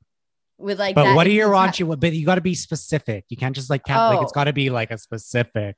With 0.59 0.79
like 0.81 0.95
But 0.97 1.15
what 1.15 1.27
are 1.27 1.31
your 1.31 1.51
raunchy? 1.51 1.87
But 2.01 2.13
you 2.15 2.27
got 2.27 2.35
to 2.35 2.41
be 2.41 2.55
specific. 2.55 3.27
You 3.29 3.37
can't 3.37 3.55
just 3.55 3.71
like 3.71 3.85
cap, 3.85 4.15
like 4.15 4.23
it's 4.23 4.33
Oh. 4.33 4.35
got 4.35 4.45
to 4.45 4.53
be 4.53 4.71
like 4.71 4.91
a 4.91 4.99
specific. 4.99 5.77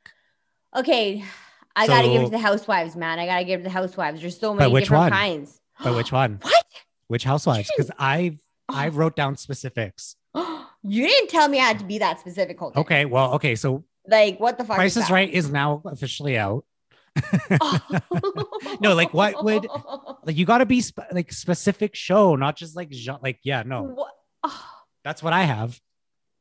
Okay, 0.75 1.23
I 1.77 1.87
gotta 1.87 2.09
give 2.09 2.23
it 2.23 2.25
to 2.27 2.31
the 2.31 2.39
housewives, 2.39 2.97
man. 2.97 3.19
I 3.19 3.27
gotta 3.27 3.45
give 3.45 3.61
it 3.61 3.65
to 3.65 3.69
the 3.69 3.73
housewives. 3.75 4.21
There's 4.23 4.39
so 4.39 4.55
many 4.55 4.73
different 4.73 5.01
one? 5.03 5.11
kinds. 5.13 5.61
But 5.83 5.95
which 5.97 6.13
one? 6.13 6.39
What? 6.43 6.65
Which 7.09 7.25
housewives? 7.25 7.69
Because 7.77 7.91
I've 7.99 8.39
I 8.69 8.87
Oh. 8.87 8.91
wrote 8.93 9.17
down 9.17 9.37
specifics. 9.37 10.15
You 10.83 11.07
didn't 11.07 11.31
tell 11.31 11.49
me 11.49 11.59
I 11.61 11.65
had 11.65 11.79
to 11.81 11.85
be 11.85 11.99
that 11.99 12.21
specific. 12.21 12.59
Colton. 12.59 12.81
Okay. 12.81 13.05
Well. 13.05 13.35
Okay. 13.35 13.55
So 13.55 13.85
Like 14.07 14.39
what 14.41 14.59
the 14.59 14.65
fuck? 14.65 14.77
Price 14.77 14.97
is 14.97 15.05
that? 15.09 15.13
Right 15.13 15.31
is 15.33 15.51
now 15.51 15.83
officially 15.85 16.37
out. 16.39 16.65
No, 18.81 18.95
like, 18.95 19.13
what 19.13 19.43
would- 19.45 19.67
Like 20.25 20.37
you 20.37 20.45
got 20.45 20.59
to 20.59 20.67
be 20.67 20.81
sp- 20.85 21.11
like 21.13 21.33
specific 21.33 21.95
show, 21.95 22.37
not 22.37 22.57
just 22.57 22.77
like 22.77 22.93
like 23.23 23.39
yeah. 23.43 23.63
No, 23.65 23.83
What? 23.85 24.13
Oh, 24.43 24.65
that's 25.05 25.23
what 25.23 25.33
I 25.33 25.43
have. 25.43 25.79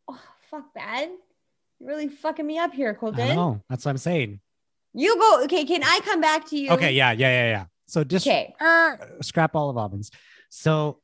oh, 0.07 0.19
fuck, 0.49 0.65
man. 0.75 1.11
You're 1.79 1.89
really 1.89 2.07
fucking 2.09 2.45
me 2.45 2.57
up 2.57 2.73
here, 2.73 2.89
I 2.91 2.93
Colton. 2.93 3.35
know. 3.35 3.61
That's 3.69 3.85
what 3.85 3.91
I'm 3.91 3.97
saying. 3.97 4.39
You 4.93 5.15
go. 5.17 5.43
Okay, 5.45 5.63
can 5.65 5.81
I 5.83 6.01
come 6.03 6.19
back 6.21 6.47
to 6.49 6.57
you? 6.57 6.71
Okay. 6.71 6.91
Yeah. 6.91 7.11
Yeah. 7.11 7.29
Yeah. 7.29 7.49
Yeah. 7.51 7.65
So 7.87 8.03
just 8.03 8.27
Okay. 8.27 8.53
uh, 8.59 8.97
scrap 9.21 9.55
all 9.55 9.69
of 9.69 9.77
almonds. 9.77 10.11
So 10.49 10.99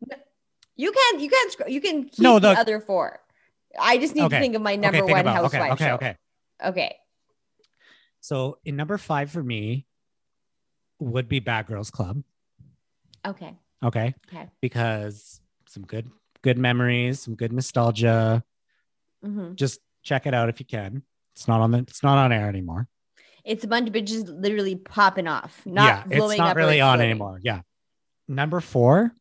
You 0.75 0.91
can. 0.91 1.19
You 1.21 1.29
can. 1.29 1.71
You 1.71 1.81
can 1.81 2.03
keep 2.03 2.19
No, 2.19 2.39
the 2.39 2.53
the- 2.53 2.59
other 2.59 2.79
four. 2.81 3.19
I 3.79 3.97
just 3.97 4.15
need 4.15 4.23
Okay. 4.23 4.35
to 4.37 4.41
think 4.41 4.55
of 4.55 4.61
my 4.61 4.75
number 4.75 5.03
okay, 5.03 5.11
one 5.11 5.21
about- 5.21 5.35
housewife 5.35 5.71
Okay. 5.73 5.73
Okay. 5.73 5.85
show. 5.85 5.95
Okay. 5.95 6.17
Okay. 6.63 6.95
So 8.21 8.57
in 8.65 8.75
number 8.75 8.97
five 8.97 9.29
for 9.31 9.43
me 9.43 9.85
would 10.99 11.27
be 11.27 11.39
Bad 11.39 11.67
Girls 11.67 11.91
Club. 11.91 12.23
Okay. 13.25 13.55
Okay. 13.83 14.15
Okay. 14.27 14.47
Because 14.61 15.41
some 15.67 15.83
good 15.83 16.09
good 16.41 16.57
memories, 16.57 17.19
some 17.19 17.35
good 17.35 17.51
nostalgia. 17.51 18.43
hmm 19.23 19.53
Just 19.55 19.79
check 20.03 20.25
it 20.27 20.33
out 20.33 20.49
if 20.49 20.59
you 20.59 20.65
can. 20.65 21.03
It's 21.33 21.47
not 21.47 21.61
on 21.61 21.71
the 21.71 21.79
it's 21.79 22.03
not 22.03 22.17
on 22.17 22.31
air 22.31 22.47
anymore. 22.47 22.87
It's 23.43 23.63
a 23.63 23.67
bunch 23.67 23.87
of 23.87 23.93
bitches 23.93 24.27
literally 24.27 24.75
popping 24.75 25.27
off, 25.27 25.61
not 25.65 25.83
yeah, 26.09 26.17
blowing 26.17 26.31
it's 26.31 26.39
not 26.39 26.55
really 26.55 26.81
on 26.81 26.99
anymore. 27.01 27.39
Yeah. 27.43 27.61
Number 28.27 28.59
four, 28.59 29.11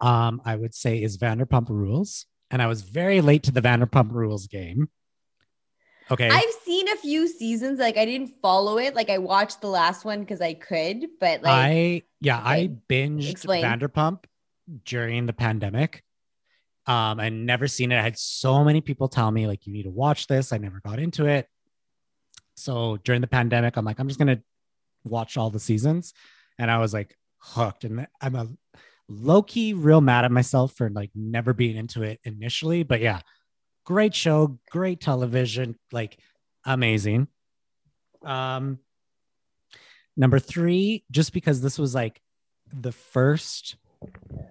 um, 0.00 0.40
I 0.44 0.56
would 0.56 0.74
say 0.74 1.02
is 1.02 1.18
Vanderpump 1.18 1.68
Rules. 1.68 2.26
And 2.50 2.62
I 2.62 2.66
was 2.66 2.82
very 2.82 3.20
late 3.20 3.42
to 3.44 3.50
the 3.50 3.60
Vanderpump 3.60 4.12
Rules 4.12 4.46
game. 4.46 4.88
Okay. 6.10 6.28
I've 6.28 6.54
seen 6.64 6.88
a 6.88 6.96
few 6.96 7.26
seasons. 7.26 7.80
Like 7.80 7.96
I 7.96 8.04
didn't 8.04 8.34
follow 8.40 8.78
it. 8.78 8.94
Like 8.94 9.10
I 9.10 9.18
watched 9.18 9.60
the 9.60 9.68
last 9.68 10.04
one 10.04 10.20
because 10.20 10.40
I 10.40 10.54
could, 10.54 11.06
but 11.18 11.42
like 11.42 11.52
I 11.52 12.02
yeah, 12.20 12.40
I 12.42 12.70
binged 12.88 13.30
Explain. 13.30 13.64
Vanderpump 13.64 14.24
during 14.84 15.26
the 15.26 15.32
pandemic. 15.32 16.02
Um, 16.86 17.18
I 17.18 17.30
never 17.30 17.66
seen 17.66 17.90
it. 17.90 17.98
I 17.98 18.02
had 18.02 18.16
so 18.16 18.62
many 18.62 18.80
people 18.80 19.08
tell 19.08 19.30
me 19.32 19.48
like 19.48 19.66
you 19.66 19.72
need 19.72 19.82
to 19.82 19.90
watch 19.90 20.28
this. 20.28 20.52
I 20.52 20.58
never 20.58 20.80
got 20.80 21.00
into 21.00 21.26
it. 21.26 21.48
So 22.56 22.98
during 22.98 23.20
the 23.20 23.26
pandemic, 23.26 23.76
I'm 23.76 23.84
like, 23.84 23.98
I'm 23.98 24.06
just 24.06 24.20
gonna 24.20 24.40
watch 25.02 25.36
all 25.36 25.50
the 25.50 25.58
seasons, 25.60 26.14
and 26.58 26.70
I 26.70 26.78
was 26.78 26.94
like 26.94 27.16
hooked. 27.38 27.82
And 27.82 28.06
I'm 28.20 28.36
a 28.36 28.48
low 29.08 29.42
key 29.42 29.72
real 29.72 30.00
mad 30.00 30.24
at 30.24 30.32
myself 30.32 30.74
for 30.74 30.90
like 30.90 31.10
never 31.14 31.52
being 31.52 31.76
into 31.76 32.02
it 32.02 32.20
initially. 32.24 32.82
But 32.82 33.00
yeah, 33.00 33.20
great 33.84 34.14
show, 34.14 34.58
great 34.70 35.00
television, 35.00 35.76
like 35.92 36.18
amazing. 36.64 37.28
Um, 38.24 38.78
number 40.16 40.38
three, 40.38 41.04
just 41.10 41.32
because 41.32 41.60
this 41.60 41.78
was 41.78 41.94
like 41.94 42.20
the 42.72 42.92
first 42.92 43.76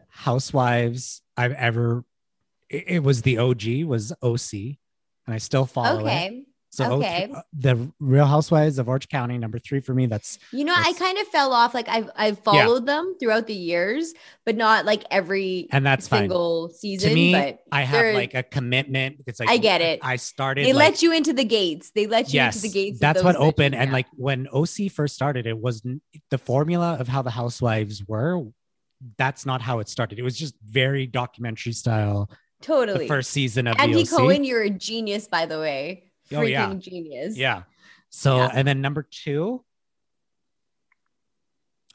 Housewives 0.10 1.22
I've 1.36 1.52
ever, 1.52 2.06
it, 2.70 2.86
it 2.88 3.04
was 3.04 3.22
the 3.22 3.38
OG, 3.38 3.84
was 3.86 4.14
OC, 4.24 4.54
and 4.54 4.78
I 5.28 5.38
still 5.38 5.66
follow 5.66 6.00
it. 6.00 6.46
Okay. 6.80 6.92
So 6.92 6.96
Okay. 6.96 7.30
uh, 7.34 7.42
the 7.54 7.92
Real 8.00 8.26
Housewives 8.26 8.80
of 8.80 8.88
Orange 8.88 9.10
County, 9.10 9.38
number 9.38 9.60
three 9.60 9.80
for 9.80 9.94
me. 9.94 10.06
That's 10.06 10.40
You 10.52 10.66
know, 10.66 10.74
I 10.76 10.94
kind 10.94 11.18
of 11.18 11.28
fell 11.28 11.54
off. 11.54 11.74
Like 11.74 11.88
I've 11.90 12.10
I've 12.16 12.40
followed 12.40 12.86
them 12.86 13.16
throughout 13.20 13.48
the 13.48 13.54
years, 13.54 14.14
but 14.46 14.56
not 14.56 14.86
like 14.86 15.04
every 15.12 15.68
and 15.72 15.86
that's 15.86 16.08
fine. 16.08 16.22
single 16.22 16.70
season. 16.70 17.10
To 17.10 17.16
me, 17.16 17.34
but 17.34 17.60
I 17.72 17.84
have 17.84 18.14
like 18.14 18.34
a 18.34 18.44
commitment. 18.44 19.24
It's 19.28 19.40
like 19.40 19.50
I 19.50 19.58
get 19.58 19.82
it. 19.82 20.00
I 20.02 20.16
started. 20.18 20.66
they 20.66 20.74
like, 20.74 20.92
let 20.94 21.02
you 21.02 21.14
into 21.14 21.34
the 21.34 21.44
gates. 21.46 21.92
They 21.92 22.08
let 22.08 22.34
you 22.34 22.38
yes, 22.38 22.58
into 22.58 22.68
the 22.68 22.74
gates. 22.74 23.00
that's 23.00 23.24
what 23.24 23.36
opened. 23.36 23.76
And 23.76 23.90
yeah. 23.90 23.94
like 23.94 24.08
when 24.16 24.48
OC 24.48 24.92
first 24.92 25.16
started, 25.16 25.48
it 25.48 25.60
was 25.60 25.86
the 26.30 26.38
formula 26.38 26.98
of 27.00 27.08
how 27.08 27.22
the 27.22 27.32
housewives 27.32 28.04
were. 28.08 28.44
That's 29.18 29.46
not 29.46 29.62
how 29.62 29.80
it 29.80 29.90
started. 29.90 30.20
It 30.20 30.24
was 30.24 30.38
just 30.38 30.56
very 30.64 31.06
documentary 31.06 31.74
style. 31.74 32.30
totally. 32.62 33.00
The 33.00 33.08
first 33.08 33.32
season 33.32 33.68
of 33.68 33.76
Andy. 33.78 34.06
Cohen, 34.06 34.44
you're 34.44 34.64
a 34.64 34.70
genius, 34.70 35.28
by 35.28 35.46
the 35.46 35.60
way. 35.60 36.12
Freaking 36.30 36.38
Oh, 36.38 36.42
yeah. 36.42 36.74
genius. 36.76 37.38
Yeah. 37.38 37.64
So 38.10 38.38
Yeah. 38.38 38.52
and 38.54 38.68
then 38.68 38.82
number 38.82 39.04
two. 39.10 39.64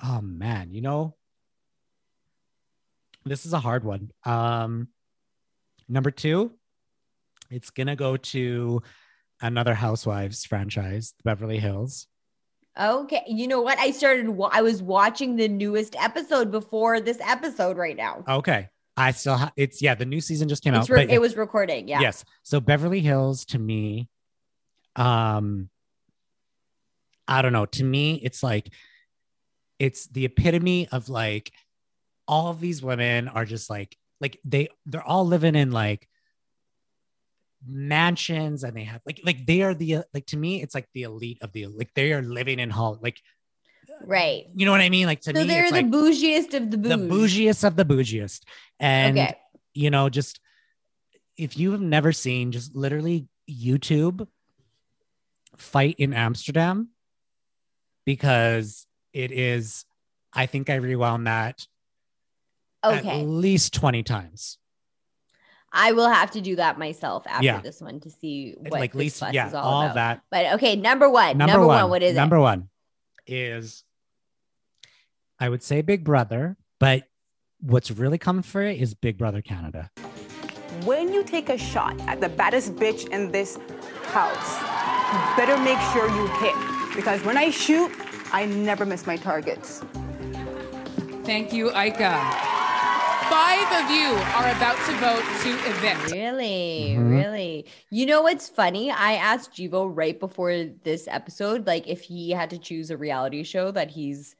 Oh 0.03 0.21
man, 0.23 0.73
you 0.73 0.81
know, 0.81 1.15
this 3.25 3.45
is 3.45 3.53
a 3.53 3.59
hard 3.61 3.85
one. 3.85 4.11
Um, 4.25 4.89
number 5.89 6.11
two, 6.11 6.53
it's 7.51 7.71
gonna 7.71 7.97
go 7.97 8.17
to 8.17 8.83
another 9.43 9.75
Housewives 9.75 10.45
franchise, 10.47 11.15
Beverly 11.25 11.59
Hills. 11.59 12.07
Okay. 12.81 13.23
You 13.27 13.47
know 13.49 13.61
what? 13.61 13.79
I 13.79 13.91
started. 13.91 14.27
I 14.53 14.63
was 14.63 14.83
watching 14.83 15.37
the 15.37 15.49
newest 15.49 15.97
episode 15.97 16.51
before 16.51 17.01
this 17.01 17.19
episode 17.21 17.77
right 17.77 17.97
now. 17.97 18.25
Okay, 18.27 18.69
I 18.97 19.11
still 19.11 19.37
ha- 19.37 19.53
it's 19.57 19.83
yeah, 19.83 19.95
the 19.97 20.07
new 20.07 20.21
season 20.21 20.49
just 20.49 20.63
came 20.63 20.73
It's 20.75 20.89
out. 20.89 20.95
re- 20.95 21.07
but 21.07 21.13
it 21.15 21.21
was 21.21 21.37
recording. 21.37 21.89
Yeah. 21.89 22.01
Yes. 22.01 22.25
So 22.43 22.59
Beverly 22.61 23.01
Hills 23.01 23.45
to 23.47 23.59
me, 23.59 24.09
um, 24.97 25.69
I 27.29 27.43
don't 27.43 27.53
know. 27.53 27.67
To 27.67 27.85
me, 27.85 28.15
it's 28.23 28.43
like 28.43 28.73
it's 29.79 30.07
the 30.09 30.25
epitome 30.25 30.89
of 30.89 31.09
like 31.09 31.53
all 32.29 32.49
of 32.49 32.61
these 32.61 32.83
women 32.83 33.29
are 33.29 33.45
just 33.45 33.71
like 33.71 33.97
like 34.21 34.39
they 34.45 34.69
they're 34.87 35.03
all 35.03 35.27
living 35.27 35.55
in 35.55 35.71
like 35.71 36.09
mansions 37.67 38.65
and 38.65 38.77
they 38.77 38.85
have 38.85 39.01
like 39.07 39.21
like 39.25 39.45
they 39.47 39.63
are 39.63 39.75
the 39.75 39.99
like 40.15 40.27
to 40.27 40.37
me 40.37 40.63
it's 40.63 40.75
like 40.75 40.89
the 40.95 41.03
elite 41.03 41.39
of 41.43 41.53
the 41.53 41.67
like 41.67 41.91
they 41.95 42.13
are 42.13 42.23
living 42.23 42.59
in 42.59 42.71
hall 42.71 42.99
like 43.03 43.19
Right. 44.03 44.47
you 44.55 44.65
know 44.65 44.73
what 44.73 44.81
I 44.81 44.89
mean 44.89 45.07
like 45.07 45.21
to 45.23 45.35
So 45.35 45.41
me 45.41 45.47
they're 45.47 45.67
the 45.69 45.73
like 45.73 45.87
bougiest 45.87 46.55
of 46.55 46.71
the 46.71 46.79
bougie. 46.79 46.89
the 46.89 47.15
bougiest 47.15 47.65
of 47.65 47.77
the 47.77 47.85
bougiest 47.85 48.41
and 48.79 49.19
Okay. 49.19 49.35
you 49.75 49.91
know, 49.91 50.09
just 50.09 50.41
if 51.37 51.57
you 51.57 51.73
have 51.73 51.81
never 51.81 52.13
seen, 52.13 52.51
just 52.53 52.75
literally 52.75 53.29
YouTube 53.49 54.27
fight 55.61 55.97
in 55.99 56.13
Amsterdam 56.13 56.89
because 58.07 58.87
it 59.13 59.31
is, 59.33 59.85
I 60.33 60.47
think 60.47 60.71
I 60.71 60.77
rewound 60.77 61.27
that 61.27 61.67
Okay. 62.85 63.21
at 63.21 63.27
least 63.27 63.75
20 63.75 64.03
times. 64.03 64.57
I 65.73 65.93
will 65.93 66.09
have 66.09 66.31
to 66.33 66.41
do 66.41 66.57
that 66.57 66.79
myself 66.79 67.25
after 67.27 67.45
Yeah. 67.45 67.61
this 67.61 67.81
one 67.81 68.01
to 68.01 68.11
see 68.11 68.55
what 68.59 68.73
like 68.73 68.93
this 68.93 68.99
least, 69.21 69.23
yeah, 69.33 69.49
is 69.49 69.55
all, 69.55 69.65
all 69.65 69.83
about. 69.83 69.95
that. 69.95 70.23
But 70.31 70.55
okay, 70.55 70.75
number 70.77 71.09
one. 71.09 71.37
Number, 71.39 71.53
Number, 71.53 71.67
one, 71.67 71.83
one. 71.83 71.91
What 71.91 72.03
is 72.03 72.15
number 72.17 72.37
it? 72.37 72.41
one 72.41 72.69
is, 73.27 73.85
I 75.39 75.49
would 75.49 75.63
say 75.63 75.83
Big 75.83 76.03
Brother, 76.03 76.57
but 76.81 77.05
what's 77.61 77.91
really 77.91 78.19
coming 78.19 78.43
for 78.43 78.63
it 78.63 78.81
is 78.81 78.95
Big 78.95 79.19
Brother 79.19 79.43
Canada. 79.43 79.91
When 80.85 81.13
you 81.13 81.25
take 81.25 81.49
a 81.49 81.59
shot 81.59 82.01
at 82.09 82.21
the 82.21 82.29
baddest 82.29 82.75
bitch 82.77 83.09
in 83.11 83.31
this 83.33 83.59
house, 84.13 84.61
you 85.13 85.37
better 85.37 85.59
make 85.63 85.79
sure 85.93 86.09
you 86.09 86.27
hit. 86.39 86.55
Because 86.97 87.25
when 87.25 87.37
I 87.37 87.51
shoot, 87.51 87.91
I 88.33 88.47
never 88.47 88.87
miss 88.87 89.07
my 89.07 89.17
targets. 89.17 89.83
Thank 91.25 91.53
you, 91.53 91.71
Aika. 91.71 92.19
Five 93.29 93.85
of 93.85 93.91
you 93.91 94.09
are 94.35 94.49
about 94.57 94.77
to 94.87 94.93
vote 94.97 95.25
to 95.43 95.51
evict. 95.71 96.13
Really, 96.13 96.97
Mhm. 96.97 97.11
really. 97.11 97.67
You 97.91 98.07
know 98.07 98.23
what's 98.23 98.49
funny? 98.49 98.91
I 98.91 99.13
asked 99.15 99.53
Jivo 99.53 99.91
right 99.95 100.19
before 100.19 100.65
this 100.83 101.07
episode, 101.09 101.67
like 101.67 101.87
if 101.87 102.03
he 102.03 102.31
had 102.31 102.51
to 102.51 102.59
choose 102.59 102.91
a 102.91 102.97
reality 102.97 103.45
show 103.45 103.71
that 103.73 103.91
he's 103.91 104.35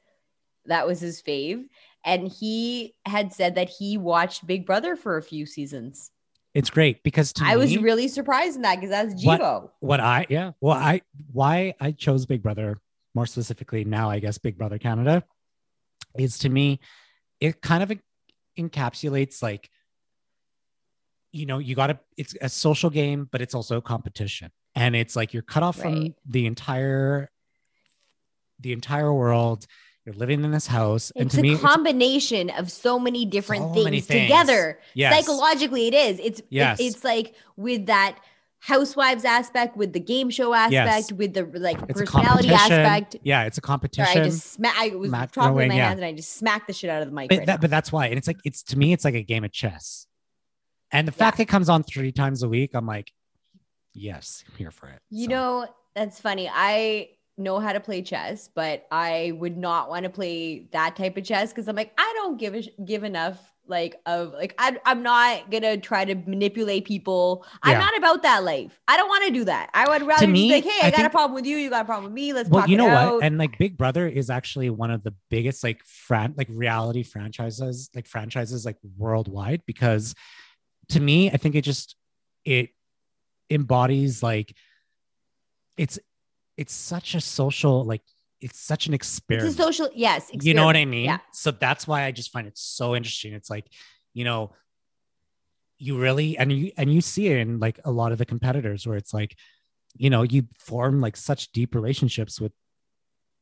that 0.65 0.85
was 0.85 0.99
his 0.99 1.21
fave, 1.21 1.67
and 2.05 2.27
he 2.27 2.93
had 3.05 3.33
said 3.33 3.55
that 3.55 3.69
he 3.69 3.97
watched 3.97 4.45
Big 4.45 4.65
Brother 4.65 4.95
for 4.95 5.17
a 5.17 5.23
few 5.23 5.45
seasons. 5.45 6.11
It's 6.53 6.69
great 6.69 7.01
because 7.03 7.31
to 7.33 7.45
I 7.45 7.55
was 7.55 7.77
really 7.77 8.07
surprised 8.07 8.57
in 8.57 8.63
that 8.63 8.75
because 8.75 8.89
that's 8.89 9.23
What- 9.25 9.39
Jivo. 9.39 9.69
what 9.79 9.99
I 9.99 10.25
yeah 10.29 10.51
well 10.59 10.77
I 10.77 11.01
why 11.31 11.75
I 11.79 11.91
chose 11.91 12.25
Big 12.25 12.43
Brother 12.43 12.77
more 13.15 13.25
specifically 13.25 13.83
now 13.85 14.09
I 14.09 14.19
guess 14.19 14.37
Big 14.37 14.57
Brother 14.57 14.77
Canada 14.77 15.23
is 16.17 16.39
to 16.39 16.49
me 16.49 16.79
it 17.39 17.61
kind 17.61 17.83
of 17.83 17.91
encapsulates 18.59 19.41
like 19.41 19.69
you 21.31 21.45
know 21.45 21.57
you 21.59 21.73
got 21.75 21.87
to 21.87 21.99
it's 22.17 22.35
a 22.41 22.49
social 22.49 22.89
game 22.89 23.29
but 23.31 23.41
it's 23.41 23.55
also 23.55 23.77
a 23.77 23.81
competition 23.81 24.51
and 24.75 24.95
it's 24.95 25.15
like 25.15 25.33
you're 25.33 25.43
cut 25.43 25.63
off 25.63 25.77
from 25.77 26.13
the 26.25 26.45
entire 26.45 27.29
the 28.59 28.73
entire 28.73 29.13
world 29.13 29.65
you're 30.05 30.15
living 30.15 30.43
in 30.43 30.51
this 30.51 30.67
house 30.67 31.11
and 31.15 31.25
It's 31.27 31.35
to 31.35 31.41
a 31.41 31.43
me 31.43 31.53
it's- 31.53 31.61
combination 31.61 32.49
of 32.51 32.71
so 32.71 32.97
many 32.99 33.25
different 33.25 33.63
So 33.63 33.73
things, 33.73 33.83
many 33.85 34.01
things. 34.01 34.23
together. 34.23 34.79
Yes. 34.95 35.13
Psychologically, 35.15 35.87
it 35.87 35.93
is. 35.93 36.19
It's 36.19 36.39
it- 36.49 36.79
it's 36.79 37.03
like 37.03 37.35
with 37.55 37.85
that 37.85 38.17
housewives 38.59 39.25
aspect, 39.25 39.75
with 39.75 39.91
the 39.93 39.99
game 39.99 40.29
show 40.29 40.53
aspect, 40.53 41.11
with 41.13 41.33
the 41.33 41.43
like 41.59 41.77
it's 41.89 41.99
personality 41.99 42.49
aspect. 42.49 43.15
yeah 43.23 43.43
it's 43.45 43.57
a 43.57 43.61
Sorry, 43.61 43.67
competition 43.67 44.21
I 44.21 44.25
just 44.25 44.53
smack. 44.53 44.75
I 44.77 44.89
was 44.95 45.09
Mac 45.09 45.31
talking 45.31 45.55
with 45.55 45.67
my 45.67 45.75
yeah. 45.75 45.87
hands 45.87 45.97
and 45.99 46.05
I 46.05 46.13
just 46.13 46.33
smacked 46.35 46.67
the 46.67 46.73
shit 46.73 46.89
out 46.89 47.01
of 47.01 47.07
the 47.09 47.13
mic. 47.13 47.29
but 47.29 47.37
right 47.39 47.47
that, 47.47 47.61
but 47.61 47.69
that's 47.71 47.91
why 47.91 48.05
and 48.07 48.17
it's 48.19 48.27
like 48.27 48.37
it's 48.45 48.61
to 48.63 48.77
me 48.77 48.93
it's 48.93 49.03
like 49.03 49.15
a 49.15 49.23
game 49.23 49.43
of 49.43 49.51
chess 49.51 50.05
and 50.91 51.07
the 51.07 51.11
fact 51.11 51.39
it 51.39 51.45
comes 51.47 51.69
on 51.69 51.81
three 51.83 52.11
times 52.11 52.43
a 52.43 52.49
week 52.49 52.71
i'm 52.75 52.85
like 52.85 53.11
yes 53.95 54.43
i'm 54.49 54.55
here 54.57 54.69
for 54.71 54.87
it 54.89 54.99
You 55.09 55.25
So, 55.25 55.29
know, 55.31 55.67
that's 55.95 56.19
funny. 56.19 56.47
I 56.53 57.09
know 57.37 57.59
how 57.59 57.73
to 57.73 57.79
play 57.79 58.01
chess, 58.01 58.49
but 58.53 58.85
I 58.91 59.33
would 59.35 59.57
not 59.57 59.89
want 59.89 60.03
to 60.03 60.09
play 60.09 60.67
that 60.71 60.95
type 60.95 61.17
of 61.17 61.23
chess 61.23 61.51
because 61.51 61.67
I'm 61.67 61.75
like, 61.75 61.93
I 61.97 62.13
don't 62.15 62.37
give 62.37 62.53
a 62.55 62.61
sh- 62.61 62.69
give 62.85 63.03
enough 63.03 63.51
like 63.67 63.95
of 64.05 64.33
like 64.33 64.53
I, 64.57 64.77
I'm 64.85 65.01
not 65.01 65.49
gonna 65.49 65.77
try 65.77 66.03
to 66.03 66.15
manipulate 66.15 66.85
people. 66.85 67.45
I'm 67.63 67.79
not 67.79 67.97
about 67.97 68.23
that 68.23 68.43
life. 68.43 68.79
I 68.87 68.97
don't 68.97 69.07
want 69.07 69.25
to 69.25 69.31
do 69.31 69.45
that. 69.45 69.69
I 69.73 69.87
would 69.87 70.05
rather 70.05 70.27
me, 70.27 70.49
be 70.49 70.55
like, 70.55 70.63
hey, 70.63 70.79
I, 70.83 70.87
I 70.87 70.91
got 70.91 71.05
a 71.05 71.09
problem 71.09 71.33
with 71.35 71.45
you. 71.45 71.57
You 71.57 71.69
got 71.69 71.83
a 71.83 71.85
problem 71.85 72.05
with 72.05 72.13
me. 72.13 72.33
Let's 72.33 72.49
well 72.49 72.61
talk 72.61 72.69
you 72.69 72.77
know 72.77 72.87
what 72.87 73.23
and 73.23 73.37
like 73.37 73.57
big 73.57 73.77
brother 73.77 74.07
is 74.07 74.29
actually 74.29 74.69
one 74.69 74.91
of 74.91 75.03
the 75.03 75.13
biggest 75.29 75.63
like 75.63 75.83
fran 75.85 76.33
like 76.37 76.47
reality 76.49 77.03
franchises 77.03 77.89
like 77.95 78.07
franchises 78.07 78.65
like 78.65 78.77
worldwide 78.97 79.61
because 79.65 80.13
to 80.89 80.99
me 80.99 81.29
i 81.31 81.37
think 81.37 81.55
it 81.55 81.61
just 81.61 81.95
it 82.45 82.69
embodies 83.49 84.21
like 84.21 84.55
it's 85.77 85.99
it's 86.61 86.73
such 86.73 87.15
a 87.15 87.21
social 87.21 87.83
like 87.83 88.01
it's 88.39 88.59
such 88.59 88.87
an 88.87 88.93
experience. 88.93 89.45
it's 89.45 89.53
experiment 89.53 89.73
a 89.75 89.83
social, 89.83 89.89
yes. 89.95 90.29
you 90.41 90.53
know 90.53 90.65
what 90.65 90.75
I 90.75 90.85
mean? 90.85 91.05
Yeah. 91.05 91.19
So 91.31 91.51
that's 91.51 91.87
why 91.87 92.05
I 92.05 92.11
just 92.11 92.31
find 92.31 92.47
it 92.47 92.57
so 92.57 92.95
interesting. 92.95 93.33
It's 93.33 93.49
like, 93.49 93.65
you 94.13 94.25
know, 94.25 94.51
you 95.77 95.97
really 95.99 96.37
and 96.37 96.51
you 96.51 96.71
and 96.77 96.91
you 96.93 97.01
see 97.01 97.27
it 97.27 97.37
in 97.37 97.59
like 97.59 97.79
a 97.85 97.91
lot 97.91 98.11
of 98.11 98.17
the 98.17 98.25
competitors 98.25 98.85
where 98.87 98.97
it's 98.97 99.13
like, 99.13 99.35
you 99.95 100.09
know, 100.09 100.23
you 100.23 100.47
form 100.57 101.01
like 101.01 101.17
such 101.17 101.51
deep 101.51 101.75
relationships 101.75 102.39
with 102.41 102.51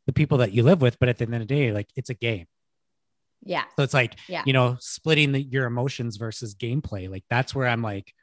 the 0.06 0.14
people 0.14 0.40
that 0.40 0.52
you 0.54 0.64
live 0.64 0.82
with, 0.82 1.00
but 1.00 1.10
at 1.10 1.18
the 1.18 1.26
end 1.26 1.36
of 1.36 1.40
the 1.42 1.46
day, 1.46 1.72
like 1.72 1.88
it's 1.96 2.10
a 2.10 2.14
game. 2.14 2.46
Yeah. 3.44 3.64
So 3.78 3.84
it's 3.84 3.94
like, 3.94 4.16
Yeah. 4.28 4.44
you 4.46 4.54
know, 4.54 4.78
splitting 4.80 5.32
the, 5.32 5.42
your 5.42 5.66
emotions 5.66 6.18
versus 6.18 6.56
gameplay. 6.56 7.10
Like 7.10 7.24
that's 7.30 7.56
where 7.56 7.68
I'm 7.68 7.82
like, 7.82 8.14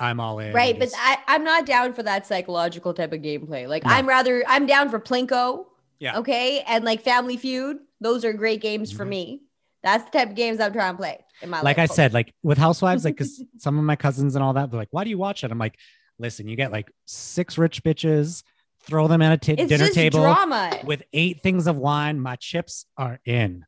I'm 0.00 0.18
all 0.20 0.38
in. 0.38 0.52
Right, 0.52 0.78
but 0.78 0.88
I, 0.96 1.18
I'm 1.28 1.44
not 1.44 1.66
down 1.66 1.92
for 1.92 2.02
that 2.02 2.26
psychological 2.26 2.94
type 2.94 3.12
of 3.12 3.20
gameplay. 3.20 3.68
Like 3.68 3.84
No. 3.84 3.90
I'm 3.92 4.08
rather 4.08 4.42
I'm 4.48 4.66
down 4.66 4.88
for 4.90 4.98
Plinko. 4.98 5.66
Yeah. 5.98 6.18
Okay. 6.18 6.60
And 6.66 6.84
like 6.84 7.02
Family 7.02 7.36
Feud. 7.36 7.76
Those 8.00 8.24
are 8.24 8.32
great 8.32 8.62
games 8.62 8.90
for 8.90 9.04
Mhm. 9.04 9.08
me. 9.10 9.42
That's 9.82 10.04
the 10.04 10.10
type 10.10 10.30
of 10.30 10.34
games 10.34 10.58
I'm 10.60 10.72
trying 10.72 10.94
to 10.94 10.96
play 10.98 11.18
in 11.42 11.50
my 11.50 11.58
life. 11.58 11.64
like 11.64 11.76
life. 11.78 11.90
I 11.90 11.94
said, 11.94 12.14
like 12.14 12.32
with 12.42 12.56
Housewives, 12.58 13.04
like 13.04 13.14
because 13.14 13.42
some 13.58 13.78
of 13.78 13.84
my 13.84 13.96
cousins 13.96 14.34
and 14.34 14.42
all 14.42 14.54
that, 14.54 14.70
they're 14.70 14.80
like, 14.80 14.88
"Why 14.90 15.04
do 15.04 15.10
you 15.10 15.18
watch 15.18 15.44
it?" 15.44 15.50
I'm 15.50 15.58
like, 15.58 15.76
"Listen, 16.18 16.48
you 16.48 16.56
get 16.56 16.72
like 16.72 16.90
six 17.06 17.56
rich 17.58 17.82
bitches, 17.84 18.42
throw 18.84 19.06
them 19.08 19.20
at 19.22 19.32
a 19.46 19.52
it's 19.52 19.68
dinner 19.68 19.84
just 19.84 19.94
table 19.94 20.20
drama. 20.20 20.78
with 20.84 21.02
eight 21.12 21.42
things 21.42 21.66
of 21.66 21.76
wine. 21.76 22.20
My 22.20 22.36
chips 22.36 22.86
are 22.96 23.20
in. 23.26 23.64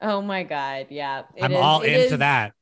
oh 0.00 0.20
my 0.22 0.42
god, 0.44 0.86
yeah. 0.90 1.22
it 1.36 1.42
I'm 1.44 1.52
is- 1.52 1.58
all 1.58 1.80
into 1.82 1.98
is- 2.14 2.18
that. 2.18 2.52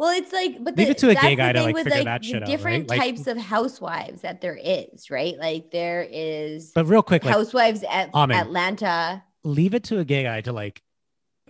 Well, 0.00 0.16
it's 0.16 0.32
like, 0.32 0.64
but 0.64 0.78
Leave 0.78 0.86
the, 0.86 0.92
it 0.92 0.98
to 0.98 1.10
a 1.10 1.14
gay 1.14 1.36
guy 1.36 1.52
to, 1.52 1.62
like, 1.62 1.76
figure 1.76 1.90
like, 1.90 2.04
that 2.04 2.24
shit 2.24 2.36
out, 2.36 2.40
right? 2.40 2.46
different 2.46 2.88
Like- 2.88 3.00
types 3.00 3.26
of 3.26 3.36
housewives 3.36 4.22
that 4.22 4.40
there 4.40 4.56
is, 4.58 5.10
right? 5.10 5.36
Like 5.36 5.70
there 5.70 6.08
is 6.10 6.72
But 6.74 6.86
real 6.86 7.02
quick, 7.02 7.22
like 7.22 7.34
housewives 7.34 7.84
at 7.84 8.08
Amen. 8.14 8.38
Atlanta. 8.38 9.22
leave 9.44 9.74
it 9.74 9.84
to 9.84 9.98
a 9.98 10.04
gay 10.06 10.22
guy 10.22 10.40
to 10.40 10.54
like 10.54 10.80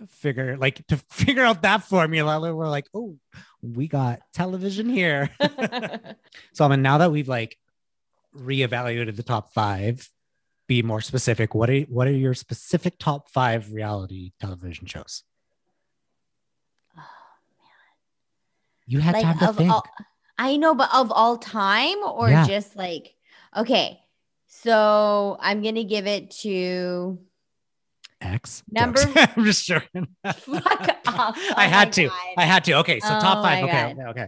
figure 0.09 0.57
like 0.57 0.85
to 0.87 0.97
figure 1.09 1.45
out 1.45 1.61
that 1.61 1.83
formula. 1.85 2.53
We're 2.53 2.67
like, 2.67 2.87
oh, 2.93 3.15
we 3.61 3.87
got 3.87 4.19
television 4.33 4.89
here. 4.89 5.29
so 6.53 6.65
I 6.65 6.67
mean, 6.67 6.81
now 6.81 6.97
that 6.97 7.09
we've 7.09 7.29
like 7.29 7.57
reevaluated 8.35 9.15
the 9.15 9.23
top 9.23 9.53
five, 9.53 10.09
be 10.67 10.83
more 10.83 10.99
specific. 10.99 11.55
What 11.55 11.69
are 11.69 11.79
what 11.83 12.05
are 12.09 12.11
your 12.11 12.33
specific 12.33 12.99
top 12.99 13.29
five 13.29 13.71
reality 13.71 14.33
television 14.41 14.87
shows? 14.87 15.23
You 18.87 18.99
had 18.99 19.13
like 19.13 19.23
time 19.23 19.39
to 19.39 19.49
of 19.49 19.55
think. 19.57 19.71
all, 19.71 19.85
I 20.37 20.57
know, 20.57 20.73
but 20.75 20.89
of 20.93 21.11
all 21.11 21.37
time 21.37 21.97
or 22.03 22.29
Yeah. 22.29 22.45
just 22.47 22.75
like 22.75 23.15
okay. 23.55 23.99
So 24.47 25.37
I'm 25.39 25.61
gonna 25.61 25.83
give 25.83 26.07
it 26.07 26.31
to 26.41 27.19
X. 28.21 28.63
Number- 28.71 29.01
I'm 29.15 29.45
just 29.45 29.65
joking. 29.65 30.07
fuck 30.25 30.97
off. 31.07 31.37
I 31.55 31.65
Oh 31.65 31.69
had 31.69 31.93
to. 31.93 32.07
God. 32.07 32.17
I 32.37 32.43
had 32.45 32.63
to. 32.65 32.73
Okay, 32.79 32.99
so 32.99 33.07
top 33.07 33.39
oh 33.39 33.43
five. 33.43 33.63
Okay, 33.63 33.93
God. 33.95 34.09
okay, 34.09 34.09
okay. 34.21 34.27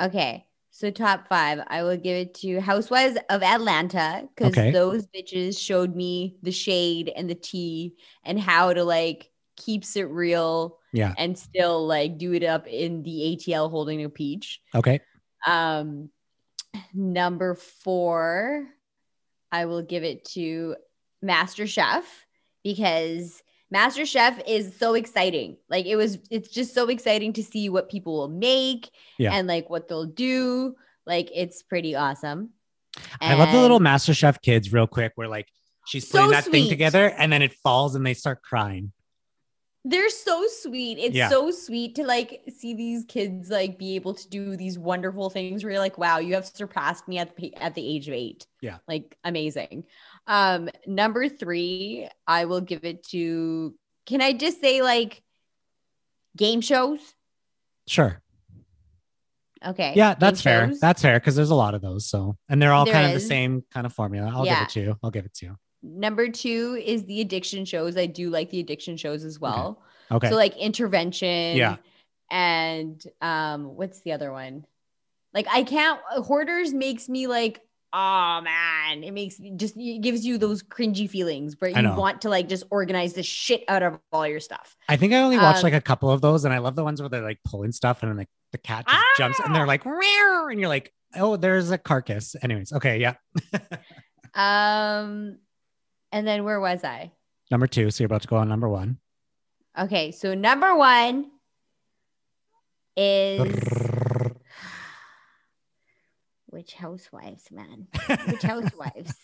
Okay. 0.00 0.46
So 0.72 0.90
top 0.90 1.28
five, 1.28 1.60
I 1.66 1.82
will 1.82 1.96
give 1.96 2.16
it 2.16 2.34
to 2.36 2.60
Housewives 2.60 3.18
of 3.28 3.42
Atlanta 3.42 4.26
because 4.34 4.52
Okay. 4.56 4.70
those 4.70 5.06
bitches 5.08 5.58
showed 5.58 5.94
me 5.94 6.36
the 6.42 6.52
shade 6.52 7.12
and 7.14 7.28
the 7.28 7.34
tea 7.34 7.96
and 8.24 8.40
how 8.40 8.72
to 8.72 8.82
like 8.84 9.30
keeps 9.56 9.96
it 9.96 10.04
real 10.04 10.78
Yeah. 10.92 11.14
and 11.16 11.38
still 11.38 11.86
like 11.86 12.18
do 12.18 12.32
it 12.32 12.42
up 12.42 12.66
in 12.66 13.02
the 13.02 13.36
ATL 13.38 13.70
holding 13.70 14.02
a 14.04 14.08
peach. 14.08 14.60
Okay. 14.74 15.00
Um, 15.46 16.10
number 16.94 17.54
four, 17.54 18.66
I 19.52 19.66
will 19.66 19.82
give 19.82 20.04
it 20.04 20.24
to 20.30 20.76
Master 21.22 21.66
Chef 21.66 22.04
because 22.64 23.42
Master 23.70 24.04
Chef 24.04 24.40
is 24.46 24.76
so 24.76 24.94
exciting. 24.94 25.56
Like 25.68 25.86
it 25.86 25.96
was, 25.96 26.18
it's 26.30 26.48
just 26.48 26.74
so 26.74 26.88
exciting 26.88 27.32
to 27.34 27.42
see 27.42 27.68
what 27.68 27.88
people 27.90 28.14
will 28.16 28.28
make 28.28 28.90
Yeah. 29.18 29.32
and 29.32 29.46
like 29.46 29.70
what 29.70 29.88
they'll 29.88 30.06
do. 30.06 30.74
Like 31.06 31.30
it's 31.34 31.62
pretty 31.62 31.94
awesome. 31.94 32.50
I 33.20 33.34
love 33.34 33.52
the 33.52 33.60
little 33.60 33.80
Master 33.80 34.12
Chef 34.12 34.40
kids, 34.42 34.72
real 34.72 34.86
quick, 34.86 35.12
where 35.14 35.28
like 35.28 35.46
she's 35.86 36.08
So 36.08 36.18
putting 36.18 36.30
that 36.32 36.44
thing 36.44 36.68
together 36.68 37.10
and 37.16 37.32
then 37.32 37.42
it 37.42 37.52
falls 37.54 37.94
and 37.94 38.04
they 38.04 38.14
start 38.14 38.42
crying. 38.42 38.92
They're 39.84 40.10
so 40.10 40.46
sweet. 40.60 40.98
It's 40.98 41.16
Yeah. 41.16 41.30
so 41.30 41.50
sweet 41.50 41.94
to 41.94 42.04
like 42.04 42.42
see 42.54 42.74
these 42.74 43.04
kids 43.06 43.48
like 43.48 43.78
be 43.78 43.94
able 43.94 44.12
to 44.14 44.28
do 44.28 44.54
these 44.56 44.78
wonderful 44.78 45.30
things 45.30 45.64
where 45.64 45.72
you're 45.72 45.80
like, 45.80 45.96
wow, 45.96 46.18
you 46.18 46.34
have 46.34 46.44
surpassed 46.46 47.08
me 47.08 47.18
at 47.18 47.34
the 47.36 47.56
at 47.56 47.74
the 47.74 47.86
age 47.96 48.06
of 48.06 48.12
eight. 48.14 48.46
Yeah. 48.60 48.78
Like 48.86 49.16
amazing. 49.24 49.84
Um, 50.26 50.68
number 50.86 51.28
three, 51.30 52.08
I 52.26 52.44
will 52.44 52.60
give 52.60 52.84
it 52.84 53.04
to 53.08 53.74
can 54.06 54.20
I 54.20 54.34
just 54.34 54.60
say 54.60 54.82
like 54.82 55.22
game 56.36 56.60
shows? 56.60 57.00
Sure. 57.86 58.20
Okay. 59.64 59.92
Yeah, 59.96 60.14
that's 60.14 60.40
fair. 60.42 60.72
That's 60.78 61.02
fair 61.02 61.18
because 61.20 61.36
there's 61.36 61.50
a 61.50 61.54
lot 61.54 61.74
of 61.74 61.80
those. 61.82 62.06
So, 62.06 62.36
and 62.48 62.60
they're 62.60 62.72
all 62.72 62.84
There 62.84 62.94
kind 62.94 63.06
of 63.06 63.12
the 63.14 63.20
same 63.20 63.64
kind 63.72 63.86
of 63.86 63.92
formula. 63.92 64.30
I'll 64.34 64.44
Yeah. 64.46 64.60
give 64.60 64.62
it 64.62 64.72
to 64.72 64.80
you. 64.80 64.98
I'll 65.02 65.10
give 65.10 65.24
it 65.26 65.34
to 65.34 65.46
you. 65.46 65.56
Number 65.82 66.28
two 66.28 66.80
is 66.84 67.04
the 67.04 67.20
addiction 67.20 67.64
shows. 67.64 67.96
I 67.96 68.06
do 68.06 68.30
like 68.30 68.50
the 68.50 68.60
addiction 68.60 68.96
shows 68.96 69.24
as 69.24 69.38
well. 69.40 69.82
Okay. 70.10 70.28
So 70.28 70.36
like 70.36 70.56
intervention. 70.56 71.56
Yeah. 71.56 71.76
And 72.30 73.02
um, 73.20 73.76
what's 73.76 74.00
the 74.02 74.12
other 74.12 74.32
one? 74.32 74.66
Like 75.32 75.46
I 75.50 75.62
can't 75.62 76.00
hoarders 76.24 76.72
makes 76.72 77.08
me 77.08 77.26
like, 77.26 77.60
oh 77.92 78.40
man, 78.42 79.02
it 79.02 79.12
makes 79.12 79.38
me 79.40 79.52
just 79.56 79.76
it 79.76 80.00
gives 80.00 80.24
you 80.26 80.38
those 80.38 80.62
cringy 80.62 81.08
feelings 81.08 81.56
where 81.58 81.70
you 81.70 81.90
want 81.94 82.20
to 82.22 82.28
like 82.28 82.48
just 82.48 82.64
organize 82.70 83.14
the 83.14 83.22
shit 83.22 83.64
out 83.68 83.82
of 83.82 83.98
all 84.12 84.26
your 84.26 84.40
stuff. 84.40 84.76
I 84.88 84.96
think 84.96 85.12
I 85.12 85.18
only 85.22 85.38
watched 85.38 85.58
Um, 85.58 85.64
like 85.64 85.74
a 85.74 85.80
couple 85.80 86.10
of 86.10 86.20
those, 86.20 86.44
and 86.44 86.52
I 86.52 86.58
love 86.58 86.76
the 86.76 86.84
ones 86.84 87.00
where 87.00 87.08
they're 87.08 87.22
like 87.22 87.38
pulling 87.44 87.72
stuff 87.72 88.02
and 88.02 88.10
then 88.10 88.18
like 88.18 88.28
the 88.52 88.58
cat 88.58 88.86
just 88.88 89.04
jumps 89.16 89.38
and 89.40 89.50
Ah! 89.50 89.54
they're 89.54 89.66
like, 89.66 89.86
"Meow," 89.86 90.48
and 90.50 90.58
you're 90.60 90.68
like, 90.68 90.92
oh, 91.16 91.36
there's 91.36 91.70
a 91.70 91.78
carcass. 91.78 92.36
Anyways, 92.42 92.72
okay, 92.72 93.00
yeah. 93.00 93.14
Um, 94.34 95.38
and 96.12 96.26
then 96.26 96.44
where 96.44 96.60
was 96.60 96.84
I? 96.84 97.12
Number 97.50 97.66
two. 97.66 97.90
So 97.90 98.02
you're 98.02 98.06
about 98.06 98.22
to 98.22 98.28
go 98.28 98.36
on 98.36 98.48
number 98.48 98.68
one. 98.68 98.98
Okay, 99.78 100.10
so 100.12 100.34
number 100.34 100.74
one 100.76 101.30
is 102.96 103.56
which 106.46 106.74
housewives, 106.74 107.44
man? 107.50 107.86
Which 108.28 108.42
housewives? 108.42 109.14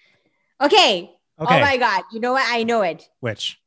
okay. 0.60 1.10
Okay. 1.38 1.58
Oh 1.58 1.60
my 1.60 1.76
god, 1.76 2.02
you 2.12 2.20
know 2.20 2.32
what? 2.32 2.44
I 2.48 2.62
know 2.64 2.82
it. 2.82 3.08
Which? 3.20 3.58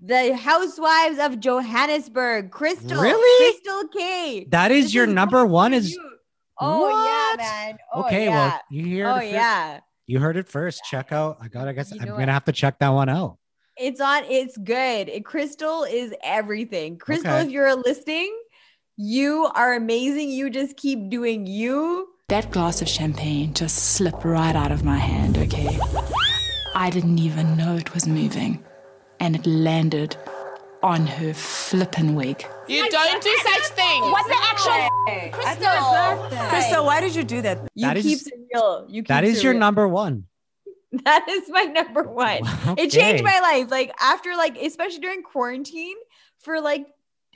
The 0.00 0.36
Housewives 0.36 1.18
of 1.18 1.40
Johannesburg, 1.40 2.50
Christall, 2.50 3.00
Really? 3.00 3.54
Christall 3.60 3.84
Kay 3.92 4.46
That 4.50 4.70
is 4.70 4.86
This 4.86 4.94
your 4.94 5.06
is 5.06 5.12
number 5.14 5.46
one. 5.46 5.72
Is 5.72 5.92
you. 5.92 6.10
Oh 6.60 6.80
What? 6.90 7.38
yeah, 7.38 7.44
man. 7.44 7.78
Oh, 7.94 8.00
okay. 8.04 8.24
yeah. 8.26 8.30
Well, 8.48 8.60
you 8.70 8.84
hear. 8.84 9.08
oh 9.08 9.14
first. 9.16 9.28
yeah. 9.32 9.80
You 10.06 10.20
heard 10.20 10.36
it 10.36 10.48
first. 10.48 10.82
Check 10.88 11.12
out. 11.12 11.38
I 11.40 11.48
got. 11.48 11.66
I 11.68 11.72
guess 11.72 11.90
You 11.92 11.98
I'm 12.00 12.06
know 12.06 12.12
gonna 12.12 12.22
what? 12.26 12.28
have 12.32 12.44
to 12.44 12.52
check 12.52 12.78
that 12.78 12.90
one 12.90 13.08
out. 13.08 13.38
It's 13.76 14.00
on. 14.00 14.24
It's 14.24 14.56
good. 14.56 15.08
It- 15.08 15.24
Christall 15.24 15.86
is 15.90 16.14
everything. 16.22 16.98
Christall, 16.98 17.18
Okay. 17.40 17.42
if 17.46 17.50
you're 17.50 17.74
listening, 17.74 18.34
you 18.96 19.50
are 19.54 19.74
amazing. 19.74 20.30
You 20.30 20.48
just 20.50 20.76
keep 20.76 21.10
doing 21.10 21.46
you. 21.46 22.08
That 22.28 22.50
glass 22.50 22.80
of 22.82 22.88
champagne 22.88 23.52
just 23.54 23.94
slipped 23.94 24.24
right 24.24 24.56
out 24.56 24.72
of 24.72 24.84
my 24.84 24.96
hand, 24.98 25.38
okay? 25.38 25.78
I 26.74 26.90
didn't 26.90 27.18
even 27.18 27.56
know 27.56 27.76
it 27.76 27.92
was 27.94 28.06
moving. 28.06 28.64
And 29.20 29.34
it 29.36 29.46
landed 29.46 30.16
on 30.82 31.06
her 31.06 31.32
flippin' 31.34 32.14
wig. 32.14 32.44
You 32.68 32.88
don't 32.90 33.22
do 33.22 33.36
such 33.44 33.66
things. 33.68 34.06
What 34.12 34.26
the 34.28 34.36
actual 34.42 34.88
Christall? 35.32 36.28
Christall, 36.30 36.50
why 36.86 37.00
did 37.00 37.14
you 37.14 37.24
do 37.24 37.42
that? 37.42 37.68
You 37.74 37.86
That 37.86 37.96
is- 37.98 38.26
it 38.26 38.32
real. 38.52 38.86
You 38.88 39.02
That 39.02 39.24
is 39.24 39.42
your 39.42 39.52
real. 39.52 39.60
number 39.60 39.86
one. 39.88 40.24
That 41.04 41.26
is 41.28 41.48
my 41.50 41.64
number 41.64 42.04
one. 42.04 42.40
Okay. 42.68 42.82
It 42.84 42.90
changed 42.90 43.22
my 43.24 43.40
life. 43.40 43.70
Like 43.70 43.92
after 44.00 44.34
like 44.36 44.56
especially 44.56 45.00
during 45.00 45.22
quarantine 45.22 45.96
for 46.40 46.60
like 46.60 46.86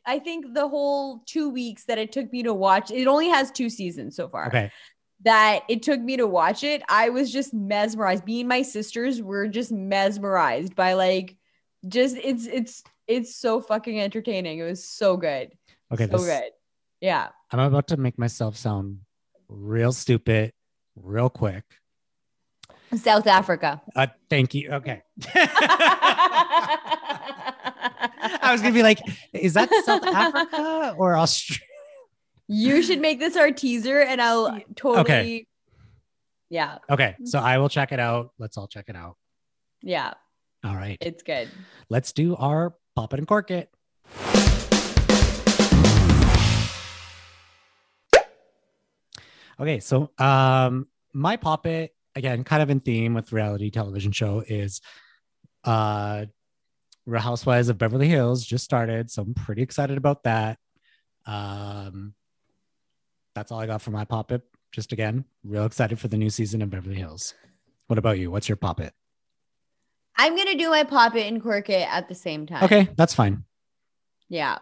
I 0.07 0.19
think 0.19 0.55
the 0.55 0.67
whole 0.67 1.23
two 1.27 1.51
weeks 1.51 1.85
that 1.85 1.99
it 1.99 2.11
took 2.13 2.33
me 2.33 2.43
to 2.45 2.55
watch. 2.55 2.91
It 2.91 3.07
only 3.07 3.29
has 3.29 3.51
two 3.51 3.69
seasons 3.69 4.17
so 4.17 4.29
far. 4.29 4.47
Okay. 4.47 4.71
That 5.25 5.65
it 5.69 5.83
took 5.83 6.01
me 6.01 6.17
to 6.17 6.27
watch 6.27 6.65
it. 6.65 6.83
I 6.89 7.11
was 7.11 7.31
just 7.31 7.53
mesmerized. 7.53 8.25
Me 8.25 8.41
and 8.41 8.49
my 8.49 8.63
sisters 8.63 9.21
were 9.21 9.47
just 9.47 9.71
mesmerized 9.71 10.75
by 10.75 10.95
like 10.95 11.37
just 11.87 12.17
it's 12.17 12.47
it's 12.47 12.83
it's 13.07 13.37
so 13.37 13.61
fucking 13.61 14.01
entertaining. 14.01 14.61
It 14.61 14.65
was 14.65 14.83
so 14.89 15.19
good. 15.19 15.53
Okay. 15.93 16.07
so 16.07 16.17
this- 16.17 16.25
good. 16.27 16.51
Yeah. 17.03 17.29
I'm 17.51 17.59
about 17.61 17.89
to 17.89 17.97
make 17.99 18.17
myself 18.19 18.57
sound 18.57 19.01
real 19.51 19.93
stupid, 19.93 20.53
real 20.97 21.29
quick. 21.29 21.65
South 22.97 23.27
Africa. 23.27 23.81
Uh, 23.95 24.07
thank 24.29 24.55
you. 24.55 24.71
Okay. 24.73 25.03
I 28.43 28.49
was 28.53 28.61
gonna 28.63 28.75
be 28.75 28.83
like, 28.83 29.01
is 29.33 29.55
that 29.55 29.69
South 29.85 30.05
Africa 30.05 30.95
or 30.99 31.17
Australia? 31.17 31.61
you 32.49 32.83
should 32.83 33.01
make 33.01 33.21
this 33.21 33.37
our 33.37 33.53
teaser 33.53 34.01
and 34.01 34.21
I'll 34.21 34.61
totally 34.75 35.01
Okay. 35.03 35.47
Yeah. 36.49 36.79
Okay, 36.91 37.15
so 37.25 37.39
I 37.39 37.59
will 37.59 37.69
check 37.69 37.93
it 37.93 38.01
out. 38.01 38.33
Let's 38.41 38.57
all 38.57 38.67
check 38.67 38.87
it 38.89 38.97
out. 38.97 39.17
Yeah. 39.83 40.15
All 40.65 40.75
right, 40.75 40.99
It's 41.01 41.23
good. 41.23 41.49
let's 41.89 42.13
do 42.13 42.35
our 42.37 42.75
pop 42.97 43.15
it 43.15 43.21
and 43.21 43.29
cork 43.29 43.53
it. 43.53 43.71
Okay, 49.61 49.79
so 49.81 50.11
um, 50.19 50.89
my 51.13 51.37
pop 51.37 51.67
it 51.67 51.95
again, 52.15 52.45
kind 52.45 52.63
of 52.63 52.71
in 52.71 52.81
theme 52.81 53.15
with 53.15 53.33
reality 53.33 53.71
television 53.71 54.13
show 54.13 54.43
is 54.47 54.81
uh, 55.65 56.25
Real 57.07 57.21
Housewives 57.21 57.69
of 57.69 57.79
Beverly 57.79 58.09
Hills 58.09 58.45
just 58.45 58.65
started, 58.65 59.11
so 59.11 59.23
I'm 59.23 59.35
pretty 59.35 59.63
excited 59.63 59.99
about 59.99 60.25
that. 60.25 60.59
Um, 61.27 62.15
that's 63.35 63.53
all 63.53 63.61
I 63.61 63.67
got 63.67 63.83
for 63.83 63.91
my 63.91 64.05
pop 64.05 64.33
it. 64.33 64.43
Just 64.73 64.93
again, 64.93 65.25
real 65.45 65.67
excited 65.67 65.99
for 65.99 66.09
the 66.09 66.17
new 66.17 66.31
season 66.31 66.63
of 66.63 66.71
Beverly 66.71 66.97
Hills. 66.97 67.35
What 67.89 67.99
about 67.99 68.19
you? 68.19 68.31
What's 68.31 68.49
your 68.49 68.57
pop 68.57 68.81
it? 68.81 68.95
I'm 70.17 70.37
gonna 70.37 70.57
do 70.57 70.71
my 70.71 70.85
pop 70.85 71.17
it 71.17 71.27
and 71.27 71.41
quirk 71.43 71.69
it 71.71 71.89
at 71.91 72.09
the 72.09 72.15
same 72.15 72.47
time. 72.47 72.65
Okay, 72.65 72.89
that's 72.97 73.15
fine. 73.15 73.45
Yeah. 74.29 74.59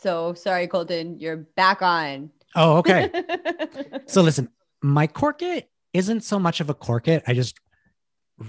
So 0.00 0.34
sorry, 0.34 0.68
Colton, 0.68 1.18
you're 1.18 1.36
back 1.36 1.82
on. 1.82 2.30
Oh, 2.54 2.78
okay. 2.78 3.10
so 4.10 4.22
listen, 4.22 4.48
my 4.82 5.06
cork 5.06 5.42
it 5.42 5.70
isn't 5.92 6.22
so 6.22 6.38
much 6.38 6.60
of 6.60 6.70
a 6.70 6.74
cork 6.74 7.08
it. 7.08 7.22
I 7.26 7.34
just 7.34 7.58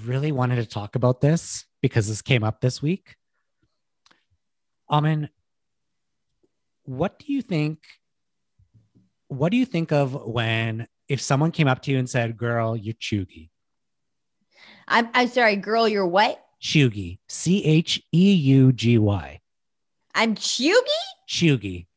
really 0.05 0.31
wanted 0.31 0.55
to 0.57 0.65
talk 0.65 0.95
about 0.95 1.21
this 1.21 1.65
because 1.81 2.07
this 2.07 2.21
came 2.21 2.43
up 2.43 2.61
this 2.61 2.81
week. 2.81 3.15
Amin, 4.89 5.29
what 6.83 7.19
do 7.19 7.31
you 7.31 7.41
think? 7.41 7.79
What 9.27 9.51
do 9.51 9.57
you 9.57 9.65
think 9.65 9.91
of 9.91 10.13
when 10.25 10.87
if 11.07 11.21
someone 11.21 11.51
came 11.51 11.67
up 11.67 11.81
to 11.83 11.91
you 11.91 11.97
and 11.97 12.09
said, 12.09 12.37
"Girl, 12.37 12.75
you're 12.75 12.95
cheugy"? 12.95 13.49
I'm 14.87 15.09
I'm 15.13 15.27
sorry, 15.27 15.55
girl, 15.55 15.87
you're 15.87 16.07
what? 16.07 16.43
Cheugy, 16.61 17.19
C 17.29 17.63
H 17.63 18.01
E 18.11 18.33
U 18.33 18.73
G 18.73 18.97
Y, 18.97 19.39
I'm 20.13 20.35
cheugy? 20.35 20.75
chuggy. 21.29 21.87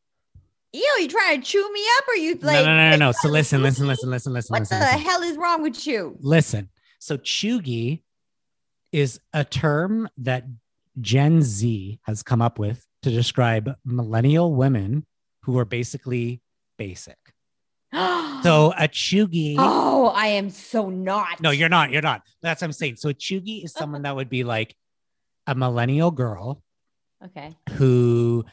Ew, 0.75 0.97
you 0.99 1.07
trying 1.07 1.41
to 1.41 1.47
chew 1.47 1.71
me 1.71 1.81
up 1.97 2.07
or 2.09 2.15
you 2.15 2.33
like 2.35 2.41
no, 2.41 2.65
no, 2.65 2.75
no, 2.75 2.89
no, 2.91 2.95
no. 3.07 3.11
So 3.13 3.29
listen, 3.29 3.61
listen, 3.61 3.87
listen, 3.87 4.09
listen, 4.09 4.33
listen, 4.33 4.53
what 4.53 4.59
listen, 4.61 4.79
the 4.79 4.85
listen. 4.85 4.99
hell 4.99 5.21
is 5.23 5.37
wrong 5.37 5.61
with 5.61 5.87
you? 5.87 6.17
Listen. 6.19 6.69
So 6.99 7.17
cheugy 7.17 8.03
is 8.91 9.19
a 9.33 9.45
term 9.45 10.09
that 10.17 10.43
Gen 10.99 11.41
Z 11.41 11.99
has 12.03 12.23
come 12.23 12.41
up 12.41 12.59
with 12.59 12.85
to 13.03 13.11
describe 13.11 13.73
millennial 13.85 14.53
women 14.53 15.05
who 15.43 15.57
are 15.59 15.65
basically 15.65 16.41
basic. 16.77 17.17
So 18.43 18.73
a 18.77 18.87
cheugy. 18.87 19.55
Oh, 19.57 20.11
I 20.13 20.27
am 20.27 20.51
so 20.51 20.89
not. 20.89 21.41
No, 21.41 21.49
you're 21.49 21.69
not. 21.69 21.89
You're 21.89 22.03
not. 22.03 22.21
That's 22.43 22.61
what 22.61 22.67
I'm 22.67 22.73
saying. 22.73 22.97
So 22.97 23.09
a 23.09 23.13
cheugy 23.13 23.63
is 23.63 23.73
someone 23.73 24.01
that 24.03 24.15
would 24.15 24.29
be 24.29 24.43
like 24.43 24.75
a 25.47 25.55
millennial 25.55 26.11
girl 26.11 26.61
Okay. 27.23 27.55
who 27.71 28.45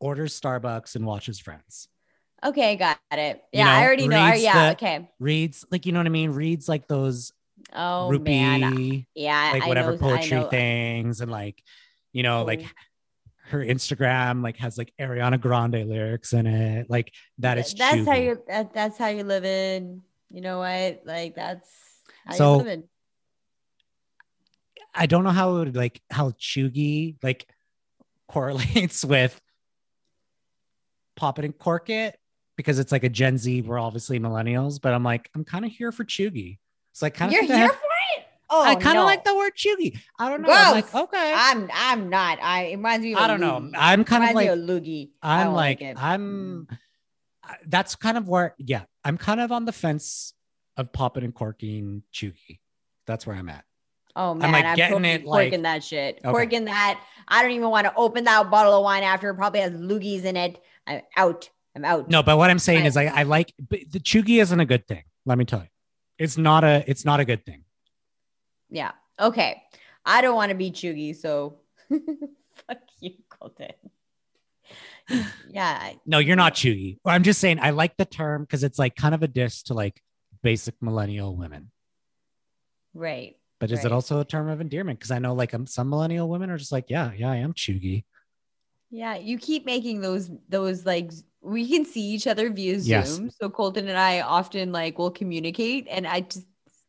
orders 0.00 0.38
Starbucks 0.38 0.96
and 0.96 1.06
watches 1.06 1.38
Friends. 1.38 1.88
Okay, 2.44 2.76
got 2.76 2.98
it. 3.12 3.42
You 3.52 3.58
Yeah, 3.60 3.64
know, 3.64 3.70
I 3.70 3.84
already 3.84 4.08
know. 4.08 4.32
Yeah, 4.34 4.66
the- 4.66 4.72
okay. 4.72 5.10
Reads 5.18 5.64
like 5.70 5.86
you 5.86 5.92
know 5.92 5.98
what 6.00 6.06
I 6.06 6.10
mean. 6.10 6.30
Reads 6.30 6.68
like 6.68 6.86
those 6.86 7.32
Oh 7.72 8.08
Rupi, 8.12 8.24
man. 8.24 9.06
Yeah, 9.14 9.50
like 9.52 9.64
I 9.64 9.68
whatever 9.68 9.92
know, 9.92 9.98
poetry 9.98 10.44
things, 10.50 11.20
and 11.20 11.30
like 11.30 11.62
you 12.12 12.22
know, 12.22 12.44
like 12.44 12.60
mm-hmm. 12.60 13.50
her 13.50 13.64
Instagram 13.64 14.42
like 14.42 14.58
has 14.58 14.78
like 14.78 14.92
Ariana 15.00 15.40
Grande 15.40 15.88
lyrics 15.88 16.32
in 16.32 16.46
it. 16.46 16.88
Like 16.90 17.12
that 17.38 17.58
is 17.58 17.74
that's 17.74 18.06
how 18.06 18.14
you 18.14 18.42
that, 18.48 18.74
that's 18.74 18.98
how 18.98 19.08
you 19.08 19.24
living. 19.24 20.02
You 20.30 20.40
know 20.42 20.58
what? 20.58 21.02
Like 21.04 21.34
that's 21.34 21.70
how 22.26 22.34
So- 22.34 22.64
you. 22.64 22.88
I 24.98 25.04
don't 25.04 25.24
know 25.24 25.30
how 25.30 25.56
it 25.56 25.58
would 25.58 25.76
like 25.76 26.00
how 26.10 26.30
cheugy 26.30 27.16
like 27.22 27.46
correlates 28.28 29.04
with 29.04 29.38
pop 31.16 31.38
it 31.38 31.44
and 31.44 31.56
cork 31.56 31.90
it 31.90 32.18
because 32.56 32.78
it's 32.78 32.92
like 32.92 33.04
a 33.04 33.08
Gen 33.08 33.38
Z. 33.38 33.62
We're 33.62 33.78
obviously 33.78 34.20
millennials, 34.20 34.80
but 34.80 34.94
I'm 34.94 35.02
like 35.02 35.30
I'm 35.34 35.44
kind 35.44 35.64
of 35.64 35.72
here 35.72 35.92
for 35.92 36.04
cheugy. 36.04 36.58
So 36.92 37.06
I 37.06 37.10
kind 37.10 37.30
of 37.30 37.34
You're 37.34 37.56
here 37.56 37.68
for 37.68 37.74
it? 37.74 38.24
Oh, 38.48 38.62
I 38.62 38.76
kind 38.76 38.96
of 38.96 39.02
no. 39.02 39.04
like 39.04 39.24
the 39.24 39.34
word 39.34 39.54
cheugy. 39.56 39.98
I 40.18 40.28
don't 40.28 40.42
know. 40.42 40.48
I'm 40.50 40.72
like 40.72 40.94
okay. 40.94 41.34
I'm 41.36 41.68
I'm 41.74 42.08
not. 42.08 42.38
I 42.40 42.64
it 42.64 42.76
reminds 42.76 43.04
me 43.04 43.14
of 43.14 43.18
I 43.18 43.26
don't 43.26 43.40
know. 43.40 43.70
I'm 43.76 44.04
kind 44.04 44.24
of 44.24 44.34
like 44.34 44.48
loogie. 44.50 45.10
I'm 45.22 45.52
like, 45.52 45.82
it. 45.82 45.96
I'm 46.00 46.68
that's 47.66 47.96
kind 47.96 48.16
of 48.16 48.28
where 48.28 48.54
yeah, 48.58 48.82
I'm 49.04 49.18
kind 49.18 49.40
of 49.40 49.52
on 49.52 49.64
the 49.64 49.72
fence 49.72 50.32
of 50.76 50.92
popping 50.92 51.24
and 51.24 51.34
corking 51.34 52.02
cheugy. 52.12 52.60
That's 53.06 53.26
where 53.26 53.36
I'm 53.36 53.48
at. 53.48 53.64
Oh 54.14 54.32
man, 54.32 54.52
like, 54.52 54.64
I'm 54.64 54.76
getting 54.76 55.04
it, 55.04 55.24
like- 55.24 55.50
corking 55.50 55.62
that 55.62 55.84
shit. 55.84 56.20
Okay. 56.24 56.30
Corking 56.30 56.64
that. 56.66 57.00
I 57.28 57.42
don't 57.42 57.50
even 57.50 57.68
want 57.68 57.86
to 57.86 57.92
open 57.96 58.24
that 58.24 58.50
bottle 58.50 58.74
of 58.74 58.82
wine 58.84 59.02
after. 59.02 59.30
It 59.30 59.34
probably 59.34 59.60
has 59.60 59.72
loogies 59.72 60.24
in 60.24 60.36
it. 60.36 60.62
I'm 60.86 61.02
out. 61.16 61.50
I'm 61.74 61.84
out. 61.84 62.08
No, 62.08 62.22
but 62.22 62.36
what 62.38 62.50
I'm 62.50 62.58
saying 62.58 62.84
I- 62.84 62.86
is 62.86 62.96
I, 62.96 63.04
I 63.06 63.22
like 63.24 63.52
but 63.58 63.80
the 63.90 64.00
cheugy 64.00 64.40
isn't 64.40 64.58
a 64.60 64.64
good 64.66 64.86
thing. 64.86 65.02
Let 65.24 65.38
me 65.38 65.44
tell 65.44 65.60
you. 65.60 65.68
It's 66.18 66.38
not 66.38 66.64
a 66.64 66.84
it's 66.86 67.04
not 67.04 67.20
a 67.20 67.24
good 67.24 67.44
thing. 67.44 67.64
Yeah. 68.70 68.92
Okay. 69.20 69.62
I 70.04 70.20
don't 70.22 70.34
want 70.36 70.50
to 70.50 70.54
be 70.56 70.70
cheugy, 70.70 71.14
so 71.14 71.58
fuck 71.90 72.78
you, 73.00 73.12
Colton. 73.28 73.72
yeah. 75.50 75.92
No, 76.04 76.18
you're 76.18 76.36
not 76.36 76.54
cheugy. 76.54 76.98
I'm 77.04 77.22
just 77.22 77.40
saying 77.40 77.58
I 77.60 77.70
like 77.70 77.96
the 77.96 78.04
term 78.04 78.42
because 78.42 78.64
it's 78.64 78.78
like 78.78 78.96
kind 78.96 79.14
of 79.14 79.22
a 79.22 79.28
diss 79.28 79.62
to 79.64 79.74
like 79.74 80.00
basic 80.42 80.74
millennial 80.80 81.36
women. 81.36 81.70
Right. 82.94 83.36
But 83.58 83.70
is 83.70 83.78
Right. 83.78 83.86
it 83.86 83.92
also 83.92 84.20
a 84.20 84.24
term 84.24 84.48
of 84.48 84.60
endearment? 84.60 84.98
Because 84.98 85.10
I 85.10 85.18
know 85.18 85.34
like 85.34 85.54
um, 85.54 85.66
some 85.66 85.88
millennial 85.90 86.28
women 86.28 86.50
are 86.50 86.58
just 86.58 86.72
like, 86.72 86.86
yeah, 86.88 87.12
yeah, 87.16 87.30
I 87.30 87.36
am 87.36 87.52
cheugy. 87.54 88.04
Yeah. 88.90 89.16
You 89.16 89.38
keep 89.38 89.66
making 89.66 90.00
those 90.00 90.30
those 90.48 90.86
like 90.86 91.10
we 91.40 91.68
can 91.68 91.84
see 91.84 92.00
each 92.02 92.26
other 92.26 92.50
via 92.50 92.76
Yes. 92.78 93.10
Zoom. 93.10 93.30
So 93.30 93.48
Colton 93.50 93.88
and 93.88 93.98
I 93.98 94.20
often 94.20 94.72
like 94.72 94.98
will 94.98 95.10
communicate, 95.10 95.86
and 95.90 96.06
I 96.06 96.20
just 96.22 96.46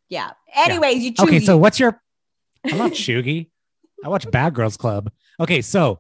yeah. 0.10 0.32
Anyways, 0.56 1.04
you 1.04 1.14
cheugy. 1.14 1.24
Okay, 1.28 1.40
so 1.40 1.58
what's 1.58 1.80
your? 1.80 2.02
I'm 2.66 2.78
not 2.78 2.92
cheugy. 3.04 3.50
I 4.04 4.10
watch 4.10 4.30
Bad 4.32 4.54
Girls 4.54 4.78
Club. 4.78 5.12
Okay, 5.40 5.62
so 5.62 6.00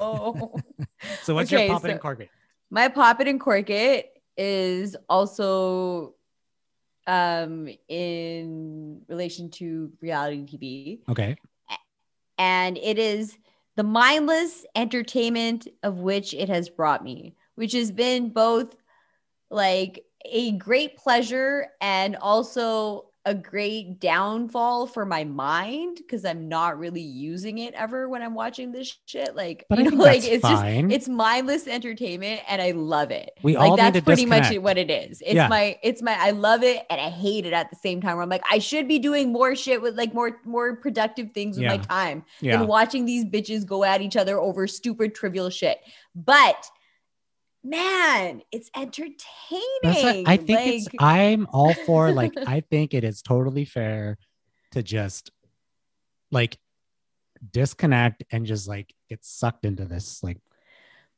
Oh. 0.00 0.54
so 1.22 1.34
what's 1.34 1.52
Okay, 1.52 1.66
your 1.66 1.74
pop 1.74 1.84
it 1.84 1.88
so- 1.88 1.92
and 1.92 2.00
cork 2.00 2.20
it? 2.20 2.30
My 2.70 2.88
pop 2.88 3.20
it 3.20 3.28
and 3.28 3.40
cork 3.40 3.68
it 3.70 4.10
is 4.36 4.96
also 5.08 6.14
um 7.06 7.68
in 7.88 9.02
relation 9.08 9.50
to 9.50 9.92
reality 10.00 10.46
TV. 10.46 11.00
Okay, 11.10 11.36
and 12.38 12.78
it 12.78 12.98
is 12.98 13.36
the 13.76 13.82
mindless 13.82 14.64
entertainment 14.74 15.68
of 15.82 15.98
which 15.98 16.34
it 16.34 16.48
has 16.48 16.68
brought 16.68 17.02
me, 17.04 17.34
which 17.54 17.72
has 17.72 17.90
been 17.90 18.30
both 18.30 18.74
like 19.50 20.04
a 20.24 20.52
great 20.52 20.96
pleasure 20.96 21.68
and 21.80 22.16
also 22.16 23.06
a 23.24 23.34
great 23.34 24.00
downfall 24.00 24.88
for 24.88 25.06
my 25.06 25.22
mind 25.22 25.96
because 25.96 26.24
I'm 26.24 26.48
not 26.48 26.76
really 26.78 27.00
using 27.00 27.58
it 27.58 27.72
ever 27.74 28.08
when 28.08 28.20
I'm 28.20 28.34
watching 28.34 28.72
this 28.72 28.98
shit. 29.06 29.36
Like, 29.36 29.64
But 29.68 29.78
you 29.78 29.90
know, 29.92 29.96
like 30.02 30.24
it's 30.24 30.42
fine. 30.42 30.90
just 30.90 30.96
it's 30.96 31.08
mindless 31.08 31.68
entertainment 31.68 32.40
and 32.48 32.60
I 32.60 32.72
love 32.72 33.12
it. 33.12 33.30
We 33.42 33.56
like 33.56 33.70
all 33.70 33.76
that's 33.76 34.00
pretty 34.00 34.26
much 34.26 34.52
what 34.56 34.76
it 34.76 34.90
is. 34.90 35.22
It's 35.22 35.34
Yeah. 35.34 35.46
my 35.46 35.78
it's 35.82 36.02
my 36.02 36.16
I 36.18 36.30
love 36.30 36.64
it 36.64 36.84
and 36.90 37.00
I 37.00 37.10
hate 37.10 37.46
it 37.46 37.52
at 37.52 37.70
the 37.70 37.76
same 37.76 38.00
time. 38.00 38.16
Where 38.16 38.24
I'm 38.24 38.28
like, 38.28 38.42
I 38.50 38.58
should 38.58 38.88
be 38.88 38.98
doing 38.98 39.32
more 39.32 39.54
shit 39.54 39.80
with 39.80 39.96
like 39.96 40.12
more 40.14 40.40
more 40.44 40.74
productive 40.74 41.30
things 41.32 41.56
with 41.58 41.66
my 41.66 41.76
time 41.78 42.24
yeah. 42.40 42.56
than 42.56 42.66
watching 42.66 43.04
these 43.04 43.24
bitches 43.24 43.64
go 43.64 43.84
at 43.84 44.00
each 44.02 44.16
other 44.16 44.40
over 44.40 44.66
stupid 44.66 45.14
trivial 45.14 45.48
shit. 45.48 45.78
But 46.16 46.68
man, 47.64 48.42
it's 48.50 48.70
entertaining. 48.76 50.26
I 50.26 50.36
think 50.36 50.60
it's. 50.60 50.88
I'm 50.98 51.46
all 51.52 51.74
for 51.74 52.12
like. 52.12 52.32
I 52.46 52.60
think 52.60 52.94
it 52.94 53.04
is 53.04 53.22
totally 53.22 53.64
fair 53.64 54.18
to 54.72 54.82
just 54.82 55.30
like 56.30 56.58
disconnect 57.50 58.24
and 58.30 58.46
just 58.46 58.68
like 58.68 58.94
get 59.08 59.24
sucked 59.24 59.64
into 59.64 59.84
this. 59.84 60.22
Like, 60.22 60.38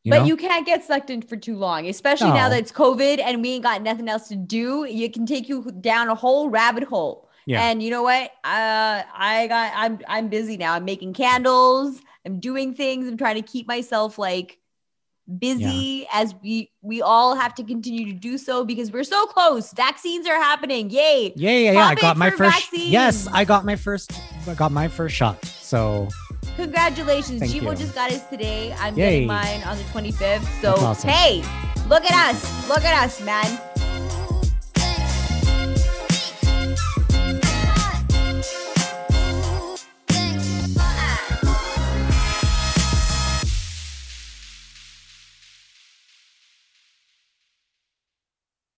you 0.03 0.11
but 0.11 0.21
know? 0.21 0.25
you 0.25 0.37
can't 0.37 0.67
get 0.67 0.85
sucked 0.85 1.11
in 1.11 1.23
for 1.23 1.37
too 1.37 1.57
long, 1.57 1.87
especially 1.87 2.31
now 2.31 2.49
that 2.49 2.59
it's 2.59 2.73
COVID 2.73 3.21
and 3.21 3.43
we 3.43 3.53
ain't 3.53 3.65
got 3.65 3.83
nothing 3.83 4.09
else 4.09 4.29
to 4.29 4.37
do. 4.37 4.85
It 4.85 5.13
can 5.15 5.27
take 5.27 5.49
you 5.49 5.71
down 5.81 6.09
a 6.09 6.15
whole 6.15 6.51
rabbit 6.51 6.85
hole. 6.85 7.31
Yeah. 7.47 7.63
And 7.63 7.83
you 7.83 7.91
know 7.91 8.03
what? 8.03 8.31
Uh, 8.43 9.03
I 9.15 9.47
got 9.49 9.73
I'm 9.75 9.99
I'm 10.09 10.29
busy 10.29 10.57
now. 10.57 10.75
I'm 10.75 10.85
making 10.85 11.13
candles. 11.15 12.01
I'm 12.27 12.41
doing 12.41 12.75
things. 12.75 13.07
I'm 13.07 13.17
trying 13.17 13.37
to 13.37 13.43
keep 13.43 13.67
myself 13.67 14.19
like 14.19 14.59
busy 15.39 16.07
as 16.13 16.35
we 16.43 16.71
we 16.83 17.01
all 17.01 17.35
have 17.35 17.55
to 17.55 17.65
continue 17.65 18.07
to 18.07 18.13
do 18.13 18.37
so 18.37 18.65
because 18.65 18.91
we're 18.93 19.05
so 19.05 19.27
close. 19.27 19.73
Vaccines 19.73 20.27
are 20.27 20.37
happening. 20.37 20.91
Yay. 20.91 21.33
Yeah, 21.37 21.51
yeah, 21.51 21.73
yeah. 21.73 21.87
I 21.87 21.95
got 21.95 22.17
my 22.17 22.31
first. 22.31 22.55
vaccines. 22.55 22.91
Yes, 22.91 23.27
I 23.33 23.45
got 23.45 23.65
my 23.65 23.77
first. 23.77 24.13
I 24.47 24.55
got 24.55 24.73
my 24.73 24.89
first 24.89 25.15
shot. 25.15 25.45
So 25.45 26.09
Congratulations. 26.57 27.41
Thank 27.41 27.55
you. 27.55 27.75
just 27.75 27.95
got 27.95 28.11
his 28.11 28.23
today. 28.25 28.73
I'm 28.79 28.97
Yay. 28.97 29.11
getting 29.11 29.29
mine 29.29 29.63
on 29.65 29.77
the 29.77 29.85
25th. 29.85 30.45
So 30.61 30.75
awesome. 30.75 31.11
hey, 31.11 31.39
look 31.89 32.05
at 32.05 32.35
us. 32.35 32.69
Look 32.69 32.85
at 32.85 33.05
us, 33.05 33.21
man. 33.23 33.74